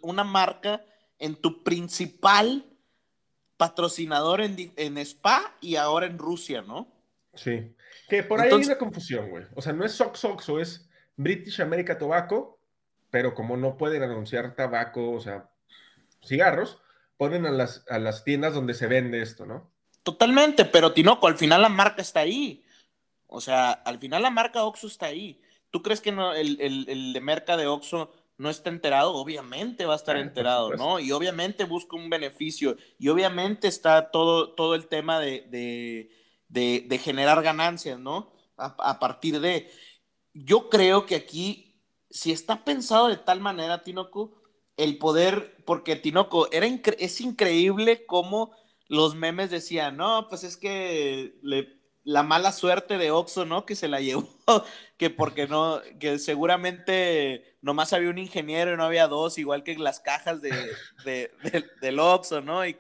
una 0.03 0.25
marca 0.25 0.85
en 1.19 1.37
tu 1.37 1.63
principal 1.63 2.65
patrocinador 3.57 4.43
en, 4.43 4.73
en, 4.77 4.99
Spa 4.99 5.57
y 5.63 5.77
ahora 5.77 6.07
en 6.07 6.19
Rusia, 6.19 6.61
¿no? 6.61 6.93
Sí. 7.33 7.75
Que 8.09 8.23
por 8.23 8.41
ahí 8.41 8.51
hay 8.53 8.65
una 8.65 8.77
confusión, 8.77 9.31
güey. 9.31 9.45
O 9.55 9.63
sea, 9.63 9.73
no 9.73 9.83
es 9.83 9.93
Sox 9.93 10.49
o 10.51 10.61
es 10.61 10.87
British 11.17 11.61
America 11.61 11.99
Tobacco, 11.99 12.59
pero 13.11 13.35
como 13.35 13.57
no 13.57 13.77
pueden 13.77 14.03
anunciar 14.03 14.55
tabaco, 14.55 15.13
o 15.13 15.21
sea, 15.21 15.51
cigarros, 16.25 16.81
ponen 17.17 17.47
a 17.47 17.51
las, 17.51 17.85
a 17.89 17.99
las 17.99 18.25
tiendas 18.25 18.55
donde 18.55 18.75
se 18.75 18.87
vende 18.87 19.23
esto, 19.23 19.47
¿no? 19.47 19.71
Totalmente, 20.03 20.65
pero 20.65 20.93
Tinoco, 20.93 21.27
al 21.27 21.37
final 21.37 21.63
la 21.63 21.69
marca 21.69 22.03
está 22.03 22.21
ahí. 22.21 22.63
O 23.27 23.41
sea, 23.41 23.73
al 23.73 23.99
final 23.99 24.23
la 24.23 24.31
marca 24.31 24.63
Oxxo 24.63 24.87
está 24.87 25.07
ahí. 25.07 25.41
¿Tú 25.71 25.83
crees 25.83 26.01
que 26.01 26.13
no, 26.13 26.33
el, 26.33 26.61
el, 26.61 27.13
de 27.13 27.21
merca 27.21 27.57
de 27.57 27.67
Oxxo 27.67 28.13
no 28.39 28.49
está 28.49 28.71
enterado? 28.71 29.15
Obviamente 29.15 29.85
va 29.85 29.95
a 29.95 29.97
estar 29.97 30.17
enterado, 30.17 30.75
¿no? 30.75 31.01
Y 31.01 31.11
obviamente 31.11 31.65
busca 31.65 31.97
un 31.97 32.09
beneficio. 32.09 32.77
Y 32.99 33.09
obviamente 33.09 33.67
está 33.67 34.11
todo, 34.11 34.55
todo 34.55 34.77
el 34.77 34.87
tema 34.87 35.19
de, 35.19 35.49
de, 36.49 36.99
generar 36.99 37.43
ganancias, 37.43 37.99
¿no? 37.99 38.33
a, 38.57 38.99
partir 38.99 39.41
de 39.41 39.71
yo 40.45 40.69
creo 40.69 41.07
que 41.07 41.15
aquí, 41.15 41.83
si 42.11 42.33
está 42.33 42.65
pensado 42.65 43.09
de 43.09 43.17
tal 43.17 43.41
manera, 43.41 43.83
Tinoco, 43.83 44.37
el 44.77 44.99
poder, 44.99 45.57
porque 45.65 45.97
Tinoco, 45.97 46.51
era 46.53 46.67
es 46.67 47.21
increíble 47.21 48.05
cómo 48.07 48.53
los 48.89 49.15
memes 49.15 49.51
decían, 49.51 49.97
no, 49.97 50.29
pues 50.29 50.45
es 50.45 50.57
que 50.57 51.35
la 52.05 52.23
mala 52.23 52.53
suerte 52.53 52.99
de 52.99 53.11
Oxo, 53.11 53.45
¿no? 53.45 53.67
Que 53.67 53.75
se 53.75 53.89
la 53.89 54.01
llevó, 54.01 54.29
que 54.97 55.11
porque 55.11 55.49
no, 55.49 55.81
que 55.99 56.19
seguramente 56.19 57.57
nomás 57.63 57.93
había 57.93 58.11
un 58.11 58.19
ingeniero 58.19 58.75
y 58.75 58.77
no 58.77 58.85
había 58.85 59.09
dos, 59.09 59.39
igual 59.39 59.65
que 59.65 59.77
las 59.77 59.99
cajas 60.01 60.41
de, 60.41 60.53
de, 61.05 61.33
del 61.81 61.99
Oxo, 61.99 62.43
¿no? 62.43 62.65
Y 62.65 62.77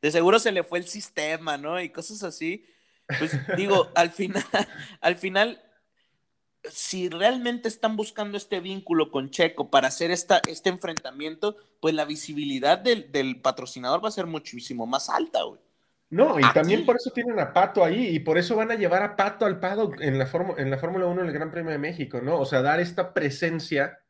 de 0.00 0.10
seguro 0.10 0.38
se 0.38 0.52
le 0.52 0.64
fue 0.64 0.78
el 0.78 0.86
sistema, 0.86 1.58
¿no? 1.58 1.80
Y 1.80 1.90
cosas 1.90 2.22
así. 2.22 2.64
Pues 3.18 3.32
digo, 3.56 3.90
al 3.96 4.10
final, 4.12 4.44
al 5.00 5.16
final, 5.16 5.60
si 6.64 7.08
realmente 7.08 7.68
están 7.68 7.96
buscando 7.96 8.36
este 8.36 8.60
vínculo 8.60 9.10
con 9.10 9.30
Checo 9.30 9.70
para 9.70 9.88
hacer 9.88 10.10
esta, 10.10 10.40
este 10.48 10.68
enfrentamiento, 10.68 11.56
pues 11.80 11.94
la 11.94 12.04
visibilidad 12.04 12.78
del, 12.78 13.10
del 13.10 13.40
patrocinador 13.40 14.04
va 14.04 14.08
a 14.08 14.12
ser 14.12 14.26
muchísimo 14.26 14.86
más 14.86 15.08
alta, 15.08 15.42
güey. 15.42 15.60
No, 16.10 16.40
y 16.40 16.42
también 16.52 16.84
por 16.84 16.96
eso 16.96 17.10
tienen 17.12 17.38
a 17.38 17.52
Pato 17.52 17.84
ahí 17.84 18.08
y 18.08 18.18
por 18.18 18.36
eso 18.36 18.56
van 18.56 18.72
a 18.72 18.74
llevar 18.74 19.04
a 19.04 19.14
Pato 19.14 19.46
al 19.46 19.60
paddock 19.60 20.00
en 20.00 20.18
la, 20.18 20.28
en 20.58 20.70
la 20.70 20.76
Fórmula 20.76 21.06
1 21.06 21.22
del 21.22 21.32
Gran 21.32 21.52
Premio 21.52 21.70
de 21.70 21.78
México, 21.78 22.20
¿no? 22.20 22.40
O 22.40 22.44
sea, 22.44 22.62
dar 22.62 22.80
esta 22.80 23.14
presencia 23.14 24.00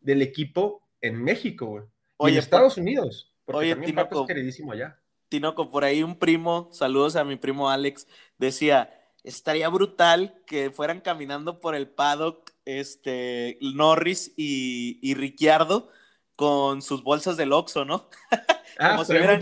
del 0.00 0.22
equipo 0.22 0.82
en 1.00 1.22
México, 1.22 1.66
güey. 1.66 1.84
Y 2.18 2.32
en 2.32 2.38
Estados 2.38 2.76
Unidos. 2.78 3.32
Porque 3.44 3.58
oye, 3.60 3.74
también 3.74 3.94
Pato 3.94 4.22
es 4.22 4.26
queridísimo 4.26 4.72
allá. 4.72 4.98
Tinoco, 5.28 5.70
por 5.70 5.84
ahí 5.84 6.02
un 6.02 6.18
primo, 6.18 6.68
saludos 6.72 7.14
a 7.14 7.22
mi 7.22 7.36
primo 7.36 7.70
Alex, 7.70 8.08
decía, 8.38 8.90
estaría 9.26 9.68
brutal 9.68 10.40
que 10.46 10.70
fueran 10.70 11.00
caminando 11.00 11.60
por 11.60 11.74
el 11.74 11.88
paddock 11.88 12.52
este, 12.64 13.58
Norris 13.60 14.32
y, 14.36 14.98
y 15.02 15.14
Ricciardo 15.14 15.90
con 16.36 16.80
sus 16.82 17.02
bolsas 17.02 17.36
del 17.36 17.52
Oxxo, 17.52 17.84
¿no? 17.84 18.08
Ah, 18.78 18.90
como, 18.90 19.06
si 19.06 19.12
hubieran, 19.12 19.40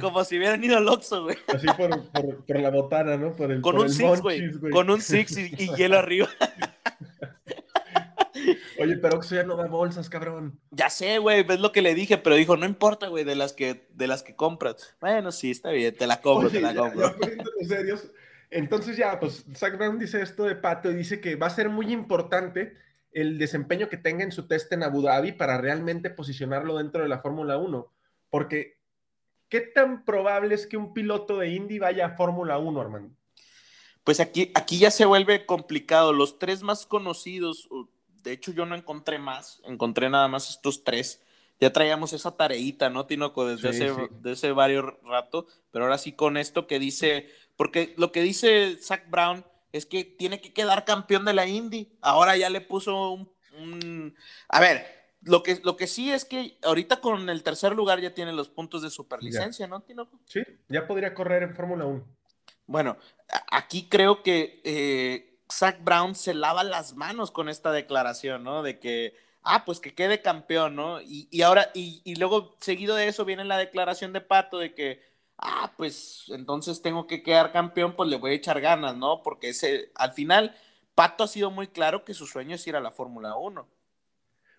como 0.00 0.24
si 0.24 0.36
hubieran 0.36 0.64
ido 0.64 0.76
al 0.76 0.88
Oxxo, 0.88 1.22
güey. 1.22 1.36
Así 1.46 1.64
por, 1.76 2.10
por, 2.10 2.44
por, 2.44 2.58
la 2.58 2.70
botana, 2.70 3.16
¿no? 3.16 3.36
Por 3.36 3.52
el, 3.52 3.60
con, 3.60 3.76
por 3.76 3.84
un 3.84 3.88
six, 3.88 4.20
güey. 4.20 4.50
Con 4.72 4.90
un 4.90 5.00
six 5.00 5.36
y, 5.36 5.54
y 5.56 5.68
hielo 5.76 5.96
arriba. 5.96 6.28
Oye, 8.80 8.96
pero 8.96 9.18
Oxxo 9.18 9.36
ya 9.36 9.44
no 9.44 9.54
da 9.54 9.68
bolsas, 9.68 10.10
cabrón. 10.10 10.58
Ya 10.72 10.90
sé, 10.90 11.18
güey, 11.18 11.44
ves 11.44 11.60
lo 11.60 11.70
que 11.70 11.82
le 11.82 11.94
dije, 11.94 12.18
pero 12.18 12.34
dijo, 12.34 12.56
no 12.56 12.66
importa, 12.66 13.06
güey, 13.06 13.22
de 13.22 13.36
las 13.36 13.52
que, 13.52 13.86
de 13.90 14.08
las 14.08 14.24
que 14.24 14.34
compras. 14.34 14.96
Bueno, 15.00 15.30
sí, 15.30 15.52
está 15.52 15.70
bien, 15.70 15.94
te 15.96 16.08
la 16.08 16.20
compro, 16.20 16.50
te 16.50 16.60
la 16.60 16.74
compro. 16.74 17.14
Ya, 17.60 17.68
serios. 17.68 18.10
Entonces 18.50 18.96
ya, 18.96 19.18
pues, 19.18 19.44
Zach 19.54 19.76
Brown 19.76 19.98
dice 19.98 20.22
esto 20.22 20.44
de 20.44 20.56
Pato 20.56 20.90
y 20.90 20.94
dice 20.94 21.20
que 21.20 21.36
va 21.36 21.46
a 21.46 21.50
ser 21.50 21.68
muy 21.68 21.92
importante 21.92 22.76
el 23.12 23.38
desempeño 23.38 23.88
que 23.88 23.96
tenga 23.96 24.24
en 24.24 24.32
su 24.32 24.46
test 24.46 24.72
en 24.72 24.82
Abu 24.82 25.02
Dhabi 25.02 25.32
para 25.32 25.58
realmente 25.58 26.10
posicionarlo 26.10 26.78
dentro 26.78 27.02
de 27.02 27.08
la 27.08 27.20
Fórmula 27.20 27.56
1. 27.58 27.90
Porque, 28.28 28.78
¿qué 29.48 29.60
tan 29.60 30.04
probable 30.04 30.54
es 30.54 30.66
que 30.66 30.76
un 30.76 30.92
piloto 30.92 31.38
de 31.38 31.48
Indy 31.48 31.78
vaya 31.78 32.06
a 32.06 32.16
Fórmula 32.16 32.58
1, 32.58 32.80
Armando? 32.80 33.14
Pues 34.02 34.20
aquí, 34.20 34.50
aquí 34.54 34.78
ya 34.78 34.90
se 34.90 35.06
vuelve 35.06 35.46
complicado. 35.46 36.12
Los 36.12 36.38
tres 36.38 36.62
más 36.62 36.84
conocidos, 36.86 37.68
de 38.22 38.32
hecho 38.32 38.52
yo 38.52 38.66
no 38.66 38.74
encontré 38.74 39.18
más, 39.18 39.62
encontré 39.64 40.10
nada 40.10 40.28
más 40.28 40.50
estos 40.50 40.84
tres. 40.84 41.22
Ya 41.64 41.72
traíamos 41.72 42.12
esa 42.12 42.36
tareita, 42.36 42.90
¿no, 42.90 43.06
Tinoco? 43.06 43.48
Desde, 43.48 43.70
hace, 43.70 43.90
desde 44.20 44.52
varios 44.52 44.84
rato, 45.02 45.46
pero 45.70 45.86
ahora 45.86 45.96
sí 45.96 46.12
con 46.12 46.36
esto 46.36 46.66
que 46.66 46.78
dice, 46.78 47.30
porque 47.56 47.94
lo 47.96 48.12
que 48.12 48.20
dice 48.20 48.76
Zach 48.82 49.08
Brown 49.08 49.46
es 49.72 49.86
que 49.86 50.04
tiene 50.04 50.42
que 50.42 50.52
quedar 50.52 50.84
campeón 50.84 51.24
de 51.24 51.32
la 51.32 51.46
Indy. 51.46 51.96
Ahora 52.02 52.36
ya 52.36 52.50
le 52.50 52.60
puso 52.60 53.12
un... 53.12 54.14
A 54.50 54.60
ver, 54.60 54.84
lo 55.22 55.42
que, 55.42 55.58
lo 55.64 55.78
que 55.78 55.86
sí 55.86 56.12
es 56.12 56.26
que 56.26 56.58
ahorita 56.64 57.00
con 57.00 57.30
el 57.30 57.42
tercer 57.42 57.72
lugar 57.72 57.98
ya 57.98 58.12
tiene 58.12 58.34
los 58.34 58.50
puntos 58.50 58.82
de 58.82 58.90
superlicencia, 58.90 59.66
¿no, 59.66 59.80
Tinoco? 59.80 60.20
Sí, 60.26 60.42
ya 60.68 60.86
podría 60.86 61.14
correr 61.14 61.44
en 61.44 61.56
Fórmula 61.56 61.86
1. 61.86 62.04
Bueno, 62.66 62.98
aquí 63.50 63.88
creo 63.88 64.22
que 64.22 64.60
eh, 64.64 65.38
Zach 65.50 65.82
Brown 65.82 66.14
se 66.14 66.34
lava 66.34 66.62
las 66.62 66.94
manos 66.94 67.30
con 67.30 67.48
esta 67.48 67.72
declaración, 67.72 68.44
¿no? 68.44 68.62
De 68.62 68.78
que, 68.78 69.16
ah, 69.44 69.64
pues 69.64 69.80
que 69.80 69.94
quede 69.94 70.22
campeón, 70.22 70.76
¿no? 70.76 71.00
Y, 71.00 71.28
y 71.30 71.42
ahora, 71.42 71.70
y, 71.74 72.02
y 72.04 72.16
luego 72.16 72.56
seguido 72.60 72.96
de 72.96 73.08
eso 73.08 73.24
viene 73.24 73.44
la 73.44 73.58
declaración 73.58 74.12
de 74.12 74.20
Pato 74.20 74.58
de 74.58 74.74
que 74.74 75.14
ah, 75.38 75.72
pues 75.76 76.26
entonces 76.28 76.82
tengo 76.82 77.06
que 77.06 77.22
quedar 77.22 77.52
campeón, 77.52 77.94
pues 77.96 78.08
le 78.08 78.16
voy 78.16 78.32
a 78.32 78.34
echar 78.34 78.60
ganas, 78.60 78.96
¿no? 78.96 79.22
Porque 79.22 79.50
ese, 79.50 79.90
al 79.94 80.12
final, 80.12 80.54
Pato 80.94 81.24
ha 81.24 81.28
sido 81.28 81.50
muy 81.50 81.68
claro 81.68 82.04
que 82.04 82.14
su 82.14 82.26
sueño 82.26 82.54
es 82.54 82.66
ir 82.66 82.76
a 82.76 82.80
la 82.80 82.90
Fórmula 82.90 83.36
1. 83.36 83.68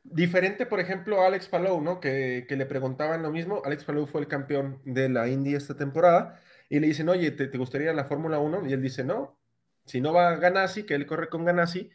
Diferente, 0.04 0.66
por 0.66 0.80
ejemplo, 0.80 1.22
a 1.22 1.28
Alex 1.28 1.48
Palou, 1.48 1.82
¿no? 1.82 2.00
Que, 2.00 2.46
le 2.48 2.66
preguntaban 2.66 3.24
lo 3.24 3.32
mismo. 3.32 3.62
Alex 3.66 3.86
Palou 3.86 4.06
fue 4.06 4.22
el 4.22 4.28
campeón 4.28 4.80
de 4.86 5.10
la 5.10 5.28
Indy 5.28 5.56
esta 5.56 5.76
temporada 5.76 6.40
y 6.70 6.80
le 6.80 6.88
dicen, 6.88 7.10
oye, 7.10 7.32
¿te, 7.32 7.58
gustaría 7.58 7.92
la 7.94 8.06
Fórmula 8.06 8.40
1? 8.40 8.68
Y 8.68 8.74
él 8.74 8.82
dice, 8.82 9.04
no, 9.04 9.40
si 9.86 10.02
no 10.02 10.14
va 10.14 10.36
Ganassi, 10.36 10.84
que 10.84 10.94
él 10.94 11.08
corre 11.08 11.30
con 11.30 11.46
Ganassi 11.46 11.90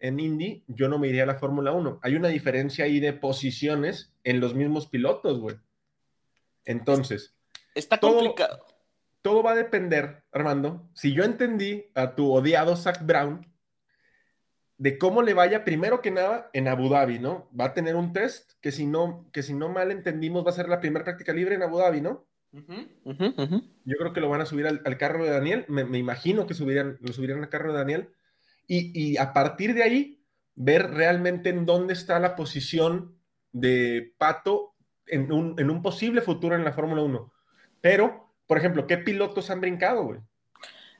en 0.00 0.20
Indy, 0.20 0.64
yo 0.66 0.88
no 0.88 0.98
me 0.98 1.08
iría 1.08 1.22
a 1.22 1.26
la 1.26 1.36
Fórmula 1.36 1.72
1. 1.72 2.00
Hay 2.02 2.16
una 2.16 2.28
diferencia 2.28 2.84
ahí 2.84 3.00
de 3.00 3.12
posiciones 3.12 4.12
en 4.22 4.40
los 4.40 4.54
mismos 4.54 4.86
pilotos, 4.86 5.40
güey. 5.40 5.56
Entonces, 6.64 7.34
Está 7.74 7.98
complicado. 7.98 8.64
Todo, 9.22 9.42
va 9.42 9.52
a 9.52 9.56
depender, 9.56 10.22
Armando, 10.32 10.86
si 10.92 11.14
yo 11.14 11.24
entendí 11.24 11.86
a 11.94 12.14
tu 12.14 12.30
odiado 12.30 12.76
Zach 12.76 13.04
Brown, 13.04 13.40
de 14.76 14.98
cómo 14.98 15.22
le 15.22 15.32
vaya 15.32 15.64
primero 15.64 16.02
que 16.02 16.10
nada 16.10 16.50
en 16.52 16.68
Abu 16.68 16.90
Dhabi, 16.90 17.18
¿no? 17.18 17.48
Va 17.58 17.66
a 17.66 17.74
tener 17.74 17.96
un 17.96 18.12
test 18.12 18.52
que 18.60 18.70
si 18.70 18.86
no, 18.86 19.30
que 19.32 19.42
si 19.42 19.54
no 19.54 19.70
mal 19.70 19.90
entendimos 19.90 20.44
va 20.44 20.50
a 20.50 20.54
ser 20.54 20.68
la 20.68 20.80
primera 20.80 21.04
práctica 21.04 21.32
libre 21.32 21.54
en 21.54 21.62
Abu 21.62 21.78
Dhabi, 21.78 22.02
¿no? 22.02 22.26
Yo 22.52 23.96
creo 23.98 24.12
que 24.12 24.20
lo 24.20 24.28
van 24.28 24.42
a 24.42 24.46
subir 24.46 24.66
al, 24.66 24.98
carro 24.98 25.24
de 25.24 25.30
Daniel, 25.30 25.64
me, 25.68 25.98
imagino 25.98 26.46
que 26.46 26.54
subirían, 26.54 26.98
lo 27.00 27.12
subirían 27.12 27.40
al 27.40 27.48
carro 27.48 27.72
de 27.72 27.78
Daniel, 27.78 28.08
y, 28.66 29.16
a 29.16 29.32
partir 29.32 29.74
de 29.74 29.82
ahí 29.82 30.24
ver 30.54 30.90
realmente 30.90 31.50
en 31.50 31.66
dónde 31.66 31.92
está 31.92 32.18
la 32.18 32.36
posición 32.36 33.18
de 33.52 34.14
Pato 34.18 34.74
en 35.06 35.30
un, 35.32 35.82
posible 35.82 36.22
futuro 36.22 36.54
en 36.54 36.64
la 36.64 36.72
Fórmula 36.72 37.02
1. 37.02 37.32
Pero, 37.80 38.34
por 38.46 38.58
ejemplo, 38.58 38.86
¿qué 38.86 38.98
pilotos 38.98 39.50
han 39.50 39.60
brincado, 39.60 40.04
güey? 40.04 40.20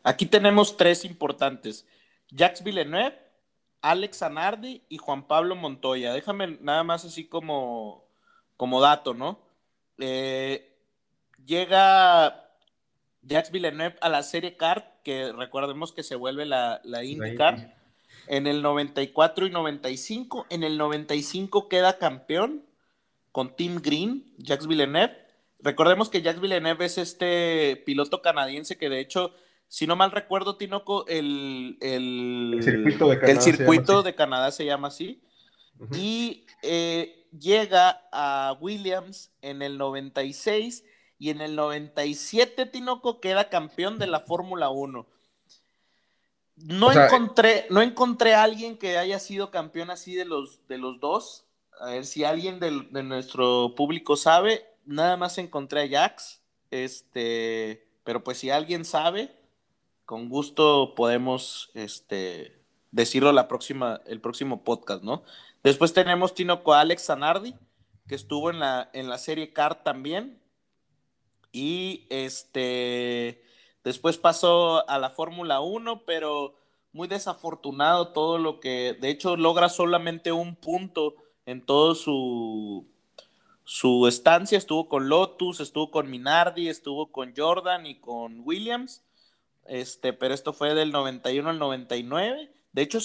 Aquí 0.02 0.26
tenemos 0.26 0.76
tres 0.76 1.04
importantes. 1.04 1.86
Jacques 2.30 2.62
Villeneuve, 2.62 3.18
Alex 3.80 4.22
Anardi 4.22 4.82
y 4.88 4.98
Juan 4.98 5.26
Pablo 5.26 5.56
Montoya. 5.56 6.12
Déjame 6.12 6.58
nada 6.60 6.84
más 6.84 7.04
así 7.04 7.26
como, 7.26 8.04
como 8.56 8.80
dato, 8.80 9.14
¿no? 9.14 9.38
Eh, 9.98 10.76
llega 11.44 12.50
Jacques 13.22 13.50
Villeneuve 13.50 13.96
a 14.00 14.08
la 14.08 14.22
serie 14.22 14.56
CART, 14.56 14.86
que 15.04 15.32
recordemos 15.32 15.92
que 15.92 16.02
se 16.02 16.16
vuelve 16.16 16.46
la, 16.46 16.80
la 16.82 17.04
IndyCar, 17.04 17.76
en 18.26 18.46
el 18.46 18.62
94 18.62 19.46
y 19.46 19.50
95. 19.50 20.46
En 20.50 20.64
el 20.64 20.78
95 20.78 21.68
queda 21.68 21.98
campeón 21.98 22.64
con 23.30 23.54
Tim 23.54 23.80
Green, 23.80 24.32
Jacques 24.38 24.66
Villeneuve. 24.66 25.16
Recordemos 25.60 26.08
que 26.08 26.22
Jacques 26.22 26.40
Villeneuve 26.40 26.86
es 26.86 26.98
este 26.98 27.82
piloto 27.86 28.22
canadiense 28.22 28.76
que 28.76 28.88
de 28.88 29.00
hecho, 29.00 29.32
si 29.68 29.86
no 29.86 29.96
mal 29.96 30.10
recuerdo, 30.10 30.56
Tinoco, 30.56 31.06
el, 31.06 31.78
el, 31.80 32.60
circuito 32.62 33.08
de 33.08 33.18
Canadá, 33.18 33.32
el 33.32 33.40
circuito 33.40 34.02
de 34.02 34.14
Canadá 34.14 34.50
se 34.50 34.64
llama 34.64 34.88
así. 34.88 35.22
Y 35.92 36.46
eh, 36.62 37.26
llega 37.38 38.02
a 38.12 38.56
Williams 38.60 39.32
en 39.42 39.62
el 39.62 39.78
96 39.78 40.84
y 41.24 41.30
en 41.30 41.40
el 41.40 41.56
97 41.56 42.66
Tinoco 42.66 43.18
queda 43.18 43.48
campeón 43.48 43.98
de 43.98 44.06
la 44.06 44.20
Fórmula 44.20 44.68
1. 44.68 45.06
No 46.56 46.92
encontré, 46.92 47.66
no 47.70 47.80
encontré 47.80 48.34
a 48.34 48.42
alguien 48.42 48.76
que 48.76 48.98
haya 48.98 49.18
sido 49.18 49.50
campeón 49.50 49.88
así 49.88 50.14
de 50.14 50.26
los, 50.26 50.60
de 50.68 50.76
los 50.76 51.00
dos. 51.00 51.46
A 51.80 51.86
ver 51.86 52.04
si 52.04 52.24
alguien 52.24 52.60
de 52.60 53.02
nuestro 53.02 53.74
público 53.74 54.16
sabe 54.16 54.66
nada 54.84 55.16
más 55.16 55.38
encontré 55.38 55.80
a 55.84 55.88
Jax, 55.88 56.42
este, 56.70 57.88
pero 58.04 58.22
pues 58.22 58.36
si 58.36 58.50
alguien 58.50 58.84
sabe, 58.84 59.34
con 60.04 60.28
gusto 60.28 60.94
podemos, 60.94 61.70
este, 61.72 62.62
decirlo 62.90 63.32
la 63.32 63.48
próxima, 63.48 64.02
el 64.04 64.20
próximo 64.20 64.62
podcast, 64.62 65.02
¿no? 65.02 65.22
Después 65.62 65.94
tenemos 65.94 66.34
Tinoco 66.34 66.74
Alex 66.74 67.06
Zanardi, 67.06 67.54
que 68.06 68.14
estuvo 68.14 68.50
en 68.50 68.58
la, 68.58 68.90
en 68.92 69.08
la 69.08 69.16
serie 69.16 69.54
CAR 69.54 69.82
también. 69.82 70.43
Y 71.54 72.08
este, 72.10 73.40
después 73.84 74.18
pasó 74.18 74.88
a 74.90 74.98
la 74.98 75.08
Fórmula 75.10 75.60
1, 75.60 76.04
pero 76.04 76.56
muy 76.92 77.06
desafortunado 77.06 78.08
todo 78.08 78.38
lo 78.38 78.58
que, 78.58 78.96
de 79.00 79.08
hecho, 79.10 79.36
logra 79.36 79.68
solamente 79.68 80.32
un 80.32 80.56
punto 80.56 81.14
en 81.46 81.64
todo 81.64 81.94
su, 81.94 82.88
su 83.62 84.08
estancia 84.08 84.58
estuvo 84.58 84.88
con 84.88 85.08
Lotus, 85.08 85.60
estuvo 85.60 85.92
con 85.92 86.10
Minardi, 86.10 86.68
estuvo 86.68 87.12
con 87.12 87.34
Jordan 87.36 87.86
y 87.86 88.00
con 88.00 88.40
Williams. 88.40 89.04
Este, 89.64 90.12
pero 90.12 90.34
esto 90.34 90.52
fue 90.52 90.74
del 90.74 90.90
91 90.90 91.50
al 91.50 91.60
99. 91.60 92.52
De 92.72 92.82
hecho, 92.82 92.98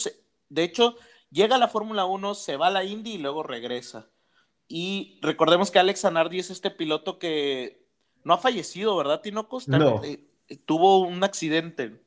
de 0.50 0.64
hecho 0.64 0.96
llega 1.30 1.58
a 1.58 1.60
la 1.60 1.68
Fórmula 1.68 2.06
1, 2.06 2.34
se 2.34 2.58
va 2.58 2.68
a 2.68 2.72
la 2.72 2.84
Indy 2.84 3.12
y 3.12 3.18
luego 3.20 3.44
regresa. 3.44 4.10
Y 4.68 5.20
recordemos 5.22 5.70
que 5.70 5.78
Alex 5.78 6.02
Zanardi 6.02 6.40
es 6.40 6.50
este 6.50 6.72
piloto 6.72 7.20
que 7.20 7.89
no 8.24 8.34
ha 8.34 8.38
fallecido, 8.38 8.96
¿verdad, 8.96 9.22
Tinoco? 9.22 9.60
No. 9.68 10.04
Eh, 10.04 10.20
tuvo 10.66 11.00
un 11.00 11.24
accidente. 11.24 12.02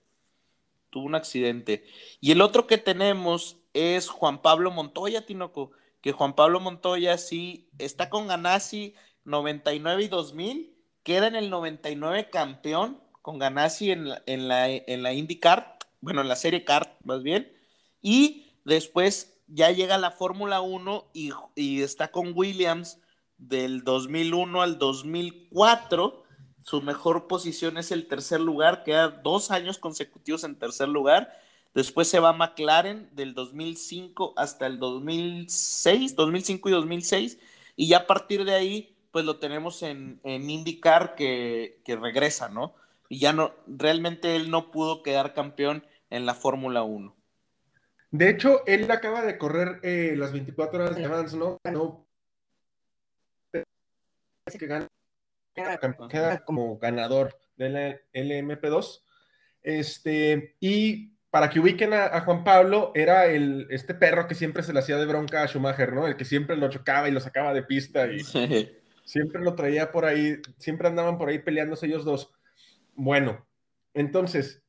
Tuvo 0.90 1.06
un 1.06 1.14
accidente. 1.14 1.84
Y 2.20 2.32
el 2.32 2.40
otro 2.40 2.66
que 2.66 2.78
tenemos 2.78 3.56
es 3.72 4.08
Juan 4.08 4.42
Pablo 4.42 4.70
Montoya, 4.70 5.26
Tinoco. 5.26 5.70
Que 6.00 6.12
Juan 6.12 6.34
Pablo 6.34 6.60
Montoya 6.60 7.16
sí 7.18 7.68
está 7.78 8.10
con 8.10 8.26
Ganassi 8.26 8.94
99 9.24 10.04
y 10.04 10.08
2000. 10.08 10.76
Queda 11.02 11.26
en 11.28 11.36
el 11.36 11.50
99 11.50 12.30
campeón 12.30 13.00
con 13.22 13.38
Ganassi 13.38 13.90
en 13.90 14.08
la, 14.08 14.22
en 14.26 14.48
la, 14.48 14.68
en 14.68 15.02
la 15.02 15.12
IndyCar. 15.12 15.78
Bueno, 16.00 16.20
en 16.20 16.28
la 16.28 16.36
serie 16.36 16.64
Kart, 16.64 16.90
más 17.04 17.22
bien. 17.22 17.52
Y 18.00 18.46
después 18.64 19.40
ya 19.46 19.70
llega 19.70 19.94
a 19.94 19.98
la 19.98 20.10
Fórmula 20.10 20.60
1 20.60 21.10
y, 21.12 21.30
y, 21.54 21.82
está 21.82 22.10
con 22.10 22.32
Williams 22.34 22.98
del 23.48 23.84
2001 23.84 24.62
al 24.62 24.78
2004. 24.78 26.22
Su 26.64 26.82
mejor 26.82 27.26
posición 27.26 27.76
es 27.76 27.90
el 27.90 28.06
tercer 28.06 28.40
lugar, 28.40 28.84
queda 28.84 29.08
dos 29.08 29.50
años 29.50 29.78
consecutivos 29.78 30.44
en 30.44 30.58
tercer 30.58 30.88
lugar. 30.88 31.32
Después 31.74 32.08
se 32.08 32.20
va 32.20 32.32
McLaren 32.32 33.08
del 33.12 33.34
2005 33.34 34.34
hasta 34.36 34.66
el 34.66 34.78
2006, 34.78 36.14
2005 36.14 36.68
y 36.68 36.72
2006. 36.72 37.38
Y 37.76 37.88
ya 37.88 37.98
a 37.98 38.06
partir 38.06 38.44
de 38.44 38.54
ahí, 38.54 38.96
pues 39.10 39.24
lo 39.24 39.38
tenemos 39.38 39.82
en, 39.82 40.20
en 40.22 40.48
IndyCar 40.48 41.14
que, 41.14 41.80
que 41.84 41.96
regresa, 41.96 42.48
¿no? 42.48 42.74
Y 43.08 43.18
ya 43.18 43.32
no, 43.32 43.52
realmente 43.66 44.36
él 44.36 44.50
no 44.50 44.70
pudo 44.70 45.02
quedar 45.02 45.34
campeón 45.34 45.84
en 46.10 46.26
la 46.26 46.34
Fórmula 46.34 46.82
1. 46.82 47.14
De 48.12 48.28
hecho, 48.28 48.64
él 48.66 48.90
acaba 48.90 49.22
de 49.22 49.38
correr 49.38 49.80
eh, 49.82 50.14
las 50.16 50.32
24 50.32 50.84
horas 50.84 50.96
de 50.96 51.04
avance, 51.06 51.36
¿no? 51.36 52.01
Que 54.58 54.66
gana, 54.66 54.88
queda 55.54 56.44
como 56.44 56.78
ganador 56.78 57.36
del 57.56 58.00
LMP2. 58.12 59.02
Este, 59.62 60.56
y 60.60 61.12
para 61.30 61.48
que 61.48 61.60
ubiquen 61.60 61.94
a, 61.94 62.06
a, 62.06 62.20
Juan 62.22 62.44
Pablo, 62.44 62.92
era 62.94 63.26
el, 63.26 63.66
este 63.70 63.94
perro 63.94 64.26
que 64.26 64.34
siempre 64.34 64.62
se 64.62 64.72
le 64.72 64.80
hacía 64.80 64.98
de 64.98 65.06
bronca 65.06 65.42
a 65.42 65.46
Schumacher, 65.46 65.92
¿no? 65.92 66.06
El 66.06 66.16
que 66.16 66.24
siempre 66.24 66.56
lo 66.56 66.68
chocaba 66.68 67.08
y 67.08 67.12
lo 67.12 67.20
sacaba 67.20 67.54
de 67.54 67.62
pista 67.62 68.06
y 68.06 68.20
siempre 69.04 69.40
lo 69.40 69.54
traía 69.54 69.90
por 69.90 70.04
ahí, 70.04 70.36
siempre 70.58 70.88
andaban 70.88 71.18
por 71.18 71.28
ahí 71.28 71.38
peleándose 71.38 71.86
ellos 71.86 72.04
dos. 72.04 72.32
Bueno, 72.94 73.46
entonces, 73.94 74.62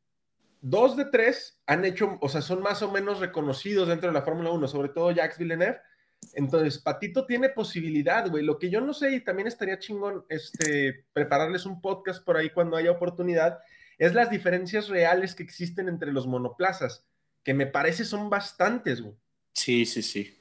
dos 0.61 0.95
de 0.95 1.05
tres 1.05 1.61
han 1.65 1.83
hecho, 1.85 2.17
o 2.21 2.29
sea, 2.29 2.41
son 2.41 2.61
más 2.61 2.81
o 2.81 2.91
menos 2.91 3.19
reconocidos 3.19 3.89
dentro 3.89 4.09
de 4.09 4.13
la 4.13 4.21
Fórmula 4.21 4.51
1, 4.51 4.67
sobre 4.67 4.89
todo 4.89 5.11
Jacques 5.11 5.37
Villeneuve. 5.37 5.81
Entonces, 6.33 6.79
Patito 6.79 7.25
tiene 7.25 7.49
posibilidad, 7.49 8.29
güey. 8.29 8.43
Lo 8.43 8.59
que 8.59 8.69
yo 8.69 8.81
no 8.81 8.93
sé, 8.93 9.15
y 9.15 9.23
también 9.23 9.47
estaría 9.47 9.79
chingón 9.79 10.25
este, 10.29 11.05
prepararles 11.13 11.65
un 11.65 11.81
podcast 11.81 12.23
por 12.23 12.37
ahí 12.37 12.49
cuando 12.49 12.77
haya 12.77 12.91
oportunidad, 12.91 13.59
es 13.97 14.13
las 14.13 14.29
diferencias 14.29 14.87
reales 14.87 15.35
que 15.35 15.43
existen 15.43 15.87
entre 15.87 16.11
los 16.11 16.27
monoplazas, 16.27 17.05
que 17.43 17.53
me 17.53 17.67
parece 17.67 18.05
son 18.05 18.29
bastantes, 18.29 19.01
güey. 19.01 19.15
Sí, 19.53 19.85
sí, 19.85 20.01
sí. 20.01 20.37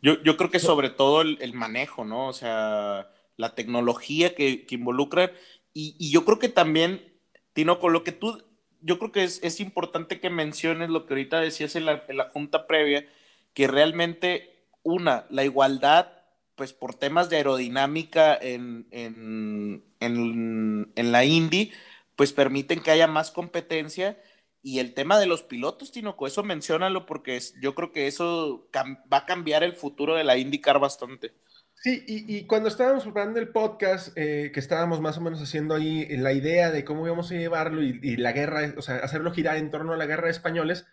Yo, 0.00 0.22
yo 0.22 0.36
creo 0.36 0.50
que 0.50 0.60
sobre 0.60 0.90
todo 0.90 1.22
el, 1.22 1.38
el, 1.40 1.54
manejo, 1.54 2.04
¿no? 2.04 2.28
O 2.28 2.32
sea, 2.32 3.10
la 3.36 3.54
tecnología 3.54 4.34
que, 4.34 4.66
que 4.66 4.74
involucra. 4.76 5.32
Y, 5.72 5.96
y, 5.98 6.10
yo 6.10 6.24
creo 6.24 6.38
que 6.38 6.48
también, 6.48 7.20
Tino, 7.52 7.80
con 7.80 7.92
lo 7.92 8.04
que 8.04 8.12
tú 8.12 8.42
yo 8.80 8.98
creo 8.98 9.12
que 9.12 9.24
es, 9.24 9.40
es, 9.42 9.60
importante 9.60 10.20
que 10.20 10.30
menciones 10.30 10.90
lo 10.90 11.06
que 11.06 11.14
ahorita 11.14 11.40
decías 11.40 11.76
en 11.76 11.86
la, 11.86 12.04
en 12.08 12.16
la 12.16 12.30
junta 12.30 12.66
previa, 12.66 13.06
que 13.54 13.66
realmente, 13.66 14.57
una, 14.88 15.26
la 15.30 15.44
igualdad, 15.44 16.08
pues 16.54 16.72
por 16.72 16.94
temas 16.94 17.30
de 17.30 17.36
aerodinámica 17.36 18.36
en, 18.36 18.88
en, 18.90 19.84
en, 20.00 20.92
en 20.96 21.12
la 21.12 21.24
Indy, 21.24 21.72
pues 22.16 22.32
permiten 22.32 22.80
que 22.80 22.90
haya 22.90 23.06
más 23.06 23.30
competencia. 23.30 24.20
Y 24.60 24.80
el 24.80 24.92
tema 24.92 25.20
de 25.20 25.26
los 25.26 25.42
pilotos, 25.44 25.92
Tinoco, 25.92 26.26
eso 26.26 26.42
menciónalo 26.42 27.06
porque 27.06 27.36
es, 27.36 27.54
yo 27.60 27.74
creo 27.74 27.92
que 27.92 28.08
eso 28.08 28.68
va 28.74 29.18
a 29.18 29.26
cambiar 29.26 29.62
el 29.62 29.72
futuro 29.72 30.16
de 30.16 30.24
la 30.24 30.36
IndyCar 30.36 30.80
bastante. 30.80 31.32
Sí, 31.80 32.02
y, 32.08 32.44
cuando 32.46 32.68
estábamos 32.68 33.04
preparando 33.04 33.38
el 33.38 33.50
podcast, 33.50 34.08
eh, 34.16 34.50
que 34.52 34.58
estábamos 34.58 35.00
más 35.00 35.16
o 35.16 35.20
menos 35.20 35.40
haciendo 35.40 35.76
ahí 35.76 36.08
la 36.16 36.32
idea 36.32 36.72
de 36.72 36.84
cómo 36.84 37.06
íbamos 37.06 37.30
a 37.30 37.36
llevarlo 37.36 37.84
y, 37.84 38.00
y, 38.02 38.16
la 38.16 38.32
guerra, 38.32 38.74
o 38.76 38.82
sea, 38.82 38.96
hacerlo 38.96 39.30
girar 39.30 39.58
en 39.58 39.70
torno 39.70 39.92
a 39.92 39.96
la 39.96 40.06
guerra 40.06 40.24
de 40.24 40.32
españoles, 40.32 40.86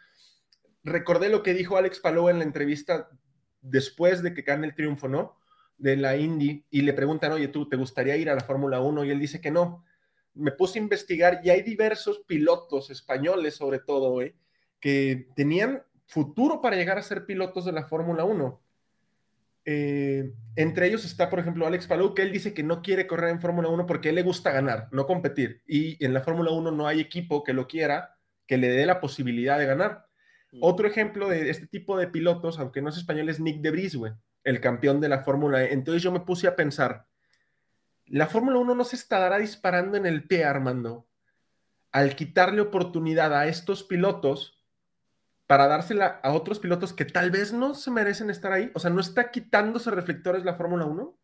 recordé 0.84 1.30
lo 1.30 1.42
que 1.42 1.56
dijo 1.56 1.78
Alex 1.78 2.00
Palou 2.00 2.30
en 2.30 2.38
la 2.38 2.44
entrevista 2.44 3.10
después 3.66 4.22
de 4.24 4.34
que 4.34 4.42
gane 4.42 4.68
el 4.68 4.76
triunfo, 4.76 5.08
¿no? 5.08 5.38
De 5.78 5.98
la 5.98 6.16
Indy, 6.16 6.66
y 6.70 6.82
le 6.82 6.94
preguntan, 6.94 7.32
oye, 7.32 7.48
¿tú 7.50 7.68
te 7.68 7.76
gustaría 7.76 8.16
ir 8.16 8.30
a 8.30 8.36
la 8.36 8.42
Fórmula 8.42 8.80
1? 8.80 9.06
Y 9.06 9.12
él 9.12 9.20
dice 9.20 9.42
que 9.42 9.52
no. 9.52 9.84
Me 10.34 10.52
puse 10.52 10.80
a 10.80 10.82
investigar 10.82 11.42
y 11.44 11.50
hay 11.50 11.62
diversos 11.62 12.20
pilotos 12.28 12.90
españoles, 12.90 13.56
sobre 13.56 13.80
todo, 13.80 14.22
¿eh? 14.22 14.36
que 14.80 15.30
tenían 15.36 15.84
futuro 16.06 16.62
para 16.62 16.76
llegar 16.76 16.98
a 16.98 17.04
ser 17.04 17.26
pilotos 17.26 17.66
de 17.66 17.72
la 17.72 17.86
Fórmula 17.86 18.24
1 18.26 18.62
eh, 19.68 20.32
entre 20.56 20.88
ellos 20.88 21.06
está, 21.06 21.30
por 21.30 21.40
ejemplo, 21.40 21.66
Alex 21.66 21.88
Palou, 21.88 22.14
que 22.14 22.22
él 22.22 22.32
dice 22.32 22.54
que 22.54 22.62
no 22.62 22.84
quiere 22.84 23.08
correr 23.08 23.32
en 23.32 23.42
Fórmula 23.42 23.68
1 23.68 23.88
porque 23.88 24.14
le 24.14 24.22
gusta 24.22 24.52
ganar, 24.52 24.88
no 24.92 25.08
competir. 25.08 25.64
Y 25.68 26.04
en 26.06 26.14
la 26.14 26.22
Fórmula 26.22 26.52
1 26.52 26.72
no 26.72 26.88
hay 26.88 27.00
equipo 27.00 27.44
que 27.44 27.54
lo 27.54 27.68
quiera, 27.68 28.16
que 28.46 28.58
le 28.58 28.70
dé 28.70 28.86
la 28.86 29.02
posibilidad 29.02 29.58
de 29.58 29.66
ganar. 29.66 30.06
Otro 30.62 30.88
ejemplo 30.88 31.30
de 31.30 31.50
este 31.50 31.68
tipo 31.68 31.98
de 31.98 32.08
pilotos, 32.08 32.60
aunque 32.60 32.82
no 32.82 32.90
es 32.90 32.98
español, 32.98 33.30
es 33.30 33.40
Nick 33.40 33.62
de 33.62 33.72
Vries, 33.72 33.98
el 34.44 34.62
campeón 34.62 35.02
de 35.02 35.10
la 35.10 35.24
Fórmula 35.24 35.64
E. 35.64 35.74
Entonces 35.74 36.02
yo 36.02 36.12
me 36.12 36.22
puse 36.22 36.48
a 36.48 36.56
pensar, 36.56 37.08
la 38.06 38.28
Fórmula 38.28 38.60
1 38.60 38.76
no 38.76 38.84
se 38.84 38.96
estará 38.96 39.38
disparando 39.38 39.98
en 39.98 40.06
el 40.06 40.28
pie, 40.28 40.46
Armando, 40.46 41.08
al 41.92 42.16
quitarle 42.16 42.62
oportunidad 42.62 43.34
a 43.34 43.48
estos 43.48 43.84
pilotos 43.84 44.62
para 45.48 45.68
dársela 45.68 46.20
a 46.24 46.34
otros 46.34 46.60
pilotos 46.60 46.94
que 46.94 47.06
tal 47.06 47.32
vez 47.32 47.54
no 47.54 47.74
se 47.74 47.92
merecen 47.92 48.30
estar 48.30 48.52
ahí? 48.52 48.72
O 48.74 48.80
sea, 48.80 48.90
¿no 48.90 49.02
está 49.02 49.32
quitándose 49.32 49.92
reflectores 49.92 50.44
la 50.44 50.56
Fórmula 50.56 50.86
1? 50.86 51.18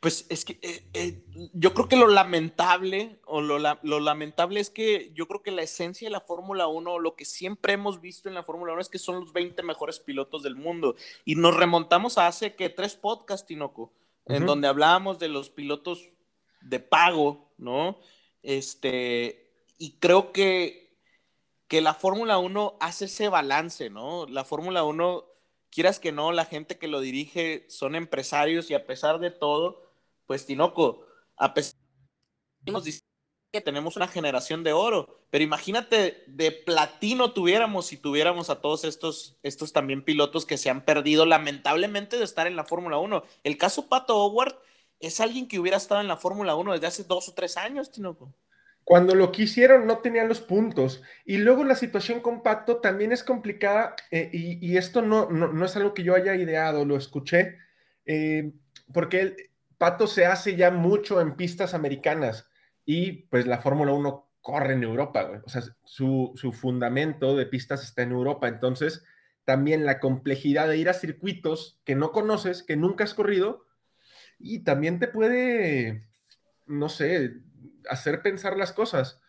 Pues 0.00 0.26
es 0.28 0.44
que 0.44 0.58
eh, 0.62 0.88
eh, 0.92 1.24
yo 1.52 1.72
creo 1.74 1.88
que 1.88 1.96
lo 1.96 2.06
lamentable, 2.06 3.20
o 3.24 3.40
lo, 3.40 3.58
lo, 3.58 4.00
lamentable 4.00 4.60
es 4.60 4.70
que 4.70 5.12
yo 5.14 5.26
creo 5.26 5.42
que 5.42 5.50
la 5.50 5.62
esencia 5.62 6.06
de 6.06 6.12
la 6.12 6.20
Fórmula 6.20 6.66
1, 6.66 6.98
lo 6.98 7.14
que 7.16 7.24
siempre 7.24 7.72
hemos 7.72 8.00
visto 8.00 8.28
en 8.28 8.34
la 8.34 8.42
Fórmula 8.42 8.72
1 8.72 8.82
es 8.82 8.88
que 8.88 8.98
son 8.98 9.20
los 9.20 9.32
20 9.32 9.62
mejores 9.62 9.98
pilotos 9.98 10.42
del 10.42 10.56
mundo. 10.56 10.96
Y 11.24 11.36
nos 11.36 11.56
remontamos 11.56 12.18
a 12.18 12.26
hace 12.26 12.54
que 12.54 12.68
tres 12.68 12.96
podcasts, 12.96 13.46
Tinoco, 13.46 13.82
uh 13.82 14.32
-huh. 14.32 14.36
en 14.36 14.46
donde 14.46 14.68
hablábamos 14.68 15.18
de 15.18 15.28
los 15.28 15.50
pilotos 15.50 16.08
de 16.60 16.80
pago, 16.80 17.52
¿no? 17.56 17.98
Este, 18.42 19.50
y 19.78 19.98
creo 19.98 20.32
que 20.32 20.82
que 21.72 21.80
la 21.80 21.94
Fórmula 21.94 22.36
1 22.36 22.76
hace 22.80 23.06
ese 23.06 23.30
balance, 23.30 23.88
¿no? 23.88 24.26
La 24.26 24.44
Fórmula 24.44 24.84
1, 24.84 25.24
quieras 25.72 25.98
que 25.98 26.12
no, 26.12 26.32
la 26.32 26.44
gente 26.44 26.78
que 26.78 26.86
lo 26.88 27.00
dirige 27.00 27.66
son 27.68 27.96
empresarios 27.96 28.70
y 28.70 28.74
a 28.74 28.86
pesar 28.86 29.18
de 29.18 29.30
todo, 29.30 29.90
pues 30.26 30.46
Tinoco, 30.46 31.06
a 31.36 31.54
pesar 31.54 31.74
de 32.60 32.72
nos 32.72 32.84
dice 32.84 33.00
que 33.52 33.60
tenemos 33.60 33.96
una 33.96 34.08
generación 34.08 34.64
de 34.64 34.72
oro, 34.72 35.20
pero 35.30 35.44
imagínate 35.44 36.24
de 36.26 36.52
platino 36.52 37.32
tuviéramos 37.32 37.86
si 37.86 37.96
tuviéramos 37.96 38.50
a 38.50 38.60
todos 38.60 38.84
estos, 38.84 39.38
estos 39.42 39.72
también 39.72 40.04
pilotos 40.04 40.46
que 40.46 40.58
se 40.58 40.70
han 40.70 40.84
perdido 40.84 41.26
lamentablemente 41.26 42.18
de 42.18 42.24
estar 42.24 42.46
en 42.46 42.56
la 42.56 42.64
Fórmula 42.64 42.98
1. 42.98 43.24
El 43.44 43.58
caso 43.58 43.88
Pato 43.88 44.16
Howard 44.16 44.56
es 45.00 45.20
alguien 45.20 45.48
que 45.48 45.58
hubiera 45.58 45.76
estado 45.78 46.00
en 46.00 46.08
la 46.08 46.16
Fórmula 46.16 46.54
1 46.54 46.72
desde 46.74 46.86
hace 46.86 47.04
dos 47.04 47.28
o 47.28 47.34
tres 47.34 47.56
años, 47.56 47.90
Tinoco. 47.90 48.32
Cuando 48.84 49.14
lo 49.14 49.30
quisieron 49.30 49.86
no 49.86 49.98
tenían 49.98 50.28
los 50.28 50.40
puntos. 50.40 51.02
Y 51.24 51.38
luego 51.38 51.64
la 51.64 51.76
situación 51.76 52.20
con 52.20 52.42
Pato 52.42 52.78
también 52.78 53.12
es 53.12 53.22
complicada 53.22 53.94
eh, 54.10 54.28
y, 54.32 54.66
y, 54.66 54.76
esto 54.76 55.02
no, 55.02 55.30
no, 55.30 55.52
no, 55.52 55.64
es 55.64 55.76
algo 55.76 55.94
que 55.94 56.02
yo 56.02 56.14
haya 56.14 56.34
ideado, 56.34 56.84
lo 56.84 56.96
escuché, 56.96 57.58
eh, 58.06 58.52
porque 58.92 59.20
el, 59.20 59.36
Pato 59.82 60.06
se 60.06 60.26
hace 60.26 60.54
ya 60.54 60.70
mucho 60.70 61.20
en 61.20 61.34
pistas 61.34 61.74
americanas 61.74 62.48
y 62.84 63.24
pues 63.24 63.48
la 63.48 63.58
Fórmula 63.58 63.92
1 63.92 64.28
corre 64.40 64.74
en 64.74 64.84
Europa, 64.84 65.24
güey. 65.24 65.40
o 65.44 65.48
sea, 65.48 65.62
su, 65.82 66.30
su 66.36 66.52
fundamento 66.52 67.36
de 67.36 67.46
pistas 67.46 67.82
está 67.82 68.02
en 68.02 68.12
Europa, 68.12 68.46
entonces 68.46 69.04
también 69.44 69.84
la 69.84 69.98
complejidad 69.98 70.68
de 70.68 70.76
ir 70.76 70.88
a 70.88 70.94
circuitos 70.94 71.80
que 71.84 71.96
no 71.96 72.12
conoces, 72.12 72.62
que 72.62 72.76
nunca 72.76 73.02
has 73.02 73.14
corrido, 73.14 73.66
y 74.38 74.60
también 74.60 75.00
te 75.00 75.08
puede, 75.08 76.06
no 76.66 76.88
sé, 76.88 77.40
hacer 77.88 78.22
pensar 78.22 78.56
las 78.56 78.72
cosas. 78.72 79.20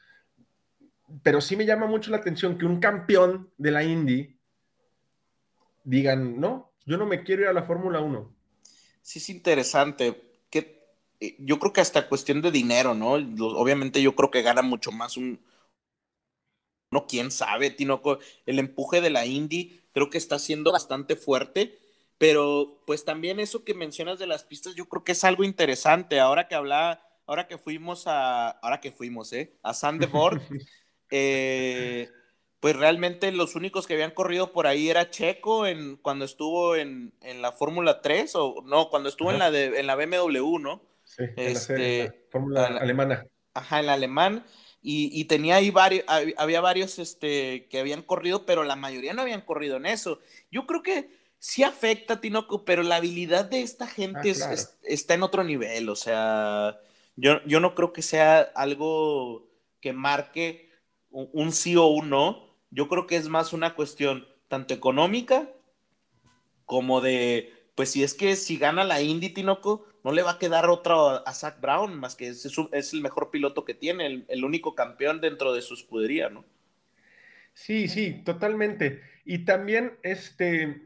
Pero 1.22 1.42
sí 1.42 1.56
me 1.56 1.66
llama 1.66 1.86
mucho 1.86 2.12
la 2.12 2.18
atención 2.18 2.58
que 2.58 2.66
un 2.66 2.80
campeón 2.80 3.52
de 3.58 3.72
la 3.72 3.84
Indy 3.84 4.40
digan, 5.84 6.40
no, 6.40 6.72
yo 6.86 6.98
no 6.98 7.06
me 7.06 7.24
quiero 7.24 7.44
ir 7.44 7.48
a 7.50 7.54
la 7.54 7.64
Fórmula 7.64 8.00
1. 8.00 8.34
Sí, 9.02 9.20
es 9.20 9.30
interesante. 9.30 10.22
Que, 10.50 10.88
eh, 11.20 11.36
yo 11.40 11.60
creo 11.60 11.74
que 11.74 11.82
hasta 11.82 12.08
cuestión 12.08 12.42
de 12.42 12.52
dinero, 12.52 12.94
¿no? 12.94 13.14
Obviamente 13.14 14.02
yo 14.02 14.16
creo 14.16 14.32
que 14.32 14.42
gana 14.42 14.62
mucho 14.62 14.92
más 14.92 15.18
un... 15.18 15.40
No, 16.90 17.08
quién 17.08 17.32
sabe, 17.32 17.72
Tinoco. 17.72 18.20
El 18.46 18.60
empuje 18.60 19.02
de 19.02 19.10
la 19.10 19.26
Indy 19.26 19.82
creo 19.94 20.10
que 20.10 20.18
está 20.18 20.40
siendo 20.40 20.72
bastante 20.72 21.16
fuerte. 21.16 21.80
Pero 22.18 22.82
pues 22.86 23.04
también 23.04 23.40
eso 23.40 23.66
que 23.66 23.74
mencionas 23.74 24.20
de 24.20 24.28
las 24.28 24.44
pistas, 24.44 24.76
yo 24.76 24.88
creo 24.88 25.04
que 25.04 25.12
es 25.14 25.24
algo 25.24 25.44
interesante. 25.44 26.20
Ahora 26.20 26.48
que 26.48 26.56
hablaba, 26.56 27.02
ahora 27.26 27.48
que 27.48 27.58
fuimos 27.58 28.08
a, 28.08 28.50
ahora 28.50 28.82
que 28.82 28.92
fuimos, 28.92 29.32
¿eh? 29.34 29.56
A 29.64 29.74
Sandefjord, 29.74 30.42
eh, 31.12 32.10
pues 32.60 32.76
realmente 32.76 33.32
los 33.32 33.56
únicos 33.56 33.88
que 33.88 33.94
habían 33.94 34.12
corrido 34.12 34.54
por 34.54 34.68
ahí 34.68 34.90
era 34.90 35.10
Checo 35.10 35.68
en, 35.68 35.98
cuando 35.98 36.26
estuvo 36.26 36.76
en, 36.76 37.14
en 37.22 37.42
la 37.42 37.52
Fórmula 37.52 38.02
3, 38.02 38.36
o 38.36 38.64
no, 38.66 38.90
cuando 38.90 39.10
estuvo 39.10 39.32
en 39.32 39.40
la, 39.40 39.52
de, 39.52 39.80
en 39.80 39.88
la 39.88 39.96
BMW, 39.96 40.60
¿no? 40.60 40.82
Sí, 41.04 41.26
este, 41.36 42.00
en 42.02 42.06
la, 42.06 42.16
Fórmula 42.32 42.66
alemana. 42.66 43.28
Ajá, 43.54 43.80
en 43.80 43.88
la 43.88 43.94
alemán. 43.94 44.46
Y, 44.82 45.10
y, 45.14 45.26
tenía 45.26 45.56
ahí 45.56 45.70
varios, 45.70 46.04
había 46.38 46.60
varios 46.60 47.00
este, 47.00 47.68
que 47.70 47.80
habían 47.80 48.02
corrido, 48.02 48.46
pero 48.46 48.66
la 48.66 48.76
mayoría 48.76 49.14
no 49.14 49.22
habían 49.22 49.40
corrido 49.40 49.78
en 49.78 49.86
eso. 49.86 50.20
Yo 50.52 50.66
creo 50.66 50.84
que 50.84 51.10
sí 51.44 51.64
afecta 51.64 52.14
a 52.14 52.22
Tinoco, 52.22 52.64
pero 52.64 52.84
la 52.84 52.96
habilidad 52.96 53.44
de 53.44 53.62
esta 53.62 53.88
gente 53.88 54.30
ah, 54.30 54.54
es, 54.54 54.78
está 54.84 55.14
en 55.14 55.24
otro 55.24 55.44
nivel. 55.44 55.90
O 55.90 55.96
sea, 55.98 56.80
yo, 57.16 57.44
yo 57.46 57.60
no 57.60 57.76
creo 57.76 57.94
que 57.94 58.02
sea 58.02 58.42
algo 58.42 59.50
que 59.80 59.94
marque 59.94 60.72
un, 61.10 61.52
sí 61.52 61.76
o 61.76 61.86
un 61.86 62.10
no 62.10 62.54
yo 62.72 62.88
creo 62.88 63.06
que 63.06 63.16
es 63.16 63.30
más 63.30 63.54
una 63.54 63.76
cuestión 63.76 64.28
tanto 64.48 64.74
económica 64.74 65.48
como 66.66 67.02
de, 67.02 67.54
pues 67.76 67.92
si 67.92 68.04
es 68.04 68.14
que 68.16 68.36
si 68.36 68.58
gana 68.58 68.84
la 68.84 69.02
Indy 69.02 69.30
Tinoco, 69.30 69.86
no 70.04 70.12
le 70.12 70.24
va 70.24 70.32
a 70.32 70.40
quedar 70.40 70.70
otro 70.70 71.28
a 71.28 71.34
Zach 71.34 71.62
Brown, 71.62 72.00
más 72.00 72.16
que 72.16 72.30
es 72.30 72.94
el 72.94 73.02
mejor 73.02 73.30
piloto 73.30 73.64
que 73.64 73.74
tiene, 73.74 74.26
el, 74.28 74.44
único 74.44 74.76
campeón 74.76 75.22
dentro 75.22 75.54
de 75.54 75.62
su 75.62 75.76
escudería, 75.76 76.30
¿no? 76.30 76.46
Sí, 77.54 77.88
sí, 77.88 78.24
totalmente. 78.26 79.02
Y 79.24 79.46
también, 79.46 79.98
este, 80.02 80.82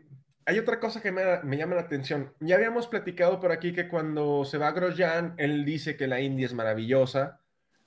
hay 0.48 0.60
otra 0.60 0.80
cosa 0.80 1.02
que 1.02 1.12
me, 1.12 1.24
me, 1.44 1.58
llama 1.58 1.76
la 1.76 1.82
atención. 1.82 2.32
Ya 2.40 2.56
habíamos 2.56 2.88
platicado 2.88 3.42
por 3.42 3.52
aquí 3.52 3.74
que 3.74 3.90
cuando 3.90 4.46
se 4.46 4.58
va 4.58 4.72
Grosjean, 4.72 5.36
él 5.38 5.66
dice 5.66 5.98
que 5.98 6.08
la 6.08 6.22
Indy 6.22 6.46
es 6.46 6.54
maravillosa, 6.54 7.42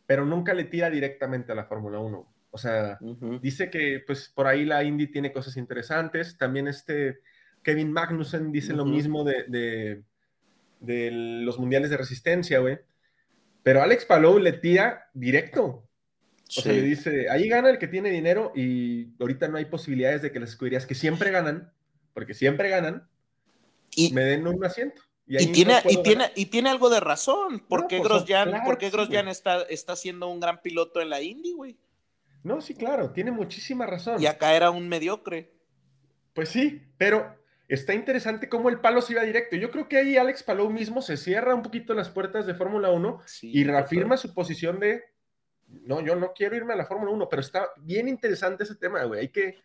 pero 0.06 0.26
nunca 0.26 0.52
le 0.52 0.64
tira 0.64 0.90
directamente 0.90 1.52
a 1.52 1.54
la 1.54 1.64
Fórmula 1.64 2.00
1. 2.00 2.34
O 2.50 2.58
sea, 2.58 2.98
dice 3.40 3.70
que 3.70 4.02
pues 4.06 4.28
por 4.28 4.46
ahí 4.46 4.66
la 4.66 4.84
Indy 4.84 5.06
tiene 5.06 5.32
cosas 5.32 5.56
interesantes. 5.56 6.36
También 6.36 6.68
este 6.68 7.20
Kevin 7.62 7.92
Magnussen 7.92 8.52
dice 8.52 8.74
lo 8.74 8.84
mismo 8.84 9.24
de, 9.24 10.02
de, 10.80 11.10
los 11.10 11.58
mundiales 11.58 11.88
de 11.88 11.96
resistencia, 11.96 12.58
güey. 12.58 12.78
Pero 13.62 13.82
Alex 13.82 14.04
Palou 14.04 14.38
le 14.38 14.52
tira 14.52 15.08
directo. 15.14 15.88
O 16.58 16.60
sea, 16.60 16.72
le 16.72 16.82
dice, 16.82 17.30
ahí 17.30 17.48
gana 17.48 17.70
el 17.70 17.78
que 17.78 17.86
tiene 17.86 18.10
dinero 18.10 18.52
y 18.54 19.14
ahorita 19.18 19.48
no 19.48 19.56
hay 19.56 19.64
posibilidades 19.64 20.20
de 20.20 20.30
que 20.30 20.40
las 20.40 20.50
escuderías 20.50 20.84
que 20.84 20.96
siempre 20.96 21.30
ganan, 21.30 21.72
porque 22.12 22.34
siempre 22.34 22.68
ganan, 22.68 23.08
y, 23.94 24.12
me 24.12 24.22
den 24.22 24.46
un 24.46 24.64
asiento. 24.64 25.02
Y, 25.26 25.52
tiene, 25.52 25.80
y, 25.88 26.02
tiene, 26.02 26.32
y 26.34 26.46
tiene 26.46 26.70
algo 26.70 26.90
de 26.90 26.98
razón. 26.98 27.60
¿Por 27.60 27.86
qué 27.86 27.98
pues, 27.98 28.24
Grosjean, 28.92 29.28
está, 29.28 29.62
está 29.62 29.94
siendo 29.94 30.28
un 30.28 30.40
gran 30.40 30.60
piloto 30.60 31.00
en 31.00 31.08
la 31.08 31.20
Indy, 31.22 31.52
güey? 31.52 31.78
No, 32.42 32.60
sí, 32.60 32.74
claro, 32.74 33.10
tiene 33.10 33.30
muchísima 33.30 33.86
razón. 33.86 34.20
Y 34.20 34.26
acá 34.26 34.54
era 34.54 34.70
un 34.70 34.88
mediocre. 34.88 35.52
Pues 36.32 36.48
sí, 36.48 36.82
pero 36.96 37.36
está 37.68 37.94
interesante 37.94 38.48
cómo 38.48 38.70
el 38.70 38.80
palo 38.80 39.02
se 39.02 39.12
iba 39.12 39.22
directo. 39.22 39.56
Yo 39.56 39.70
creo 39.70 39.88
que 39.88 39.98
ahí 39.98 40.16
Alex 40.16 40.42
Palou 40.42 40.70
mismo 40.70 41.02
se 41.02 41.16
cierra 41.16 41.54
un 41.54 41.62
poquito 41.62 41.94
las 41.94 42.08
puertas 42.08 42.46
de 42.46 42.54
Fórmula 42.54 42.90
1 42.90 43.20
y 43.42 43.62
reafirma 43.64 44.16
su 44.16 44.34
posición 44.34 44.80
de, 44.80 45.04
no, 45.68 46.00
yo 46.00 46.16
no 46.16 46.32
quiero 46.32 46.56
irme 46.56 46.72
a 46.72 46.76
la 46.76 46.86
Fórmula 46.86 47.12
1, 47.12 47.28
pero 47.28 47.42
está 47.42 47.68
bien 47.76 48.08
interesante 48.08 48.64
ese 48.64 48.74
tema, 48.74 49.04
güey. 49.04 49.20
Hay 49.20 49.28
que 49.28 49.58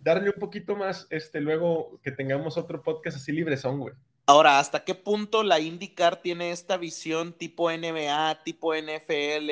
darle 0.00 0.30
un 0.30 0.40
poquito 0.40 0.76
más, 0.76 1.06
este, 1.10 1.40
luego 1.40 2.00
que 2.02 2.12
tengamos 2.12 2.56
otro 2.56 2.82
podcast 2.82 3.16
así 3.16 3.32
libre 3.32 3.56
son, 3.56 3.80
güey. 3.80 3.94
Ahora, 4.26 4.58
¿hasta 4.58 4.84
qué 4.84 4.94
punto 4.94 5.42
la 5.42 5.60
IndyCar 5.60 6.20
tiene 6.20 6.50
esta 6.50 6.76
visión 6.76 7.32
tipo 7.32 7.70
NBA, 7.70 8.42
tipo 8.44 8.74
NFL? 8.74 9.50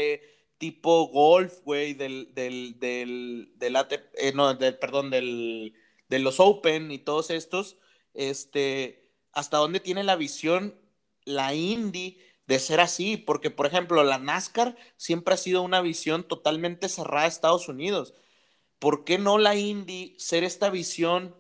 tipo 0.58 1.08
golf, 1.08 1.62
güey, 1.64 1.94
del, 1.94 2.32
del, 2.32 2.78
del, 2.78 3.52
del 3.56 3.76
eh, 4.14 4.32
no, 4.34 4.54
del, 4.54 4.78
perdón, 4.78 5.10
del, 5.10 5.74
de 6.08 6.18
los 6.18 6.40
Open 6.40 6.90
y 6.90 6.98
todos 6.98 7.30
estos, 7.30 7.76
este, 8.14 9.10
hasta 9.32 9.58
dónde 9.58 9.80
tiene 9.80 10.04
la 10.04 10.16
visión 10.16 10.80
la 11.24 11.54
Indy 11.54 12.18
de 12.46 12.58
ser 12.58 12.80
así, 12.80 13.16
porque 13.16 13.50
por 13.50 13.66
ejemplo 13.66 14.02
la 14.04 14.18
NASCAR 14.18 14.76
siempre 14.96 15.34
ha 15.34 15.38
sido 15.38 15.62
una 15.62 15.80
visión 15.80 16.26
totalmente 16.26 16.88
cerrada 16.88 17.24
a 17.24 17.28
Estados 17.28 17.68
Unidos. 17.68 18.14
¿Por 18.84 19.02
qué 19.02 19.16
no 19.16 19.38
la 19.38 19.56
Indy 19.56 20.14
ser 20.18 20.44
esta 20.44 20.68
visión 20.68 21.34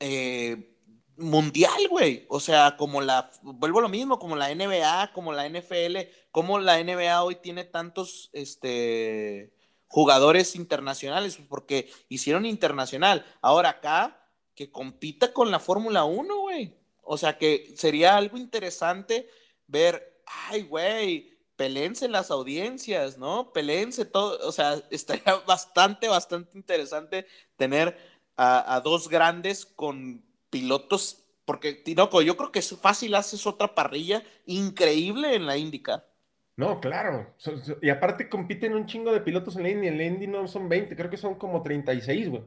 eh, 0.00 0.76
mundial, 1.16 1.88
güey. 1.88 2.26
O 2.28 2.40
sea, 2.40 2.76
como 2.76 3.00
la, 3.00 3.30
vuelvo 3.40 3.78
a 3.78 3.82
lo 3.82 3.88
mismo, 3.88 4.18
como 4.18 4.36
la 4.36 4.54
NBA, 4.54 5.12
como 5.14 5.32
la 5.32 5.48
NFL, 5.48 5.96
como 6.30 6.58
la 6.58 6.84
NBA 6.84 7.22
hoy 7.22 7.36
tiene 7.36 7.64
tantos, 7.64 8.28
este, 8.34 9.54
jugadores 9.86 10.56
internacionales, 10.56 11.38
porque 11.48 11.90
hicieron 12.10 12.44
internacional. 12.44 13.24
Ahora 13.40 13.70
acá, 13.70 14.28
que 14.54 14.70
compita 14.70 15.32
con 15.32 15.50
la 15.50 15.60
Fórmula 15.60 16.04
1, 16.04 16.38
güey. 16.38 16.76
O 17.00 17.16
sea, 17.16 17.38
que 17.38 17.72
sería 17.78 18.14
algo 18.18 18.36
interesante 18.36 19.30
ver, 19.66 20.20
ay, 20.26 20.64
güey, 20.64 21.33
pelense 21.56 22.08
las 22.08 22.30
audiencias, 22.30 23.18
¿no? 23.18 23.52
Pelense 23.52 24.04
todo, 24.04 24.46
o 24.46 24.52
sea, 24.52 24.80
estaría 24.90 25.34
bastante, 25.46 26.08
bastante 26.08 26.56
interesante 26.58 27.26
tener 27.56 27.96
a, 28.36 28.74
a 28.74 28.80
dos 28.80 29.08
grandes 29.08 29.66
con 29.66 30.24
pilotos, 30.50 31.24
porque 31.44 31.74
Tinoco, 31.74 32.22
yo 32.22 32.36
creo 32.36 32.52
que 32.52 32.60
es 32.60 32.76
fácil, 32.78 33.14
haces 33.14 33.46
otra 33.46 33.74
parrilla 33.74 34.22
increíble 34.46 35.34
en 35.34 35.46
la 35.46 35.56
IndyCar. 35.56 36.04
No, 36.56 36.80
claro. 36.80 37.34
Y 37.82 37.90
aparte 37.90 38.28
compiten 38.28 38.74
un 38.74 38.86
chingo 38.86 39.12
de 39.12 39.20
pilotos 39.20 39.56
en 39.56 39.64
la 39.64 39.70
Indy. 39.70 39.88
En 39.88 39.98
la 39.98 40.04
Indy 40.04 40.26
no 40.28 40.46
son 40.46 40.68
20, 40.68 40.94
creo 40.94 41.10
que 41.10 41.16
son 41.16 41.34
como 41.34 41.62
36, 41.62 42.28
güey. 42.30 42.44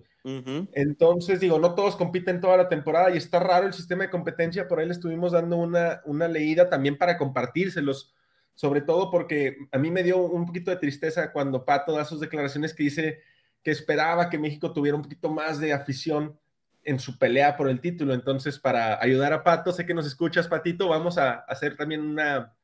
Entonces, 0.74 1.40
digo, 1.40 1.58
no 1.58 1.74
todos 1.74 1.96
compiten 1.96 2.42
toda 2.42 2.58
la 2.58 2.68
temporada 2.68 3.14
y 3.14 3.18
está 3.18 3.40
raro 3.40 3.66
el 3.66 3.74
sistema 3.74 4.04
de 4.04 4.10
competencia. 4.10 4.68
Por 4.68 4.80
ahí 4.80 4.86
le 4.86 4.92
estuvimos 4.92 5.32
dando 5.32 5.58
una, 5.58 6.02
una 6.06 6.28
leída 6.28 6.70
también 6.70 6.98
para 6.98 7.18
compartírselos. 7.18 8.14
Sobre 8.58 8.82
todo 8.82 9.12
porque 9.12 9.68
a 9.72 9.78
mí 9.78 9.92
me 9.92 10.02
dio 10.02 10.18
un 10.18 10.48
poquito 10.48 10.72
de 10.72 10.78
tristeza 10.78 11.32
cuando 11.32 11.64
Pato 11.64 11.92
da 11.92 12.06
sus 12.06 12.20
declaraciones 12.20 12.74
que 12.74 12.82
dice 12.82 13.22
que 13.62 13.70
esperaba 13.70 14.32
que 14.32 14.40
México 14.40 14.74
tuviera 14.74 14.96
un 14.96 15.04
poquito 15.04 15.30
más 15.30 15.60
de 15.60 15.74
afición 15.74 16.40
en 16.84 17.00
su 17.00 17.20
pelea 17.20 17.56
por 17.56 17.70
el 17.70 17.82
título. 17.82 18.16
Entonces, 18.16 18.58
para 18.58 19.00
ayudar 19.00 19.32
a 19.32 19.44
Pato, 19.44 19.72
sé 19.72 19.86
que 19.86 19.94
nos 19.94 20.08
escuchas, 20.08 20.48
Patito, 20.48 20.88
vamos 20.88 21.20
a 21.20 21.34
hacer 21.42 21.78
también 21.78 22.02
una 22.02 22.56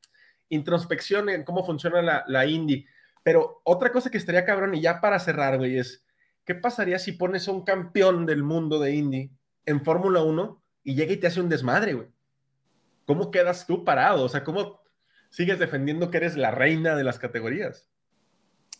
introspección 0.48 1.28
en 1.28 1.44
cómo 1.44 1.64
funciona 1.64 2.02
la, 2.02 2.24
la 2.26 2.44
Indy. 2.44 2.84
Pero 3.22 3.60
otra 3.62 3.92
cosa 3.92 4.10
que 4.10 4.18
estaría 4.18 4.44
cabrón, 4.44 4.74
y 4.74 4.80
ya 4.80 5.00
para 5.00 5.20
cerrar, 5.20 5.58
güey, 5.58 5.78
es, 5.78 6.04
¿qué 6.44 6.56
pasaría 6.56 6.98
si 6.98 7.12
pones 7.12 7.46
a 7.46 7.52
un 7.52 7.62
campeón 7.62 8.26
del 8.26 8.42
mundo 8.42 8.80
de 8.80 8.96
Indy 8.96 9.30
en 9.64 9.84
Fórmula 9.84 10.24
1 10.24 10.60
y 10.82 10.96
llega 10.96 11.12
y 11.12 11.18
te 11.18 11.28
hace 11.28 11.40
un 11.40 11.48
desmadre, 11.48 11.94
güey? 11.94 12.08
¿Cómo 13.06 13.30
quedas 13.30 13.64
tú 13.64 13.84
parado? 13.84 14.24
O 14.24 14.28
sea, 14.28 14.42
¿cómo 14.42 14.83
sigues 15.34 15.58
defendiendo 15.58 16.12
que 16.12 16.18
eres 16.18 16.36
la 16.36 16.52
reina 16.52 16.94
de 16.94 17.02
las 17.02 17.18
categorías? 17.18 17.88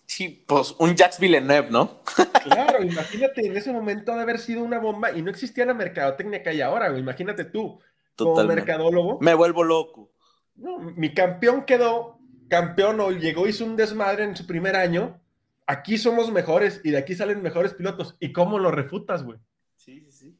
Sí, 0.07 0.45
pues 0.47 0.77
un 0.79 0.95
Jacques 0.95 1.19
Villeneuve, 1.19 1.69
¿no? 1.71 2.01
claro, 2.45 2.81
imagínate, 2.85 3.45
en 3.45 3.57
ese 3.57 3.73
momento 3.73 4.15
de 4.15 4.21
haber 4.23 4.39
sido 4.39 4.63
una 4.63 4.79
bomba 4.79 5.11
y 5.11 5.23
no 5.23 5.33
existía 5.33 5.67
la 5.67 5.75
mercadotecnia 5.75 6.45
que 6.45 6.51
hay 6.51 6.61
ahora, 6.61 6.91
güey. 6.91 7.01
Imagínate 7.01 7.45
tú, 7.45 7.81
como 8.17 8.45
mercadólogo. 8.45 9.19
Me 9.21 9.35
vuelvo 9.35 9.65
loco. 9.65 10.13
No, 10.55 10.79
mi 10.79 11.13
campeón 11.13 11.65
quedó 11.65 12.21
campeón 12.49 13.01
o 13.01 13.11
llegó, 13.11 13.49
hizo 13.49 13.65
un 13.65 13.75
desmadre 13.75 14.23
en 14.23 14.37
su 14.37 14.47
primer 14.47 14.77
año. 14.77 15.21
Aquí 15.67 15.99
somos 15.99 16.31
mejores 16.31 16.81
y 16.85 16.93
de 16.93 16.99
aquí 16.99 17.17
salen 17.17 17.43
mejores 17.43 17.75
pilotos. 17.75 18.17
¿Y 18.21 18.33
cómo 18.33 18.61
lo 18.61 18.71
refutas, 18.71 19.25
güey? 19.25 19.41
Sí, 19.75 20.03
sí, 20.03 20.13
sí. 20.13 20.39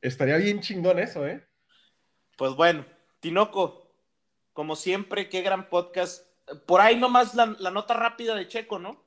Estaría 0.00 0.36
bien 0.36 0.60
chingón 0.60 1.00
eso, 1.00 1.26
¿eh? 1.26 1.44
Pues 2.36 2.54
bueno, 2.54 2.84
Tinoco, 3.18 3.89
como 4.60 4.76
siempre, 4.76 5.30
qué 5.30 5.40
gran 5.40 5.70
podcast 5.70 6.26
por 6.66 6.82
ahí 6.82 7.00
nomás 7.00 7.34
la, 7.34 7.56
la 7.60 7.70
nota 7.70 7.94
rápida 7.94 8.34
de 8.34 8.46
Checo, 8.46 8.78
¿no? 8.78 9.02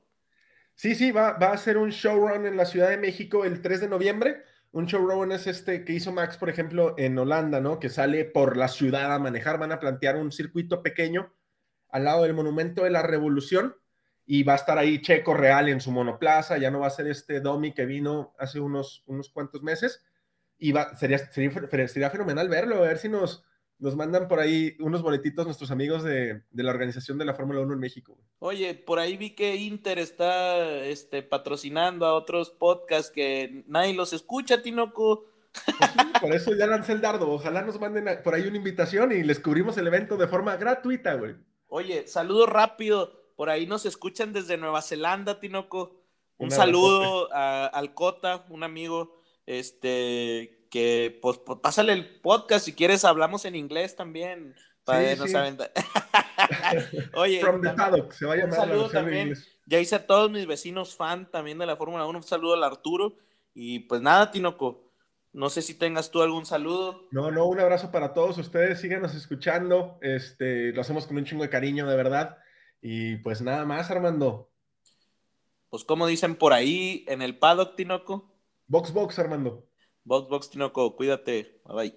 Sí, 0.74 0.96
sí, 0.96 1.12
va, 1.12 1.28
a 1.28 1.56
ser 1.58 1.78
un 1.78 1.90
showrun 1.90 2.44
en 2.44 2.56
la 2.56 2.64
Ciudad 2.64 2.88
de 2.88 2.96
México 2.96 3.44
el 3.44 3.62
3 3.62 3.82
de 3.82 3.88
noviembre. 3.88 4.42
Un 4.72 4.86
showrun 4.86 5.30
es 5.30 5.46
este 5.46 5.84
que 5.84 5.92
hizo 5.92 6.10
Max, 6.10 6.38
por 6.38 6.50
ejemplo, 6.50 6.96
en 6.98 7.16
Holanda, 7.16 7.60
¿no? 7.60 7.78
Que 7.78 7.88
sale 7.88 8.24
por 8.24 8.56
la 8.56 8.66
ciudad 8.66 9.14
a 9.14 9.20
manejar. 9.20 9.60
Van 9.60 9.70
a 9.70 9.78
plantear 9.78 10.16
un 10.16 10.32
circuito 10.32 10.82
pequeño 10.82 11.32
al 11.88 12.02
lado 12.02 12.24
del 12.24 12.34
Monumento 12.34 12.82
de 12.82 12.90
la 12.90 13.02
Revolución 13.02 13.76
y 14.26 14.42
va 14.42 14.54
a 14.54 14.56
estar 14.56 14.76
ahí 14.76 15.02
Checo 15.02 15.34
Real 15.34 15.68
en 15.68 15.80
su 15.80 15.92
monoplaza. 15.92 16.58
Ya 16.58 16.72
no 16.72 16.80
va 16.80 16.88
a 16.88 16.90
ser 16.90 17.06
este 17.06 17.38
Domi 17.40 17.74
que 17.74 17.86
vino 17.86 18.34
hace 18.40 18.58
unos, 18.58 19.04
unos 19.06 19.30
cuantos 19.30 19.62
meses. 19.62 20.04
Y 20.58 20.72
va, 20.72 20.96
sería, 20.96 21.18
sería, 21.18 21.86
sería 21.86 22.10
fenomenal 22.10 22.48
verlo, 22.48 22.78
a 22.78 22.88
ver 22.88 22.98
si 22.98 23.08
nos, 23.08 23.44
nos 23.84 23.96
mandan 23.96 24.28
por 24.28 24.40
ahí 24.40 24.76
unos 24.80 25.02
boletitos 25.02 25.44
nuestros 25.44 25.70
amigos 25.70 26.02
de, 26.02 26.40
la 26.54 26.70
organización 26.70 27.18
de 27.18 27.26
la 27.26 27.34
Fórmula 27.34 27.60
1 27.60 27.74
en 27.74 27.78
México. 27.78 28.16
Oye, 28.38 28.72
por 28.72 28.98
ahí 28.98 29.18
vi 29.18 29.34
que 29.34 29.56
Inter 29.56 29.98
está 29.98 30.86
este, 30.86 31.22
patrocinando 31.22 32.06
a 32.06 32.14
otros 32.14 32.48
podcasts 32.48 33.12
que 33.12 33.62
nadie 33.66 33.92
los 33.92 34.14
escucha, 34.14 34.62
Tinoco. 34.62 35.26
Pues 35.66 35.90
sí, 35.92 36.12
por 36.18 36.32
eso 36.32 36.54
ya 36.56 36.66
lancé 36.66 36.92
el 36.92 37.02
dardo. 37.02 37.30
Ojalá 37.30 37.60
nos 37.60 37.78
manden 37.78 38.08
a- 38.08 38.22
por 38.22 38.34
ahí 38.34 38.46
una 38.46 38.56
invitación 38.56 39.12
y 39.12 39.22
les 39.22 39.38
cubrimos 39.38 39.76
el 39.76 39.86
evento 39.86 40.16
de 40.16 40.28
forma 40.28 40.56
gratuita, 40.56 41.12
güey. 41.16 41.34
Oye, 41.68 42.06
saludo 42.06 42.46
rápido. 42.46 43.12
Por 43.36 43.50
ahí 43.50 43.66
nos 43.66 43.84
escuchan 43.84 44.32
desde 44.32 44.56
Nueva 44.56 44.80
Zelanda, 44.80 45.40
Tinoco. 45.40 46.00
Un, 46.38 46.46
Un 46.46 46.50
saludo 46.52 47.28
a- 47.34 47.66
al 47.66 47.92
Cota, 47.92 48.46
un 48.48 48.62
amigo, 48.62 49.20
este, 49.44 50.63
que 50.74 51.16
pues, 51.22 51.38
pues, 51.38 51.60
pásale 51.60 51.92
el 51.92 52.20
podcast 52.20 52.64
si 52.64 52.74
quieres, 52.74 53.04
hablamos 53.04 53.44
en 53.44 53.54
inglés 53.54 53.94
también. 53.94 54.56
Para 54.82 55.14
Sí, 55.14 55.20
nos 55.20 55.30
sí. 55.30 55.36
Oye, 57.14 57.40
From 57.40 57.60
the 57.60 57.70
paddock, 57.70 58.10
se 58.10 58.26
va 58.26 58.32
a 58.32 58.34
un 58.34 58.40
llamar 58.40 58.58
la 58.58 58.64
saludo 58.64 58.90
también. 58.90 59.34
Ya 59.66 59.78
hice 59.78 59.94
a 59.94 60.04
todos 60.04 60.32
mis 60.32 60.48
vecinos 60.48 60.96
fan 60.96 61.30
también 61.30 61.58
de 61.58 61.66
la 61.66 61.76
Fórmula 61.76 62.04
1. 62.06 62.18
Un 62.18 62.24
saludo 62.24 62.54
al 62.54 62.64
Arturo. 62.64 63.14
Y 63.54 63.78
pues 63.80 64.02
nada, 64.02 64.32
Tinoco. 64.32 64.90
No 65.32 65.48
sé 65.48 65.62
si 65.62 65.74
tengas 65.74 66.10
tú 66.10 66.22
algún 66.22 66.44
saludo. 66.44 67.06
No, 67.12 67.30
no, 67.30 67.46
un 67.46 67.60
abrazo 67.60 67.92
para 67.92 68.12
todos 68.12 68.36
ustedes, 68.36 68.80
síganos 68.80 69.14
escuchando, 69.14 69.96
este, 70.00 70.72
lo 70.72 70.80
hacemos 70.80 71.06
con 71.06 71.16
un 71.16 71.24
chingo 71.24 71.44
de 71.44 71.50
cariño, 71.50 71.88
de 71.88 71.96
verdad. 71.96 72.38
Y 72.82 73.18
pues 73.18 73.42
nada 73.42 73.64
más, 73.64 73.92
Armando. 73.92 74.50
Pues 75.70 75.84
como 75.84 76.08
dicen 76.08 76.34
por 76.34 76.52
ahí 76.52 77.04
en 77.06 77.22
el 77.22 77.38
paddock, 77.38 77.76
Tinoco. 77.76 78.34
Box 78.66 78.92
Box, 78.92 79.20
Armando. 79.20 79.68
Box, 80.06 80.28
box, 80.28 80.48
Tinoco. 80.48 80.94
Cuídate. 80.94 81.46
Bye 81.66 81.74
bye. 81.74 81.92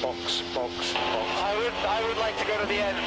Box, 0.00 0.42
box, 0.54 0.92
box. 0.92 0.94
I 0.94 1.56
would, 1.56 1.72
I 1.72 2.06
would 2.06 2.18
like 2.18 2.38
to 2.38 2.44
go 2.46 2.60
to 2.60 2.66
the 2.66 2.74
end. 2.74 3.03